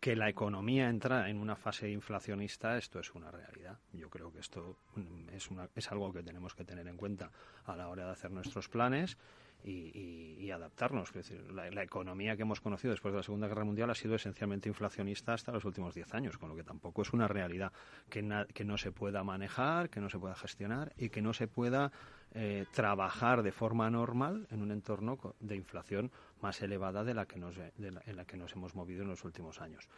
que 0.00 0.16
la 0.16 0.28
economía 0.28 0.90
entra 0.90 1.30
en 1.30 1.38
una 1.38 1.56
fase 1.56 1.90
inflacionista, 1.90 2.76
esto 2.76 3.00
es 3.00 3.14
una 3.14 3.30
realidad. 3.30 3.78
Yo 3.92 4.10
creo 4.10 4.32
que 4.32 4.40
esto 4.40 4.76
mm, 4.96 5.30
es, 5.30 5.50
una, 5.50 5.68
es 5.74 5.90
algo 5.90 6.12
que 6.12 6.22
tenemos 6.22 6.54
que 6.54 6.64
tener 6.64 6.86
en 6.88 6.96
cuenta 6.96 7.30
a 7.64 7.74
la 7.74 7.88
hora 7.88 8.04
de 8.06 8.12
hacer 8.12 8.30
nuestros 8.30 8.68
planes 8.68 9.16
y, 9.64 10.50
adaptarnos. 10.50 11.08
Es 11.08 11.28
decir, 11.28 11.50
la, 11.52 11.82
economía 11.82 12.36
que 12.36 12.42
hemos 12.42 12.60
conocido 12.60 12.92
después 12.92 13.12
de 13.12 13.18
la 13.18 13.22
Segunda 13.24 13.48
Guerra 13.48 13.64
Mundial 13.64 13.90
ha 13.90 13.94
sido 13.94 14.14
esencialmente 14.14 14.68
inflacionista 14.68 15.32
hasta 15.32 15.50
los 15.50 15.64
últimos 15.64 15.94
diez 15.94 16.14
años, 16.14 16.38
con 16.38 16.48
lo 16.48 16.54
que 16.54 16.62
tampoco 16.62 17.02
es 17.02 17.12
una 17.12 17.26
realidad 17.26 17.72
que, 18.08 18.22
no 18.22 18.78
se 18.78 18.92
pueda 18.92 19.24
manejar, 19.24 19.90
que 19.90 20.00
no 20.00 20.08
se 20.08 20.18
pueda 20.18 20.36
gestionar 20.36 20.92
y 20.96 21.08
que 21.08 21.22
no 21.22 21.32
se 21.32 21.48
pueda 21.48 21.90
eh, 22.34 22.66
trabajar 22.72 23.42
de 23.42 23.50
forma 23.50 23.90
normal 23.90 24.46
en 24.50 24.62
un 24.62 24.70
entorno 24.70 25.18
de 25.40 25.56
inflación 25.56 26.12
más 26.40 26.62
elevada 26.62 27.02
de 27.02 27.14
la 27.14 27.26
que 27.26 27.38
nos, 27.38 27.56
en 27.58 28.16
la 28.16 28.24
que 28.24 28.36
nos 28.36 28.52
hemos 28.52 28.76
movido 28.76 29.02
en 29.02 29.08
los 29.08 29.24
últimos 29.24 29.60
años. 29.60 29.88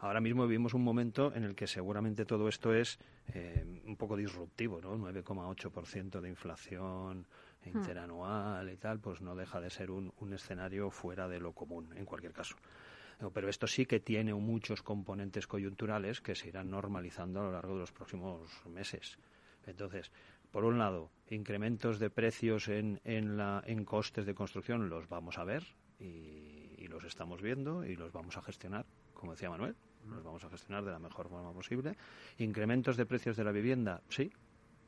Ahora 0.00 0.20
mismo 0.20 0.46
vivimos 0.46 0.74
un 0.74 0.84
momento 0.84 1.32
en 1.34 1.44
el 1.44 1.54
que 1.54 1.66
seguramente 1.66 2.26
todo 2.26 2.48
esto 2.48 2.74
es 2.74 2.98
eh, 3.32 3.64
un 3.86 3.96
poco 3.96 4.16
disruptivo, 4.16 4.80
¿no? 4.80 4.98
9,8% 4.98 6.20
de 6.20 6.28
inflación. 6.28 7.26
Interanual 7.66 8.70
y 8.70 8.76
tal, 8.76 9.00
pues 9.00 9.20
no 9.20 9.34
deja 9.34 9.60
de 9.60 9.70
ser 9.70 9.90
un, 9.90 10.12
escenario 10.32 10.90
fuera 10.90 11.28
de 11.28 11.40
lo 11.40 11.52
común, 11.52 11.92
en 11.96 12.04
cualquier 12.04 12.32
caso. 12.32 12.56
Pero 13.32 13.48
esto 13.48 13.66
sí 13.66 13.86
que 13.86 14.00
tiene 14.00 14.34
muchos 14.34 14.82
componentes 14.82 15.46
coyunturales 15.46 16.20
que 16.20 16.34
se 16.34 16.48
irán 16.48 16.70
normalizando 16.70 17.40
a 17.40 17.44
lo 17.44 17.52
largo 17.52 17.74
de 17.74 17.80
los 17.80 17.92
próximos 17.92 18.50
meses. 18.66 19.18
Entonces, 19.66 20.10
por 20.50 20.64
un 20.64 20.78
lado, 20.78 21.10
incrementos 21.30 21.98
de 21.98 22.10
precios 22.10 22.68
en, 22.68 23.00
en, 23.04 23.36
la, 23.36 23.62
en 23.66 23.84
costes 23.84 24.26
de 24.26 24.34
construcción 24.34 24.88
los 24.88 25.08
vamos 25.08 25.38
a 25.38 25.44
ver 25.44 25.64
y, 25.98 26.74
y, 26.76 26.86
los 26.88 27.04
estamos 27.04 27.40
viendo 27.40 27.84
y 27.84 27.96
los 27.96 28.12
vamos 28.12 28.36
a 28.36 28.42
gestionar, 28.42 28.84
como 29.14 29.32
decía 29.32 29.48
Manuel, 29.48 29.74
los 30.08 30.22
vamos 30.22 30.44
a 30.44 30.50
gestionar 30.50 30.84
de 30.84 30.90
la 30.90 30.98
mejor 30.98 31.28
forma 31.28 31.52
posible. 31.52 31.96
Incrementos 32.38 32.96
de 32.96 33.06
precios 33.06 33.36
de 33.36 33.44
la 33.44 33.52
vivienda, 33.52 34.02
sí. 34.08 34.30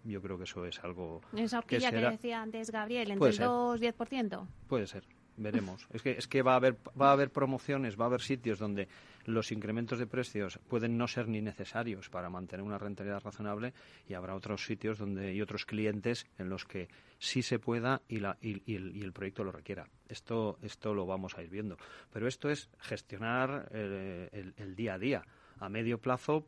Yo 0.07 0.22
creo 0.22 0.38
que 0.38 0.44
eso 0.44 0.64
es 0.64 0.78
algo 0.84 1.20
Esa 1.36 1.59
que 1.62 1.76
horquilla 1.76 1.90
que, 1.90 1.96
será- 1.96 2.11
decía 2.11 2.42
antes 2.42 2.70
Gabriel, 2.70 3.11
entre 3.11 3.28
el 3.28 3.34
ser. 3.34 3.46
2 3.46 3.80
y 3.80 3.84
10%. 3.86 4.46
Puede 4.68 4.86
ser, 4.86 5.04
veremos. 5.36 5.86
Es 5.92 6.02
que, 6.02 6.12
es 6.12 6.26
que 6.28 6.42
va 6.42 6.52
a 6.52 6.57
haber 6.57 6.76
va 7.00 7.11
a 7.11 7.12
haber 7.12 7.30
promociones, 7.30 7.98
va 7.98 8.04
a 8.04 8.07
haber 8.09 8.20
sitios 8.20 8.59
donde 8.59 8.88
los 9.24 9.50
incrementos 9.50 9.98
de 9.98 10.07
precios 10.07 10.61
pueden 10.68 10.96
no 10.96 11.09
ser 11.09 11.26
ni 11.28 11.40
necesarios 11.42 12.09
para 12.09 12.30
mantener 12.30 12.64
una 12.64 12.78
rentabilidad 12.78 13.20
razonable 13.24 13.74
y 14.09 14.14
habrá 14.14 14.36
otros 14.36 14.64
sitios 14.64 14.98
donde 14.98 15.34
y 15.34 15.42
otros 15.42 15.64
clientes 15.66 16.26
en 16.38 16.48
los 16.48 16.64
que 16.64 16.88
sí 17.18 17.42
se 17.42 17.59
pueda 17.59 18.02
y, 18.09 18.20
la, 18.20 18.38
y, 18.40 18.62
y 18.70 18.76
el, 18.76 18.96
y 18.96 19.02
el 19.02 19.12
proyecto 19.12 19.42
lo 19.42 19.50
requiera. 19.50 19.88
Esto 20.09 20.59
esto 20.62 20.94
lo 20.94 21.07
vamos 21.07 21.36
a 21.36 21.42
ir 21.42 21.50
viendo. 21.50 21.76
Pero 22.12 22.28
esto 22.28 22.48
es 22.50 22.70
gestionar 22.78 23.68
eh, 23.72 24.28
el, 24.32 24.54
el 24.57 24.76
día 24.76 24.94
a 24.94 24.98
día. 24.98 25.22
A 25.59 25.68
medio 25.70 25.98
plazo, 25.98 26.46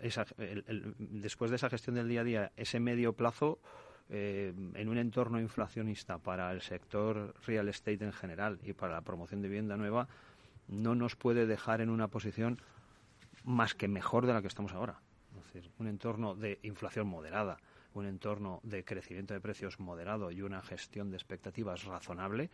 esa- 0.00 0.26
el- 0.38 0.94
después 0.98 1.50
de 1.50 1.56
esa 1.56 1.70
gestión 1.70 1.96
del 1.96 2.08
día 2.08 2.20
a 2.20 2.24
día, 2.24 2.52
ese 2.56 2.80
medio 2.80 3.12
plazo 3.12 3.58
eh, 4.08 4.54
en 4.74 4.88
un 4.88 4.98
entorno 4.98 5.40
inflacionista 5.40 6.18
para 6.18 6.52
el 6.52 6.60
sector 6.60 7.34
real 7.44 7.68
estate 7.68 8.04
en 8.04 8.12
general 8.12 8.60
y 8.62 8.72
para 8.72 8.92
la 8.92 9.00
promoción 9.00 9.42
de 9.42 9.48
vivienda 9.48 9.76
nueva 9.76 10.06
no 10.68 10.94
nos 10.94 11.16
puede 11.16 11.46
dejar 11.46 11.80
en 11.80 11.90
una 11.90 12.06
posición 12.06 12.60
más 13.44 13.74
que 13.74 13.88
mejor 13.88 14.26
de 14.26 14.32
la 14.32 14.42
que 14.42 14.48
estamos 14.48 14.72
ahora. 14.72 15.00
Es 15.36 15.52
decir, 15.52 15.70
un 15.78 15.88
entorno 15.88 16.34
de 16.36 16.60
inflación 16.62 17.08
moderada, 17.08 17.56
un 17.94 18.06
entorno 18.06 18.60
de 18.62 18.84
crecimiento 18.84 19.34
de 19.34 19.40
precios 19.40 19.80
moderado 19.80 20.30
y 20.30 20.42
una 20.42 20.62
gestión 20.62 21.10
de 21.10 21.16
expectativas 21.16 21.84
razonable 21.84 22.50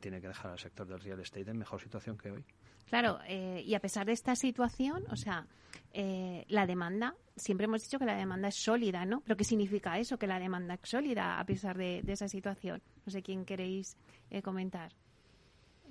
tiene 0.00 0.20
que 0.20 0.28
dejar 0.28 0.50
al 0.52 0.58
sector 0.58 0.86
del 0.86 1.00
real 1.00 1.20
estate 1.20 1.50
en 1.50 1.58
mejor 1.58 1.80
situación 1.80 2.16
que 2.18 2.30
hoy. 2.30 2.44
Claro, 2.88 3.18
eh, 3.28 3.62
y 3.64 3.74
a 3.74 3.80
pesar 3.80 4.06
de 4.06 4.12
esta 4.12 4.34
situación, 4.34 5.04
o 5.10 5.16
sea, 5.16 5.46
eh, 5.92 6.44
la 6.48 6.66
demanda, 6.66 7.14
siempre 7.36 7.66
hemos 7.66 7.82
dicho 7.84 7.98
que 8.00 8.04
la 8.06 8.16
demanda 8.16 8.48
es 8.48 8.56
sólida, 8.56 9.04
¿no? 9.04 9.20
Pero 9.20 9.36
¿qué 9.36 9.44
significa 9.44 9.98
eso, 9.98 10.18
que 10.18 10.26
la 10.26 10.40
demanda 10.40 10.74
es 10.74 10.80
sólida 10.88 11.38
a 11.38 11.44
pesar 11.44 11.76
de, 11.78 12.02
de 12.02 12.12
esa 12.12 12.26
situación? 12.26 12.82
No 13.06 13.12
sé 13.12 13.22
quién 13.22 13.44
queréis 13.44 13.96
eh, 14.30 14.42
comentar. 14.42 14.92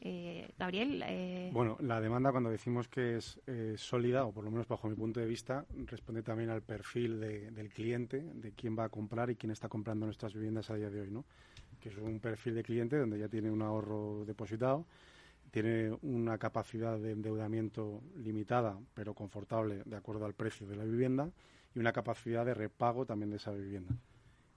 Eh, 0.02 0.50
Gabriel, 0.58 1.04
eh, 1.06 1.50
Bueno, 1.52 1.76
la 1.82 2.00
demanda 2.00 2.32
cuando 2.32 2.50
decimos 2.50 2.88
que 2.88 3.18
es 3.18 3.38
eh, 3.48 3.74
sólida, 3.78 4.26
o 4.26 4.32
por 4.32 4.46
lo 4.46 4.52
menos 4.52 4.66
bajo 4.68 4.88
mi 4.88 4.96
punto 4.96 5.20
de 5.20 5.26
vista, 5.26 5.66
responde 5.88 6.24
también 6.24 6.50
al 6.50 6.62
perfil 6.62 7.20
de- 7.20 7.52
del 7.52 7.70
cliente, 7.70 8.22
de 8.22 8.54
quién 8.54 8.78
va 8.80 8.86
a 8.86 8.90
comprar 8.90 9.30
y 9.30 9.36
quién 9.36 9.52
está 9.52 9.68
comprando 9.68 10.06
nuestras 10.06 10.34
viviendas 10.34 10.70
a 10.70 10.76
día 10.76 10.90
de 10.90 11.02
hoy, 11.02 11.12
¿no? 11.12 11.26
Que 11.80 11.90
es 11.90 11.98
un 11.98 12.20
perfil 12.20 12.56
de 12.56 12.64
cliente 12.64 12.98
donde 12.98 13.18
ya 13.20 13.28
tiene 13.30 13.50
un 13.50 13.62
ahorro 13.62 14.26
depositado, 14.26 14.86
tiene 15.52 15.98
una 16.02 16.38
capacidad 16.38 16.98
de 17.00 17.12
endeudamiento 17.12 18.02
limitada, 18.18 18.78
pero 18.94 19.14
confortable 19.14 19.82
de 19.86 19.96
acuerdo 19.96 20.26
al 20.26 20.34
precio 20.34 20.68
de 20.68 20.76
la 20.76 20.84
vivienda, 20.84 21.32
y 21.74 21.80
una 21.80 21.92
capacidad 21.94 22.46
de 22.46 22.54
repago 22.54 23.06
también 23.06 23.30
de 23.32 23.38
esa 23.38 23.52
vivienda. 23.52 23.96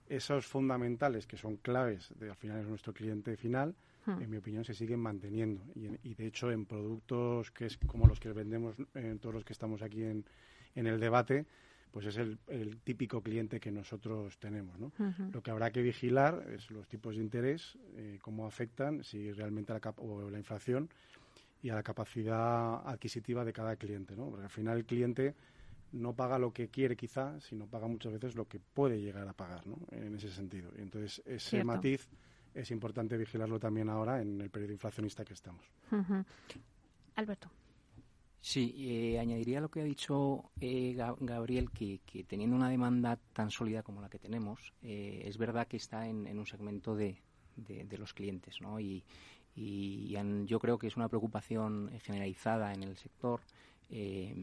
Esos 0.07 0.45
fundamentales 0.45 1.25
que 1.25 1.37
son 1.37 1.57
claves, 1.57 2.11
de, 2.19 2.29
al 2.29 2.35
final 2.35 2.59
es 2.61 2.67
nuestro 2.67 2.93
cliente 2.93 3.37
final, 3.37 3.73
Hmm. 4.05 4.21
en 4.21 4.29
mi 4.29 4.35
opinión, 4.35 4.65
se 4.65 4.73
siguen 4.73 4.99
manteniendo. 4.99 5.63
Y, 5.75 5.85
en- 5.85 5.99
y 6.03 6.13
de 6.13 6.27
hecho, 6.27 6.51
en 6.51 6.65
productos 6.65 7.51
que 7.51 7.67
es 7.67 7.77
como 7.87 8.05
los 8.05 8.19
que 8.19 8.33
vendemos, 8.33 8.75
en 8.95 9.17
todos 9.19 9.33
los 9.33 9.45
que 9.45 9.53
estamos 9.53 9.81
aquí 9.81 10.03
en, 10.03 10.25
en 10.75 10.87
el 10.87 10.99
debate, 10.99 11.45
pues 11.93 12.07
es 12.07 12.17
el, 12.17 12.39
el 12.47 12.79
típico 12.81 13.21
cliente 13.21 13.59
que 13.59 13.71
nosotros 13.71 14.39
tenemos. 14.39 14.79
¿no? 14.79 14.91
Lo 15.31 15.43
que 15.43 15.51
habrá 15.51 15.69
que 15.71 15.83
vigilar 15.83 16.43
es 16.51 16.71
los 16.71 16.87
tipos 16.87 17.15
de 17.15 17.21
interés, 17.21 17.77
eh, 17.95 18.17
cómo 18.19 18.47
afectan, 18.47 19.03
si 19.03 19.31
realmente 19.31 19.71
la, 19.73 19.79
cap- 19.79 19.99
o 19.99 20.27
la 20.31 20.39
inflación 20.39 20.89
y 21.61 21.69
a 21.69 21.75
la 21.75 21.83
capacidad 21.83 22.81
adquisitiva 22.87 23.45
de 23.45 23.53
cada 23.53 23.75
cliente. 23.75 24.15
¿no? 24.15 24.27
Porque 24.31 24.43
al 24.45 24.49
final 24.49 24.77
el 24.77 24.85
cliente 24.85 25.35
no 25.91 26.13
paga 26.15 26.39
lo 26.39 26.51
que 26.51 26.69
quiere 26.69 26.95
quizá, 26.95 27.39
sino 27.39 27.67
paga 27.67 27.87
muchas 27.87 28.11
veces 28.11 28.33
lo 28.35 28.47
que 28.47 28.59
puede 28.59 28.99
llegar 28.99 29.27
a 29.27 29.33
pagar, 29.33 29.67
¿no? 29.67 29.77
En 29.91 30.15
ese 30.15 30.31
sentido. 30.31 30.71
Y 30.75 30.81
entonces 30.81 31.21
ese 31.27 31.51
Cierto. 31.51 31.67
matiz 31.67 32.09
es 32.55 32.71
importante 32.71 33.15
vigilarlo 33.15 33.59
también 33.59 33.89
ahora 33.89 34.19
en 34.19 34.41
el 34.41 34.49
periodo 34.49 34.73
inflacionista 34.73 35.23
que 35.23 35.33
estamos. 35.35 35.63
Alberto. 37.15 37.51
Sí, 38.51 38.75
eh, 38.77 39.19
añadiría 39.19 39.61
lo 39.61 39.69
que 39.71 39.79
ha 39.81 39.85
dicho 39.85 40.51
eh, 40.59 40.93
Ga- 40.97 41.15
Gabriel, 41.19 41.71
que, 41.71 42.01
teniendo 42.27 42.55
una 42.57 42.69
demanda 42.69 43.17
tan 43.31 43.49
sólida 43.51 43.83
como 43.83 44.01
la 44.01 44.09
que 44.09 44.19
tenemos, 44.19 44.73
eh, 44.81 45.23
es 45.25 45.37
verdad 45.37 45.65
que 45.67 45.77
está 45.77 46.07
en, 46.07 46.27
un 46.37 46.45
segmento 46.45 46.93
de, 46.95 47.15
de- 47.55 47.85
los 47.97 48.13
clientes, 48.13 48.59
¿no? 48.59 48.79
Y, 48.81 49.01
y 49.55 50.13
yo 50.45 50.59
creo 50.59 50.77
que 50.77 50.87
es 50.87 50.97
una 50.97 51.07
preocupación 51.07 51.89
generalizada 52.03 52.73
en 52.73 52.83
el 52.83 52.97
sector 52.97 53.39
eh, 53.89 54.35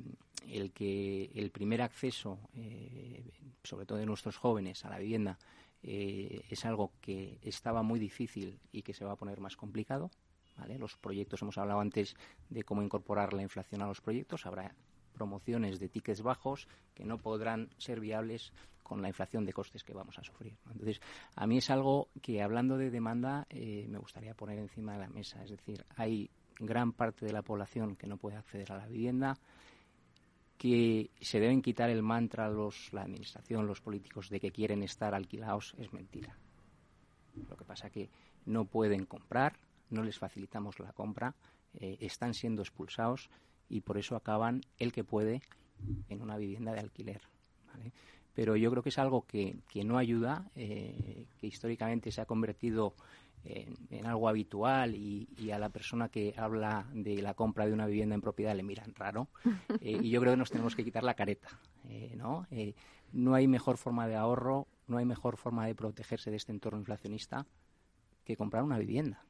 el 0.50 0.70
que 0.72 1.30
el 1.34 1.50
primer 1.50 1.82
acceso, 1.82 2.38
eh, 2.56 3.22
sobre 3.62 3.84
todo 3.84 3.98
de 3.98 4.06
nuestros 4.06 4.36
jóvenes, 4.38 4.84
a 4.86 4.90
la 4.90 4.98
vivienda 4.98 5.38
es 5.82 6.64
algo 6.66 6.92
que 7.00 7.38
estaba 7.42 7.82
muy 7.82 7.98
difícil 7.98 8.58
y 8.72 8.82
que 8.82 8.92
se 8.94 9.04
va 9.04 9.12
a 9.12 9.16
poner 9.16 9.40
más 9.40 9.56
complicado. 9.56 10.10
Los 10.66 10.96
proyectos, 10.96 11.42
hemos 11.42 11.58
hablado 11.58 11.80
antes 11.80 12.16
de 12.48 12.62
cómo 12.62 12.82
incorporar 12.82 13.32
la 13.32 13.42
inflación 13.42 13.82
a 13.82 13.86
los 13.86 14.00
proyectos. 14.00 14.46
Habrá 14.46 14.74
promociones 15.12 15.78
de 15.78 15.88
tickets 15.88 16.22
bajos 16.22 16.68
que 16.94 17.04
no 17.04 17.18
podrán 17.18 17.68
ser 17.76 18.00
viables 18.00 18.52
con 18.82 19.02
la 19.02 19.08
inflación 19.08 19.44
de 19.44 19.52
costes 19.52 19.84
que 19.84 19.92
vamos 19.92 20.18
a 20.18 20.24
sufrir. 20.24 20.56
Entonces, 20.70 21.00
a 21.36 21.46
mí 21.46 21.58
es 21.58 21.70
algo 21.70 22.08
que, 22.22 22.42
hablando 22.42 22.76
de 22.76 22.90
demanda, 22.90 23.46
eh, 23.50 23.86
me 23.88 23.98
gustaría 23.98 24.34
poner 24.34 24.58
encima 24.58 24.94
de 24.94 24.98
la 24.98 25.08
mesa. 25.08 25.42
Es 25.44 25.50
decir, 25.50 25.84
hay 25.96 26.30
gran 26.58 26.92
parte 26.92 27.24
de 27.24 27.32
la 27.32 27.42
población 27.42 27.96
que 27.96 28.06
no 28.06 28.16
puede 28.16 28.36
acceder 28.36 28.72
a 28.72 28.78
la 28.78 28.86
vivienda, 28.86 29.36
que 30.58 31.10
se 31.20 31.40
deben 31.40 31.62
quitar 31.62 31.88
el 31.88 32.02
mantra 32.02 32.50
los, 32.50 32.92
la 32.92 33.02
administración, 33.02 33.66
los 33.66 33.80
políticos, 33.80 34.28
de 34.28 34.40
que 34.40 34.50
quieren 34.50 34.82
estar 34.82 35.14
alquilados, 35.14 35.74
es 35.78 35.92
mentira. 35.92 36.36
Lo 37.48 37.56
que 37.56 37.64
pasa 37.64 37.90
que 37.90 38.10
no 38.44 38.64
pueden 38.64 39.06
comprar, 39.06 39.58
no 39.90 40.02
les 40.02 40.18
facilitamos 40.18 40.78
la 40.80 40.92
compra, 40.92 41.34
eh, 41.74 41.98
están 42.00 42.34
siendo 42.34 42.62
expulsados 42.62 43.30
y 43.68 43.80
por 43.80 43.98
eso 43.98 44.16
acaban 44.16 44.62
el 44.78 44.92
que 44.92 45.04
puede 45.04 45.42
en 46.08 46.22
una 46.22 46.36
vivienda 46.36 46.72
de 46.72 46.80
alquiler. 46.80 47.20
¿vale? 47.72 47.92
Pero 48.34 48.56
yo 48.56 48.70
creo 48.70 48.82
que 48.82 48.88
es 48.90 48.98
algo 48.98 49.26
que, 49.26 49.58
que 49.68 49.84
no 49.84 49.98
ayuda, 49.98 50.50
eh, 50.54 51.26
que 51.40 51.46
históricamente 51.46 52.10
se 52.12 52.20
ha 52.20 52.26
convertido 52.26 52.94
en, 53.44 53.74
en 53.90 54.06
algo 54.06 54.28
habitual 54.28 54.94
y, 54.94 55.28
y 55.38 55.50
a 55.50 55.58
la 55.58 55.68
persona 55.70 56.08
que 56.08 56.34
habla 56.36 56.86
de 56.92 57.22
la 57.22 57.34
compra 57.34 57.66
de 57.66 57.72
una 57.72 57.86
vivienda 57.86 58.14
en 58.14 58.20
propiedad 58.20 58.54
le 58.54 58.62
miran 58.62 58.94
raro. 58.94 59.28
Eh, 59.82 59.98
y 60.02 60.10
yo 60.10 60.20
creo 60.20 60.34
que 60.34 60.36
nos 60.36 60.50
tenemos 60.50 60.76
que 60.76 60.84
quitar 60.84 61.04
la 61.04 61.14
careta. 61.14 61.48
eh, 61.88 62.12
¿no? 62.16 62.46
Eh, 62.50 62.74
no 63.12 63.34
hay 63.34 63.48
mejor 63.48 63.78
forma 63.78 64.06
de 64.06 64.16
ahorro, 64.16 64.66
no 64.86 64.98
hay 64.98 65.04
mejor 65.04 65.36
forma 65.36 65.66
de 65.66 65.74
protegerse 65.74 66.30
de 66.30 66.36
este 66.36 66.52
entorno 66.52 66.78
inflacionista 66.78 67.46
que 68.24 68.36
comprar 68.36 68.62
una 68.62 68.78
vivienda. 68.78 69.24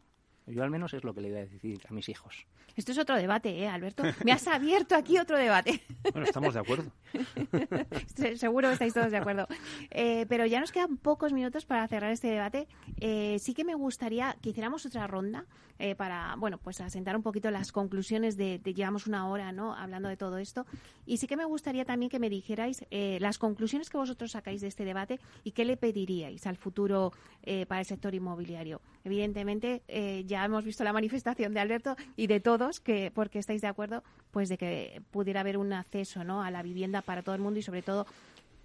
Yo 0.50 0.62
al 0.62 0.70
menos 0.70 0.92
es 0.94 1.04
lo 1.04 1.14
que 1.14 1.20
le 1.20 1.30
voy 1.30 1.38
a 1.38 1.44
decir 1.46 1.80
a 1.88 1.92
mis 1.92 2.08
hijos. 2.08 2.46
Esto 2.76 2.92
es 2.92 2.98
otro 2.98 3.16
debate, 3.16 3.50
¿eh, 3.58 3.68
Alberto? 3.68 4.02
Me 4.24 4.32
has 4.32 4.46
abierto 4.46 4.94
aquí 4.96 5.18
otro 5.18 5.36
debate. 5.36 5.80
Bueno, 6.12 6.22
estamos 6.26 6.54
de 6.54 6.60
acuerdo. 6.60 6.90
Se- 8.14 8.36
Seguro 8.36 8.68
que 8.68 8.72
estáis 8.74 8.94
todos 8.94 9.10
de 9.10 9.16
acuerdo. 9.16 9.46
Eh, 9.90 10.26
pero 10.28 10.46
ya 10.46 10.60
nos 10.60 10.72
quedan 10.72 10.96
pocos 10.96 11.32
minutos 11.32 11.64
para 11.66 11.86
cerrar 11.88 12.12
este 12.12 12.28
debate. 12.28 12.68
Eh, 13.00 13.38
sí 13.40 13.54
que 13.54 13.64
me 13.64 13.74
gustaría 13.74 14.36
que 14.40 14.50
hiciéramos 14.50 14.86
otra 14.86 15.06
ronda 15.06 15.44
eh, 15.80 15.94
para, 15.96 16.36
bueno, 16.36 16.58
pues 16.58 16.80
asentar 16.80 17.16
un 17.16 17.22
poquito 17.22 17.50
las 17.50 17.72
conclusiones 17.72 18.36
de, 18.36 18.58
de 18.58 18.74
llevamos 18.74 19.06
una 19.06 19.28
hora, 19.28 19.50
¿no? 19.50 19.74
Hablando 19.74 20.08
de 20.08 20.16
todo 20.16 20.38
esto. 20.38 20.66
Y 21.06 21.16
sí 21.16 21.26
que 21.26 21.36
me 21.36 21.44
gustaría 21.44 21.84
también 21.84 22.10
que 22.10 22.18
me 22.18 22.30
dijerais 22.30 22.84
eh, 22.90 23.18
las 23.20 23.38
conclusiones 23.38 23.88
que 23.90 23.96
vosotros 23.96 24.32
sacáis 24.32 24.60
de 24.60 24.68
este 24.68 24.84
debate 24.84 25.18
y 25.42 25.52
qué 25.52 25.64
le 25.64 25.76
pediríais 25.76 26.46
al 26.46 26.56
futuro 26.56 27.12
eh, 27.42 27.66
para 27.66 27.80
el 27.80 27.86
sector 27.86 28.14
inmobiliario. 28.14 28.80
Evidentemente, 29.04 29.82
eh, 29.88 30.24
ya 30.26 30.44
hemos 30.44 30.64
visto 30.64 30.84
la 30.84 30.92
manifestación 30.92 31.54
de 31.54 31.60
Alberto 31.60 31.96
y 32.14 32.26
de 32.26 32.40
todos, 32.40 32.80
que 32.80 33.10
porque 33.14 33.38
estáis 33.38 33.62
de 33.62 33.68
acuerdo, 33.68 34.04
pues 34.30 34.48
de 34.48 34.58
que 34.58 35.02
pudiera 35.10 35.40
haber 35.40 35.56
un 35.56 35.72
acceso, 35.72 36.22
¿no? 36.24 36.42
A 36.42 36.50
la 36.50 36.62
vivienda 36.62 37.00
para 37.00 37.22
todo 37.22 37.34
el 37.34 37.40
mundo 37.40 37.58
y 37.58 37.62
sobre 37.62 37.82
todo 37.82 38.06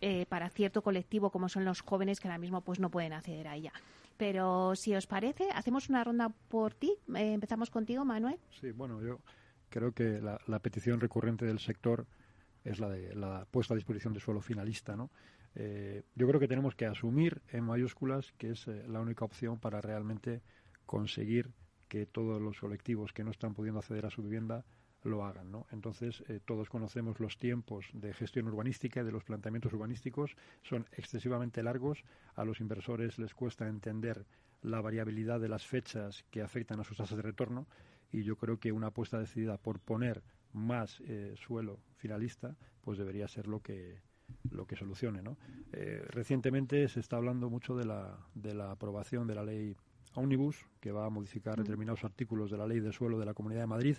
eh, 0.01 0.25
para 0.27 0.49
cierto 0.49 0.81
colectivo 0.81 1.29
como 1.29 1.47
son 1.47 1.63
los 1.63 1.81
jóvenes 1.81 2.19
que 2.19 2.27
ahora 2.27 2.37
mismo 2.37 2.61
pues 2.61 2.79
no 2.79 2.89
pueden 2.89 3.13
acceder 3.13 3.47
a 3.47 3.55
ella. 3.55 3.71
Pero 4.17 4.75
si 4.75 4.95
os 4.95 5.07
parece, 5.07 5.49
hacemos 5.53 5.89
una 5.89 6.03
ronda 6.03 6.29
por 6.49 6.73
ti. 6.73 6.93
Eh, 7.15 7.33
empezamos 7.33 7.69
contigo, 7.69 8.05
Manuel. 8.05 8.39
Sí, 8.59 8.71
bueno, 8.71 9.01
yo 9.01 9.19
creo 9.69 9.91
que 9.91 10.21
la, 10.21 10.39
la 10.47 10.59
petición 10.59 10.99
recurrente 10.99 11.45
del 11.45 11.59
sector 11.59 12.07
es 12.63 12.79
la 12.79 12.89
de 12.89 13.15
la 13.15 13.45
puesta 13.49 13.73
a 13.73 13.77
disposición 13.77 14.13
de 14.13 14.19
suelo 14.19 14.41
finalista, 14.41 14.95
¿no? 14.95 15.11
Eh, 15.55 16.03
yo 16.15 16.27
creo 16.27 16.39
que 16.39 16.49
tenemos 16.49 16.75
que 16.75 16.85
asumir 16.85 17.41
en 17.47 17.63
mayúsculas 17.63 18.33
que 18.37 18.51
es 18.51 18.67
eh, 18.67 18.83
la 18.89 18.99
única 18.99 19.23
opción 19.23 19.57
para 19.57 19.79
realmente 19.79 20.41
conseguir 20.85 21.51
que 21.87 22.05
todos 22.05 22.41
los 22.41 22.59
colectivos 22.59 23.13
que 23.13 23.23
no 23.23 23.31
están 23.31 23.53
pudiendo 23.53 23.79
acceder 23.79 24.05
a 24.05 24.09
su 24.09 24.21
vivienda 24.21 24.65
lo 25.05 25.23
hagan, 25.23 25.51
¿no? 25.51 25.67
Entonces, 25.71 26.23
eh, 26.27 26.39
todos 26.43 26.69
conocemos 26.69 27.19
los 27.19 27.37
tiempos 27.37 27.85
de 27.93 28.13
gestión 28.13 28.47
urbanística 28.47 29.01
y 29.01 29.03
de 29.03 29.11
los 29.11 29.23
planteamientos 29.23 29.73
urbanísticos, 29.73 30.35
son 30.63 30.85
excesivamente 30.91 31.63
largos, 31.63 32.03
a 32.35 32.43
los 32.43 32.59
inversores 32.59 33.17
les 33.19 33.33
cuesta 33.33 33.67
entender 33.67 34.25
la 34.61 34.81
variabilidad 34.81 35.39
de 35.39 35.49
las 35.49 35.65
fechas 35.65 36.25
que 36.31 36.41
afectan 36.41 36.79
a 36.79 36.83
sus 36.83 36.97
tasas 36.97 37.17
de 37.17 37.21
retorno 37.21 37.67
y 38.11 38.23
yo 38.23 38.35
creo 38.35 38.59
que 38.59 38.71
una 38.71 38.87
apuesta 38.87 39.19
decidida 39.19 39.57
por 39.57 39.79
poner 39.79 40.23
más 40.53 41.01
eh, 41.01 41.35
suelo 41.37 41.79
finalista, 41.97 42.55
pues 42.81 42.97
debería 42.97 43.27
ser 43.27 43.47
lo 43.47 43.61
que 43.61 44.01
lo 44.51 44.65
que 44.65 44.75
solucione. 44.75 45.21
¿no? 45.21 45.37
Eh, 45.71 46.03
recientemente 46.09 46.87
se 46.87 46.99
está 46.99 47.17
hablando 47.17 47.49
mucho 47.49 47.75
de 47.75 47.85
la, 47.85 48.17
de 48.33 48.53
la 48.53 48.71
aprobación 48.71 49.27
de 49.27 49.35
la 49.35 49.43
ley 49.43 49.75
Omnibus, 50.15 50.65
que 50.79 50.91
va 50.91 51.05
a 51.05 51.09
modificar 51.09 51.59
mm. 51.59 51.63
determinados 51.63 52.03
artículos 52.03 52.51
de 52.51 52.57
la 52.57 52.67
ley 52.67 52.79
de 52.79 52.91
suelo 52.91 53.19
de 53.19 53.25
la 53.25 53.33
Comunidad 53.33 53.61
de 53.61 53.67
Madrid. 53.67 53.97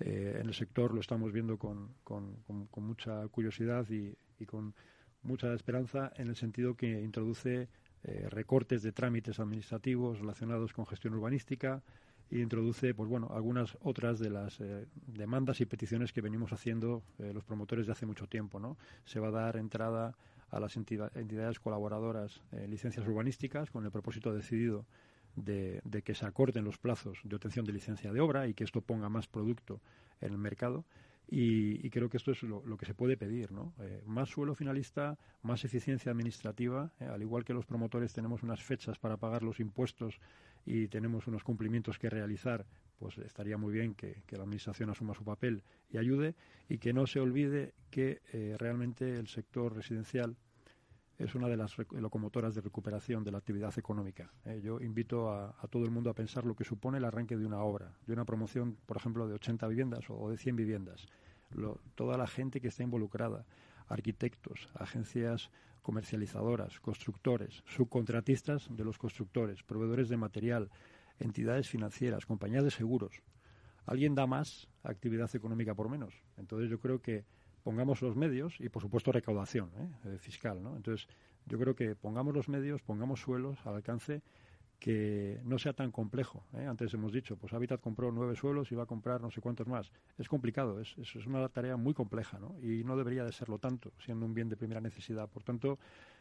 Eh, 0.00 0.38
en 0.40 0.46
el 0.46 0.54
sector 0.54 0.92
lo 0.92 1.00
estamos 1.00 1.32
viendo 1.32 1.56
con, 1.56 1.94
con, 2.04 2.36
mucha 2.76 3.26
curiosidad 3.28 3.88
y, 3.88 4.14
y, 4.38 4.44
con 4.44 4.74
mucha 5.22 5.54
esperanza 5.54 6.12
en 6.16 6.28
el 6.28 6.36
sentido 6.36 6.74
que 6.74 7.00
introduce 7.00 7.68
eh, 8.04 8.26
recortes 8.28 8.82
de 8.82 8.92
trámites 8.92 9.40
administrativos 9.40 10.20
relacionados 10.20 10.74
con 10.74 10.86
gestión 10.86 11.14
urbanística 11.14 11.82
e 12.30 12.40
introduce 12.40 12.92
pues 12.92 13.08
bueno 13.08 13.30
algunas 13.32 13.78
otras 13.80 14.18
de 14.18 14.28
las 14.28 14.60
eh, 14.60 14.86
demandas 15.06 15.60
y 15.60 15.66
peticiones 15.66 16.12
que 16.12 16.20
venimos 16.20 16.52
haciendo 16.52 17.02
los 17.18 17.44
promotores 17.44 17.86
de 17.86 17.92
hace 17.92 18.04
mucho 18.04 18.26
tiempo 18.26 18.60
no 18.60 18.76
se 19.04 19.20
va 19.20 19.28
a 19.28 19.30
dar 19.30 19.56
entrada 19.56 20.14
a 20.50 20.60
las 20.60 20.76
entidades 20.76 21.58
colaboradoras 21.58 22.42
en 22.52 22.70
licencias 22.70 23.06
urbanísticas 23.06 23.70
con 23.70 23.84
el 23.84 23.90
propósito 23.90 24.34
decidido 24.34 24.84
de, 25.36 26.02
que 26.04 26.14
se 26.14 26.26
acorten 26.26 26.64
los 26.64 26.78
plazos 26.78 27.18
de 27.22 27.36
obtención 27.36 27.64
de 27.64 27.72
licencia 27.72 28.12
de 28.12 28.20
obra 28.20 28.48
y 28.48 28.54
que 28.54 28.64
esto 28.64 28.80
ponga 28.80 29.08
más 29.08 29.28
producto 29.28 29.80
en 30.20 30.32
el 30.32 30.38
mercado. 30.38 30.84
Y, 31.28 31.90
creo 31.90 32.08
que 32.08 32.18
esto 32.18 32.30
es 32.30 32.42
lo, 32.44 32.76
que 32.76 32.86
se 32.86 32.94
puede 32.94 33.16
pedir, 33.16 33.50
¿no? 33.50 33.74
Eh, 33.80 34.00
más 34.06 34.28
suelo 34.28 34.54
finalista, 34.54 35.18
más 35.42 35.64
eficiencia 35.64 36.12
administrativa, 36.12 36.92
eh, 37.00 37.04
al 37.04 37.20
igual 37.20 37.44
que 37.44 37.52
los 37.52 37.66
promotores 37.66 38.12
tenemos 38.12 38.44
unas 38.44 38.62
fechas 38.62 38.98
para 39.00 39.16
pagar 39.16 39.42
los 39.42 39.58
impuestos 39.58 40.20
y 40.64 40.86
tenemos 40.86 41.26
unos 41.26 41.42
cumplimientos 41.42 41.98
que 41.98 42.10
realizar, 42.10 42.64
pues 43.00 43.18
estaría 43.18 43.58
muy 43.58 43.72
bien 43.72 43.94
que, 43.94 44.22
la 44.30 44.44
Administración 44.44 44.90
asuma 44.90 45.14
su 45.14 45.24
papel 45.24 45.64
y 45.90 45.98
ayude 45.98 46.36
y 46.68 46.78
que 46.78 46.92
no 46.92 47.08
se 47.08 47.18
olvide 47.18 47.74
que 47.90 48.20
eh, 48.32 48.54
realmente 48.56 49.16
el 49.16 49.26
sector 49.26 49.74
residencial 49.74 50.36
es 51.18 51.34
una 51.34 51.48
de 51.48 51.56
las 51.56 51.76
locomotoras 51.92 52.54
de 52.54 52.60
recuperación 52.60 53.24
de 53.24 53.30
la 53.30 53.38
actividad 53.38 53.76
económica. 53.78 54.30
Eh, 54.44 54.60
yo 54.62 54.80
invito 54.80 55.30
a, 55.30 55.54
todo 55.70 55.84
el 55.84 55.90
mundo 55.90 56.10
a 56.10 56.14
pensar 56.14 56.44
lo 56.44 56.54
que 56.54 56.64
supone 56.64 56.98
el 56.98 57.04
arranque 57.04 57.36
de 57.36 57.46
una 57.46 57.60
obra, 57.60 57.92
de 58.06 58.12
una 58.12 58.24
promoción, 58.24 58.76
por 58.86 58.98
ejemplo, 58.98 59.26
de 59.26 59.34
80 59.34 59.66
viviendas 59.68 60.04
o 60.08 60.30
de 60.30 60.36
100 60.36 60.56
viviendas. 60.56 61.06
toda 61.94 62.18
la 62.18 62.26
gente 62.26 62.60
que 62.60 62.68
está 62.68 62.82
involucrada, 62.82 63.46
arquitectos, 63.88 64.68
agencias 64.74 65.50
comercializadoras, 65.82 66.80
constructores, 66.80 67.62
subcontratistas 67.66 68.68
de 68.70 68.84
los 68.84 68.98
constructores, 68.98 69.62
proveedores 69.62 70.08
de 70.08 70.16
material, 70.16 70.68
entidades 71.20 71.68
financieras, 71.68 72.26
compañías 72.26 72.64
de 72.64 72.72
seguros. 72.72 73.22
¿Alguien 73.86 74.16
da 74.16 74.26
más 74.26 74.68
actividad 74.82 75.30
económica 75.34 75.74
por 75.74 75.88
menos? 75.88 76.20
Entonces 76.36 76.68
yo 76.68 76.80
creo 76.80 77.00
que 77.00 77.24
pongamos 77.66 78.00
los 78.00 78.14
medios 78.14 78.60
y, 78.60 78.68
por 78.68 78.80
supuesto, 78.80 79.10
recaudación 79.10 79.72
¿eh? 79.76 79.88
Eh, 80.04 80.18
fiscal. 80.18 80.62
¿no? 80.62 80.76
Entonces, 80.76 81.08
yo 81.46 81.58
creo 81.58 81.74
que 81.74 81.96
pongamos 81.96 82.32
los 82.32 82.48
medios, 82.48 82.80
pongamos 82.80 83.20
suelos 83.20 83.58
al 83.66 83.74
alcance 83.74 84.22
que 84.78 85.40
no 85.42 85.58
sea 85.58 85.72
tan 85.72 85.90
complejo. 85.90 86.44
¿eh? 86.54 86.64
Antes 86.64 86.94
hemos 86.94 87.12
dicho, 87.12 87.36
pues 87.36 87.52
Habitat 87.52 87.80
compró 87.80 88.12
nueve 88.12 88.36
suelos 88.36 88.70
y 88.70 88.76
va 88.76 88.84
a 88.84 88.86
comprar 88.86 89.20
no 89.20 89.32
sé 89.32 89.40
cuántos 89.40 89.66
más. 89.66 89.90
Es 90.16 90.28
complicado, 90.28 90.80
es, 90.80 90.94
es, 90.96 91.26
una 91.26 91.48
tarea 91.48 91.76
muy 91.76 91.92
compleja 91.92 92.38
¿no? 92.38 92.54
y 92.62 92.84
no 92.84 92.96
debería 92.96 93.24
de 93.24 93.32
serlo 93.32 93.58
tanto, 93.58 93.92
siendo 93.98 94.26
un 94.26 94.32
bien 94.32 94.48
de 94.48 94.56
primera 94.56 94.80
necesidad. 94.80 95.28
Por 95.28 95.42
tanto, 95.42 95.80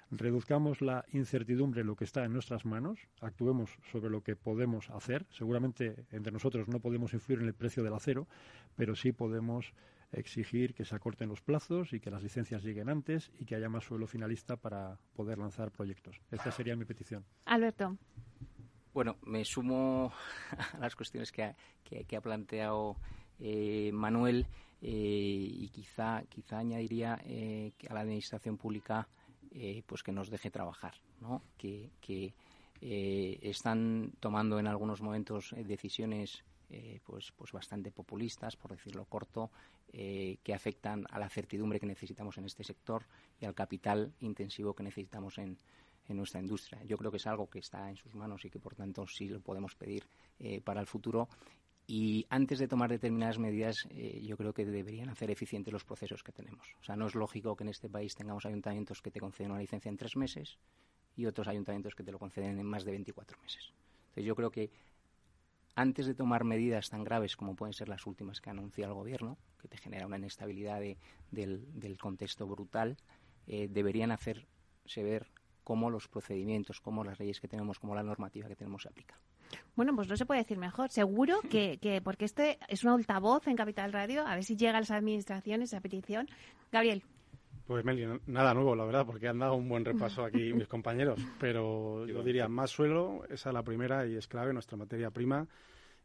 reduzcamos 0.09 0.81
la 0.81 1.05
incertidumbre 1.11 1.81
en 1.81 1.87
lo 1.87 1.95
que 1.95 2.05
está 2.05 2.25
en 2.25 2.33
nuestras 2.33 2.65
manos, 2.65 2.97
actuemos 3.21 3.69
sobre 3.91 4.09
lo 4.09 4.21
que 4.21 4.35
podemos 4.35 4.89
hacer. 4.89 5.27
Seguramente 5.29 6.07
entre 6.11 6.31
nosotros 6.31 6.67
no 6.69 6.79
podemos 6.79 7.13
influir 7.13 7.41
en 7.41 7.45
el 7.45 7.53
precio 7.53 7.83
del 7.83 7.93
acero, 7.93 8.25
pero 8.75 8.95
sí 8.95 9.11
podemos 9.11 9.75
exigir 10.15 10.73
que 10.73 10.85
se 10.85 10.95
acorten 10.95 11.29
los 11.29 11.41
plazos 11.41 11.93
y 11.93 11.99
que 11.99 12.09
las 12.09 12.23
licencias 12.23 12.63
lleguen 12.63 12.89
antes 12.89 13.31
y 13.39 13.45
que 13.45 13.55
haya 13.55 13.69
más 13.69 13.83
suelo 13.83 14.07
finalista 14.07 14.55
para 14.55 14.97
poder 15.15 15.37
lanzar 15.37 15.71
proyectos. 15.71 16.19
Esta 16.31 16.51
sería 16.51 16.75
mi 16.75 16.85
petición. 16.85 17.25
Alberto. 17.45 17.97
Bueno, 18.93 19.17
me 19.25 19.43
sumo 19.43 20.13
a 20.73 20.77
las 20.79 20.95
cuestiones 20.95 21.31
que 21.31 21.43
ha, 21.43 21.55
que, 21.83 22.15
ha 22.15 22.21
planteado 22.21 22.95
eh, 23.39 23.91
Manuel 23.93 24.47
eh, 24.81 24.91
y 24.91 25.69
quizá, 25.69 26.23
quizá 26.29 26.59
añadiría 26.59 27.19
eh, 27.25 27.73
que 27.77 27.87
a 27.87 27.93
la 27.93 28.01
administración 28.01 28.57
pública 28.57 29.07
pues 29.85 30.03
que 30.03 30.11
nos 30.11 30.29
deje 30.29 30.51
trabajar, 30.51 30.95
¿no? 31.21 31.41
que, 31.57 31.89
que 32.01 32.33
están 32.81 34.11
tomando 34.19 34.59
en 34.59 34.67
algunos 34.67 35.01
momentos 35.01 35.55
decisiones 35.65 36.43
eh, 36.77 36.99
pues, 37.05 37.31
pues 37.31 37.53
bastante 37.53 37.89
populistas, 37.89 38.57
por 38.57 38.71
decirlo 38.71 39.05
corto, 39.05 39.49
eh, 39.93 40.39
que 40.43 40.53
afectan 40.53 41.05
a 41.09 41.17
la 41.19 41.29
certidumbre 41.29 41.79
que 41.79 41.85
necesitamos 41.85 42.37
en 42.37 42.43
este 42.43 42.65
sector 42.65 43.05
y 43.39 43.45
al 43.45 43.55
capital 43.55 44.11
intensivo 44.19 44.73
que 44.73 44.83
necesitamos 44.83 45.37
en, 45.37 45.57
en 46.09 46.17
nuestra 46.17 46.41
industria. 46.41 46.83
Yo 46.83 46.97
creo 46.97 47.11
que 47.11 47.17
es 47.17 47.27
algo 47.27 47.49
que 47.49 47.59
está 47.59 47.89
en 47.89 47.95
sus 47.95 48.13
manos 48.13 48.43
y 48.43 48.49
que, 48.49 48.59
por 48.59 48.75
tanto, 48.75 49.07
sí 49.07 49.29
lo 49.29 49.39
podemos 49.39 49.73
pedir 49.73 50.03
eh, 50.37 50.59
para 50.59 50.81
el 50.81 50.85
futuro. 50.85 51.29
Y 51.87 52.25
antes 52.29 52.59
de 52.59 52.67
tomar 52.67 52.89
determinadas 52.89 53.39
medidas, 53.39 53.87
yo 54.21 54.35
creo 54.35 54.53
que 54.53 54.65
deberían 54.65 55.07
hacer 55.07 55.31
eficientes 55.31 55.71
los 55.71 55.85
procesos 55.85 56.23
que 56.23 56.33
tenemos. 56.33 56.75
O 56.81 56.83
sea, 56.83 56.97
no 56.97 57.07
es 57.07 57.15
lógico 57.15 57.55
que 57.55 57.63
en 57.63 57.69
este 57.69 57.89
país 57.89 58.15
tengamos 58.15 58.45
ayuntamientos 58.45 59.01
que 59.01 59.11
te 59.11 59.21
conceden 59.21 59.51
una 59.51 59.61
licencia 59.61 59.87
en 59.87 59.95
tres 59.95 60.17
meses 60.17 60.57
y 61.15 61.25
otros 61.25 61.47
ayuntamientos 61.47 61.95
que 61.95 62.03
te 62.03 62.11
lo 62.11 62.19
conceden 62.19 62.59
en 62.59 62.65
más 62.65 62.83
de 62.83 62.91
24 62.91 63.39
meses. 63.41 63.71
Entonces, 64.07 64.25
yo 64.25 64.35
creo 64.35 64.51
que 64.51 64.71
antes 65.75 66.05
de 66.05 66.15
tomar 66.15 66.43
medidas 66.45 66.89
tan 66.89 67.03
graves 67.03 67.35
como 67.35 67.55
pueden 67.55 67.73
ser 67.73 67.89
las 67.89 68.05
últimas 68.07 68.41
que 68.41 68.49
anuncia 68.49 68.85
el 68.85 68.93
gobierno, 68.93 69.37
que 69.61 69.67
te 69.67 69.77
genera 69.77 70.05
una 70.05 70.17
inestabilidad 70.17 70.81
del, 71.31 71.97
contexto 71.99 72.47
brutal, 72.47 72.97
eh, 73.47 73.67
deberían 73.69 74.11
hacerse 74.11 75.03
ver 75.03 75.27
cómo 75.63 75.89
los 75.89 76.07
procedimientos, 76.07 76.79
cómo 76.79 77.03
las 77.03 77.19
leyes 77.19 77.41
que 77.41 77.47
tenemos, 77.47 77.79
cómo 77.79 77.93
la 77.93 78.03
normativa 78.03 78.47
que 78.47 78.55
tenemos 78.55 78.83
se 78.83 78.89
aplica. 78.89 79.19
Bueno, 79.75 79.93
pues 79.95 80.07
no 80.07 80.15
se 80.15 80.25
puede 80.25 80.41
decir 80.41 80.57
mejor. 80.57 80.89
Seguro 80.89 81.41
que, 81.41 81.77
que, 81.81 82.01
porque 82.01 82.25
este 82.25 82.57
es 82.67 82.83
un 82.83 82.91
altavoz 82.91 83.47
en 83.47 83.55
Capital 83.55 83.91
Radio, 83.91 84.25
a 84.25 84.35
ver 84.35 84.43
si 84.43 84.55
llega 84.55 84.77
a 84.77 84.81
las 84.81 84.91
administraciones 84.91 85.69
esa 85.69 85.81
petición. 85.81 86.27
Gabriel. 86.71 87.03
Pues 87.67 87.83
Meli, 87.83 88.05
nada 88.27 88.53
nuevo, 88.53 88.75
la 88.75 88.85
verdad, 88.85 89.07
porque 89.07 89.27
han 89.27 89.39
dado 89.39 89.55
un 89.55 89.67
buen 89.67 89.83
repaso 89.83 90.23
aquí 90.23 90.53
mis 90.53 90.67
compañeros, 90.67 91.19
pero 91.39 92.05
yo 92.05 92.21
diría 92.21 92.47
más 92.47 92.69
suelo, 92.69 93.23
esa 93.27 93.49
es 93.49 93.53
la 93.53 93.63
primera 93.63 94.05
y 94.05 94.15
es 94.15 94.27
clave, 94.27 94.53
nuestra 94.53 94.77
materia 94.77 95.09
prima. 95.09 95.47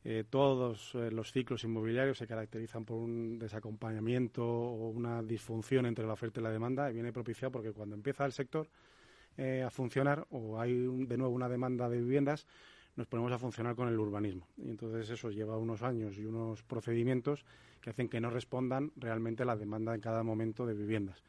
Eh, 0.03 0.25
todos 0.31 0.95
eh, 0.95 1.11
los 1.11 1.31
ciclos 1.31 1.63
inmobiliarios 1.65 2.17
se 2.17 2.27
caracterizan 2.27 2.87
por 2.87 2.97
un 2.97 3.39
desacompañamiento 3.39 4.43
o 4.43 4.89
una 4.89 5.23
disfunción 5.23 5.85
entre 5.85 6.07
la 6.07 6.15
oferta 6.15 6.41
y 6.41 6.43
la 6.43 6.51
demanda 6.51 6.91
y 6.91 6.95
viene 6.95 7.13
propiciado 7.13 7.53
porque 7.53 7.73
cuando 7.73 7.95
empieza 7.95 8.25
el 8.25 8.33
sector 8.33 8.67
eh, 9.37 9.63
a 9.63 9.69
funcionar 9.69 10.27
o 10.31 10.59
hay 10.59 10.73
de 10.73 11.19
nuevo 11.19 11.35
una 11.35 11.51
demanda 11.51 11.91
de 11.91 11.99
viviendas, 11.99 12.47
nos 12.97 13.07
ponemos 13.07 13.33
a 13.33 13.39
funcionar 13.39 13.77
con 13.77 13.89
el 13.89 13.99
urbanismo. 13.99 14.47
Y 14.57 14.71
entonces 14.71 15.11
eso 15.11 15.31
lleva 15.31 15.59
unos 15.59 15.83
años 15.83 16.17
y 16.17 16.25
unos 16.25 16.63
procedimientos 16.63 17.45
que 17.83 17.91
hacen 17.91 18.09
que 18.09 18.23
no 18.23 18.31
respondan 18.31 18.93
realmente 18.97 19.43
a 19.43 19.47
la 19.47 19.57
demanda 19.57 19.95
en 19.95 20.01
cada 20.01 20.23
momento 20.23 20.65
de 20.65 20.73
viviendas. 20.73 21.23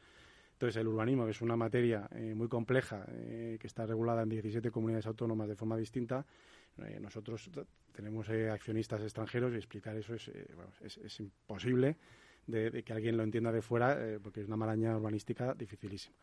Entonces, 0.62 0.80
el 0.80 0.86
urbanismo, 0.86 1.24
que 1.24 1.32
es 1.32 1.42
una 1.42 1.56
materia 1.56 2.08
eh, 2.14 2.34
muy 2.36 2.46
compleja, 2.46 3.04
eh, 3.08 3.56
que 3.58 3.66
está 3.66 3.84
regulada 3.84 4.22
en 4.22 4.28
17 4.28 4.70
comunidades 4.70 5.08
autónomas 5.08 5.48
de 5.48 5.56
forma 5.56 5.76
distinta, 5.76 6.24
eh, 6.78 7.00
nosotros 7.00 7.50
tenemos 7.90 8.28
accionistas 8.28 9.02
extranjeros 9.02 9.52
y 9.54 9.56
explicar 9.56 9.96
eso 9.96 10.14
es, 10.14 10.30
es, 10.80 11.18
imposible 11.18 11.96
de, 12.46 12.84
que 12.84 12.92
alguien 12.92 13.16
lo 13.16 13.24
entienda 13.24 13.50
de 13.50 13.60
fuera, 13.60 13.98
porque 14.22 14.42
es 14.42 14.46
una 14.46 14.56
maraña 14.56 14.96
urbanística 14.96 15.52
dificilísima. 15.52 16.14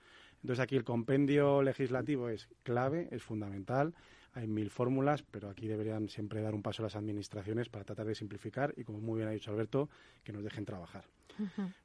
Entonces, 0.42 0.64
aquí 0.64 0.78
el 0.78 0.86
compendio 0.86 1.62
legislativo 1.62 2.30
es 2.30 2.48
clave, 2.64 3.10
es 3.12 3.22
fundamental 3.22 3.94
hay 4.32 4.48
mil 4.48 4.70
fórmulas, 4.70 5.24
pero 5.24 5.50
aquí 5.50 5.68
deberían 5.68 6.08
siempre 6.08 6.42
dar 6.42 6.54
un 6.54 6.62
paso 6.62 6.82
las 6.82 6.96
administraciones 6.96 7.68
para 7.68 7.84
tratar 7.84 8.06
de 8.06 8.16
simplificar 8.16 8.74
y, 8.78 8.86
como 8.86 9.02
muy 9.02 9.18
bien 9.18 9.28
ha 9.28 9.32
dicho 9.32 9.52
Alberto, 9.52 9.90
que 10.24 10.32
nos 10.32 10.44
dejen 10.44 10.64
trabajar. 10.64 11.04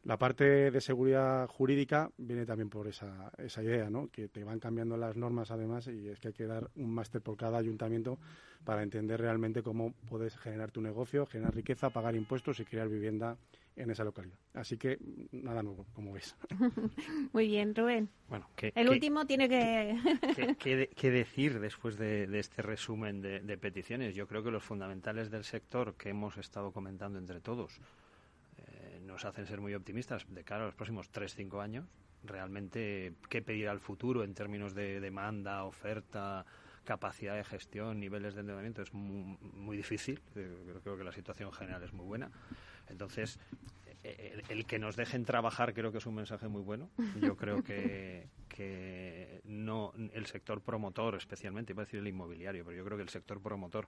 La 0.05 0.19
parte 0.19 0.71
de 0.71 0.81
seguridad 0.81 1.47
jurídica 1.49 2.11
viene 2.17 2.47
también 2.47 2.71
por 2.71 2.87
esa, 2.87 3.31
esa 3.39 3.63
idea, 3.63 3.91
¿no? 3.91 4.09
que 4.09 4.29
te 4.29 4.45
van 4.45 4.59
cambiando 4.59 4.97
las 4.97 5.17
normas 5.17 5.51
además 5.51 5.87
y 5.89 6.09
es 6.09 6.21
que 6.21 6.29
hay 6.29 6.35
que 6.35 6.47
dar 6.47 6.71
un 6.77 6.93
máster 6.93 7.23
por 7.23 7.37
cada 7.37 7.59
ayuntamiento 7.59 8.19
para 8.65 8.83
entender 8.83 9.21
realmente 9.21 9.63
cómo 9.63 9.93
puedes 10.09 10.37
generar 10.39 10.71
tu 10.71 10.81
negocio, 10.81 11.27
generar 11.27 11.55
riqueza, 11.55 11.91
pagar 11.91 12.17
impuestos 12.17 12.61
y 12.61 12.65
crear 12.65 12.89
vivienda 12.89 13.37
en 13.77 13.91
esa 13.91 14.05
localidad. 14.05 14.39
Así 14.55 14.77
que 14.77 14.99
nada 15.33 15.63
nuevo, 15.63 15.87
como 15.95 16.13
ves. 16.13 16.37
Muy 17.33 17.49
bien, 17.49 17.75
Rubén. 17.75 18.09
Bueno, 18.29 18.49
el 18.57 18.89
último 18.89 19.27
tiene 19.27 19.49
que... 19.49 20.57
¿Qué, 20.59 21.11
decir 21.11 21.61
después 21.61 21.99
de, 21.99 22.29
este 22.39 22.63
resumen 22.63 23.21
de, 23.21 23.59
peticiones? 23.59 24.15
Yo 24.15 24.27
creo 24.27 24.43
que 24.43 24.51
los 24.51 24.63
fundamentales 24.63 25.31
del 25.31 25.45
sector 25.45 25.95
que 25.95 26.11
hemos 26.11 26.37
estado 26.39 26.73
comentando 26.73 27.19
entre 27.19 27.41
todos 27.41 27.81
nos 29.15 29.25
hacen 29.25 29.47
ser 29.47 29.61
muy 29.61 29.73
optimistas 29.75 30.27
de 30.29 30.43
cara 30.43 30.65
a 30.65 30.67
los 30.67 30.75
próximos 30.75 31.13
3-5 31.13 31.63
años. 31.63 31.87
Realmente, 32.25 33.15
¿qué 33.29 33.43
pedir 33.43 33.69
al 33.69 33.79
futuro 33.79 34.25
en 34.25 34.35
términos 34.35 34.75
de 34.75 34.99
demanda, 34.99 35.63
oferta, 35.63 36.45
capacidad 36.83 37.37
de 37.37 37.45
gestión, 37.45 38.01
niveles 38.01 38.35
de 38.35 38.41
endeudamiento? 38.41 38.83
Es 38.83 38.93
muy, 38.93 39.39
muy 39.41 39.77
difícil. 39.77 40.21
Eh, 40.35 40.81
creo 40.83 40.99
que 40.99 41.05
la 41.05 41.13
situación 41.13 41.53
general 41.53 41.85
es 41.85 41.93
muy 41.93 42.05
buena. 42.05 42.29
Entonces, 42.89 43.39
el, 44.03 44.67
que 44.67 44.81
nos 44.81 44.97
dejen 44.97 45.25
trabajar 45.25 45.75
creo 45.75 45.93
que 45.93 45.99
es 45.99 46.07
un 46.07 46.17
mensaje 46.17 46.49
muy 46.49 46.63
bueno. 46.63 46.91
Yo 47.21 47.37
creo 47.37 47.63
que, 47.63 48.27
que 48.49 49.43
no 49.45 49.93
el 50.13 50.27
sector 50.27 50.61
promotor, 50.61 51.15
especialmente, 51.15 51.73
iba 51.73 51.83
a 51.83 51.85
decir 51.85 52.01
el 52.01 52.09
inmobiliario, 52.09 52.65
pero 52.65 52.77
yo 52.77 52.85
creo 52.85 52.97
que 52.97 53.05
el 53.05 53.11
sector 53.11 53.41
promotor 53.41 53.87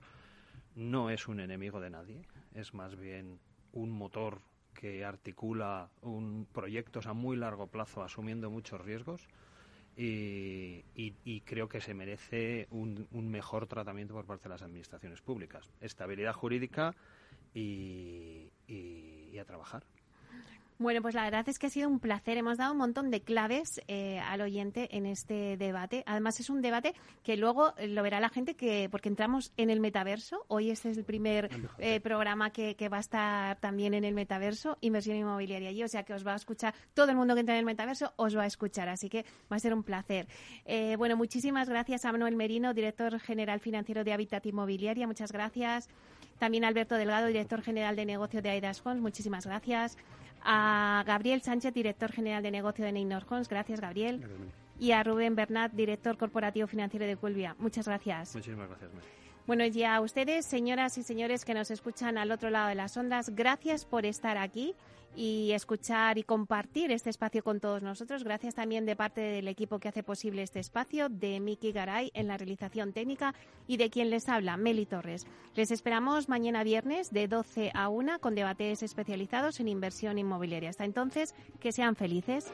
no 0.75 1.09
es 1.09 1.27
un 1.27 1.41
enemigo 1.41 1.81
de 1.81 1.89
nadie, 1.89 2.21
es 2.53 2.73
más 2.73 2.95
bien 2.95 3.39
un 3.73 3.91
motor 3.91 4.39
que 4.79 5.03
articula 5.03 5.89
un 6.01 6.47
proyectos 6.53 7.07
a 7.07 7.13
muy 7.13 7.35
largo 7.35 7.67
plazo 7.67 8.03
asumiendo 8.03 8.49
muchos 8.51 8.79
riesgos 8.79 9.27
y, 9.97 11.41
creo 11.45 11.67
que 11.67 11.81
se 11.81 11.95
merece 11.95 12.67
un, 12.69 13.07
mejor 13.11 13.65
tratamiento 13.65 14.13
por 14.13 14.25
parte 14.25 14.43
de 14.43 14.49
las 14.49 14.61
administraciones 14.61 15.21
públicas. 15.21 15.67
Estabilidad 15.81 16.33
jurídica 16.33 16.93
y 17.53 18.51
a 19.39 19.45
trabajar. 19.45 19.83
Bueno, 20.79 21.01
pues 21.01 21.15
la 21.15 21.23
verdad 21.23 21.49
es 21.49 21.57
que 21.57 21.65
ha 21.65 21.69
sido 21.71 21.89
un 21.89 21.99
placer. 21.99 22.37
Hemos 22.37 22.59
dado 22.59 22.71
un 22.71 22.77
montón 22.77 23.09
de 23.09 23.21
claves 23.21 23.81
eh, 23.87 24.19
al 24.19 24.41
oyente 24.41 24.95
en 24.95 25.07
este 25.07 25.57
debate. 25.57 26.03
Además, 26.05 26.39
es 26.39 26.51
un 26.51 26.61
debate 26.61 26.93
que 27.23 27.35
luego 27.35 27.73
lo 27.87 28.03
verá 28.03 28.19
la 28.19 28.29
gente 28.29 28.55
que 28.55 28.87
porque 28.91 29.09
entramos 29.09 29.51
en 29.57 29.71
el 29.71 29.79
metaverso. 29.79 30.45
Hoy 30.47 30.69
este 30.69 30.91
es 30.91 30.97
el 30.97 31.03
primer 31.03 31.49
eh, 31.79 31.99
programa 31.99 32.51
que, 32.51 32.75
va 32.89 32.97
a 32.97 32.99
estar 32.99 33.59
también 33.59 33.95
en 33.95 34.03
el 34.03 34.13
metaverso, 34.13 34.77
inversión 34.81 35.17
inmobiliaria 35.17 35.71
y 35.71 35.83
O 35.83 35.87
sea 35.87 36.03
que 36.03 36.13
os 36.13 36.25
va 36.25 36.33
a 36.33 36.35
escuchar 36.35 36.75
todo 36.93 37.09
el 37.09 37.17
mundo 37.17 37.33
que 37.33 37.39
entra 37.39 37.55
en 37.55 37.59
el 37.59 37.65
metaverso, 37.65 38.13
os 38.15 38.37
va 38.37 38.43
a 38.43 38.47
escuchar. 38.47 38.87
Así 38.87 39.09
que 39.09 39.25
va 39.51 39.55
a 39.55 39.59
ser 39.59 39.73
un 39.73 39.81
placer. 39.81 40.27
Eh, 40.65 40.95
bueno, 40.95 41.17
muchísimas 41.17 41.69
gracias 41.69 42.05
a 42.05 42.11
Manuel 42.11 42.35
Merino, 42.35 42.75
director 42.75 43.19
general 43.19 43.59
financiero 43.61 44.03
de 44.03 44.13
Habitat 44.13 44.45
Inmobiliaria. 44.45 45.07
Muchas 45.07 45.31
gracias. 45.31 45.89
También 46.37 46.65
Alberto 46.65 46.95
Delgado, 46.95 47.25
director 47.25 47.63
general 47.63 47.95
de 47.95 48.05
negocio 48.05 48.43
de 48.43 48.51
Aidas 48.51 48.85
Homes. 48.85 49.01
Muchísimas 49.01 49.47
gracias 49.47 49.97
a 50.43 51.03
Gabriel 51.05 51.41
Sánchez, 51.41 51.73
director 51.73 52.11
general 52.11 52.43
de 52.43 52.51
negocio 52.51 52.85
de 52.85 52.91
Neynor 52.91 53.25
Homes. 53.29 53.47
Gracias, 53.47 53.79
Gabriel. 53.79 54.23
Y 54.79 54.91
a 54.91 55.03
Rubén 55.03 55.35
Bernat, 55.35 55.71
director 55.73 56.17
corporativo 56.17 56.67
financiero 56.67 57.05
de 57.05 57.17
Culvia. 57.17 57.55
Muchas 57.59 57.87
gracias. 57.87 58.35
Muchísimas 58.35 58.69
gracias. 58.69 58.91
Bueno, 59.47 59.63
y 59.65 59.83
a 59.83 60.01
ustedes, 60.01 60.45
señoras 60.45 60.97
y 60.97 61.03
señores 61.03 61.45
que 61.45 61.53
nos 61.53 61.71
escuchan 61.71 62.17
al 62.17 62.31
otro 62.31 62.49
lado 62.49 62.67
de 62.67 62.75
las 62.75 62.97
ondas, 62.97 63.29
gracias 63.33 63.85
por 63.85 64.05
estar 64.05 64.37
aquí 64.37 64.75
y 65.17 65.51
escuchar 65.53 66.19
y 66.19 66.23
compartir 66.23 66.91
este 66.91 67.09
espacio 67.09 67.43
con 67.43 67.59
todos 67.59 67.81
nosotros. 67.81 68.23
Gracias 68.23 68.53
también 68.53 68.85
de 68.85 68.95
parte 68.95 69.19
del 69.19 69.47
equipo 69.47 69.79
que 69.79 69.89
hace 69.89 70.03
posible 70.03 70.43
este 70.43 70.59
espacio, 70.59 71.09
de 71.09 71.39
Miki 71.39 71.71
Garay 71.71 72.11
en 72.13 72.27
la 72.27 72.37
realización 72.37 72.93
técnica 72.93 73.33
y 73.67 73.77
de 73.77 73.89
quien 73.89 74.11
les 74.11 74.29
habla, 74.29 74.57
Meli 74.57 74.85
Torres. 74.85 75.25
Les 75.55 75.71
esperamos 75.71 76.29
mañana 76.29 76.63
viernes 76.63 77.11
de 77.11 77.27
12 77.27 77.71
a 77.73 77.89
1 77.89 78.19
con 78.19 78.35
debates 78.35 78.83
especializados 78.83 79.59
en 79.59 79.69
inversión 79.69 80.19
inmobiliaria. 80.19 80.69
Hasta 80.69 80.85
entonces, 80.85 81.33
que 81.59 81.71
sean 81.71 81.95
felices. 81.95 82.53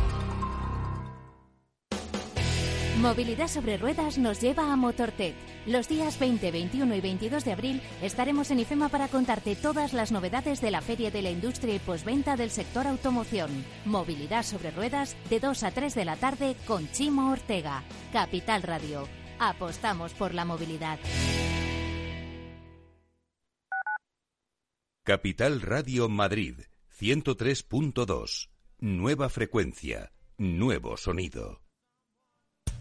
Movilidad 3.01 3.47
sobre 3.47 3.77
ruedas 3.77 4.19
nos 4.19 4.39
lleva 4.41 4.71
a 4.71 4.75
MotorTech. 4.75 5.33
Los 5.65 5.87
días 5.87 6.19
20, 6.19 6.51
21 6.51 6.95
y 6.95 7.01
22 7.01 7.43
de 7.43 7.51
abril 7.51 7.81
estaremos 8.03 8.51
en 8.51 8.59
IFEMA 8.59 8.89
para 8.89 9.07
contarte 9.07 9.55
todas 9.55 9.93
las 9.93 10.11
novedades 10.11 10.61
de 10.61 10.69
la 10.69 10.81
Feria 10.81 11.09
de 11.09 11.23
la 11.23 11.31
Industria 11.31 11.73
y 11.73 11.79
Posventa 11.79 12.37
del 12.37 12.51
sector 12.51 12.85
automoción. 12.85 13.65
Movilidad 13.85 14.43
sobre 14.43 14.69
ruedas 14.69 15.17
de 15.31 15.39
2 15.39 15.63
a 15.63 15.71
3 15.71 15.95
de 15.95 16.05
la 16.05 16.15
tarde 16.15 16.55
con 16.67 16.91
Chimo 16.91 17.31
Ortega. 17.31 17.83
Capital 18.13 18.61
Radio. 18.61 19.07
Apostamos 19.39 20.13
por 20.13 20.35
la 20.35 20.45
movilidad. 20.45 20.99
Capital 25.03 25.61
Radio 25.61 26.07
Madrid 26.07 26.59
103.2. 26.99 28.49
Nueva 28.77 29.29
frecuencia. 29.29 30.11
Nuevo 30.37 30.97
sonido. 30.97 31.60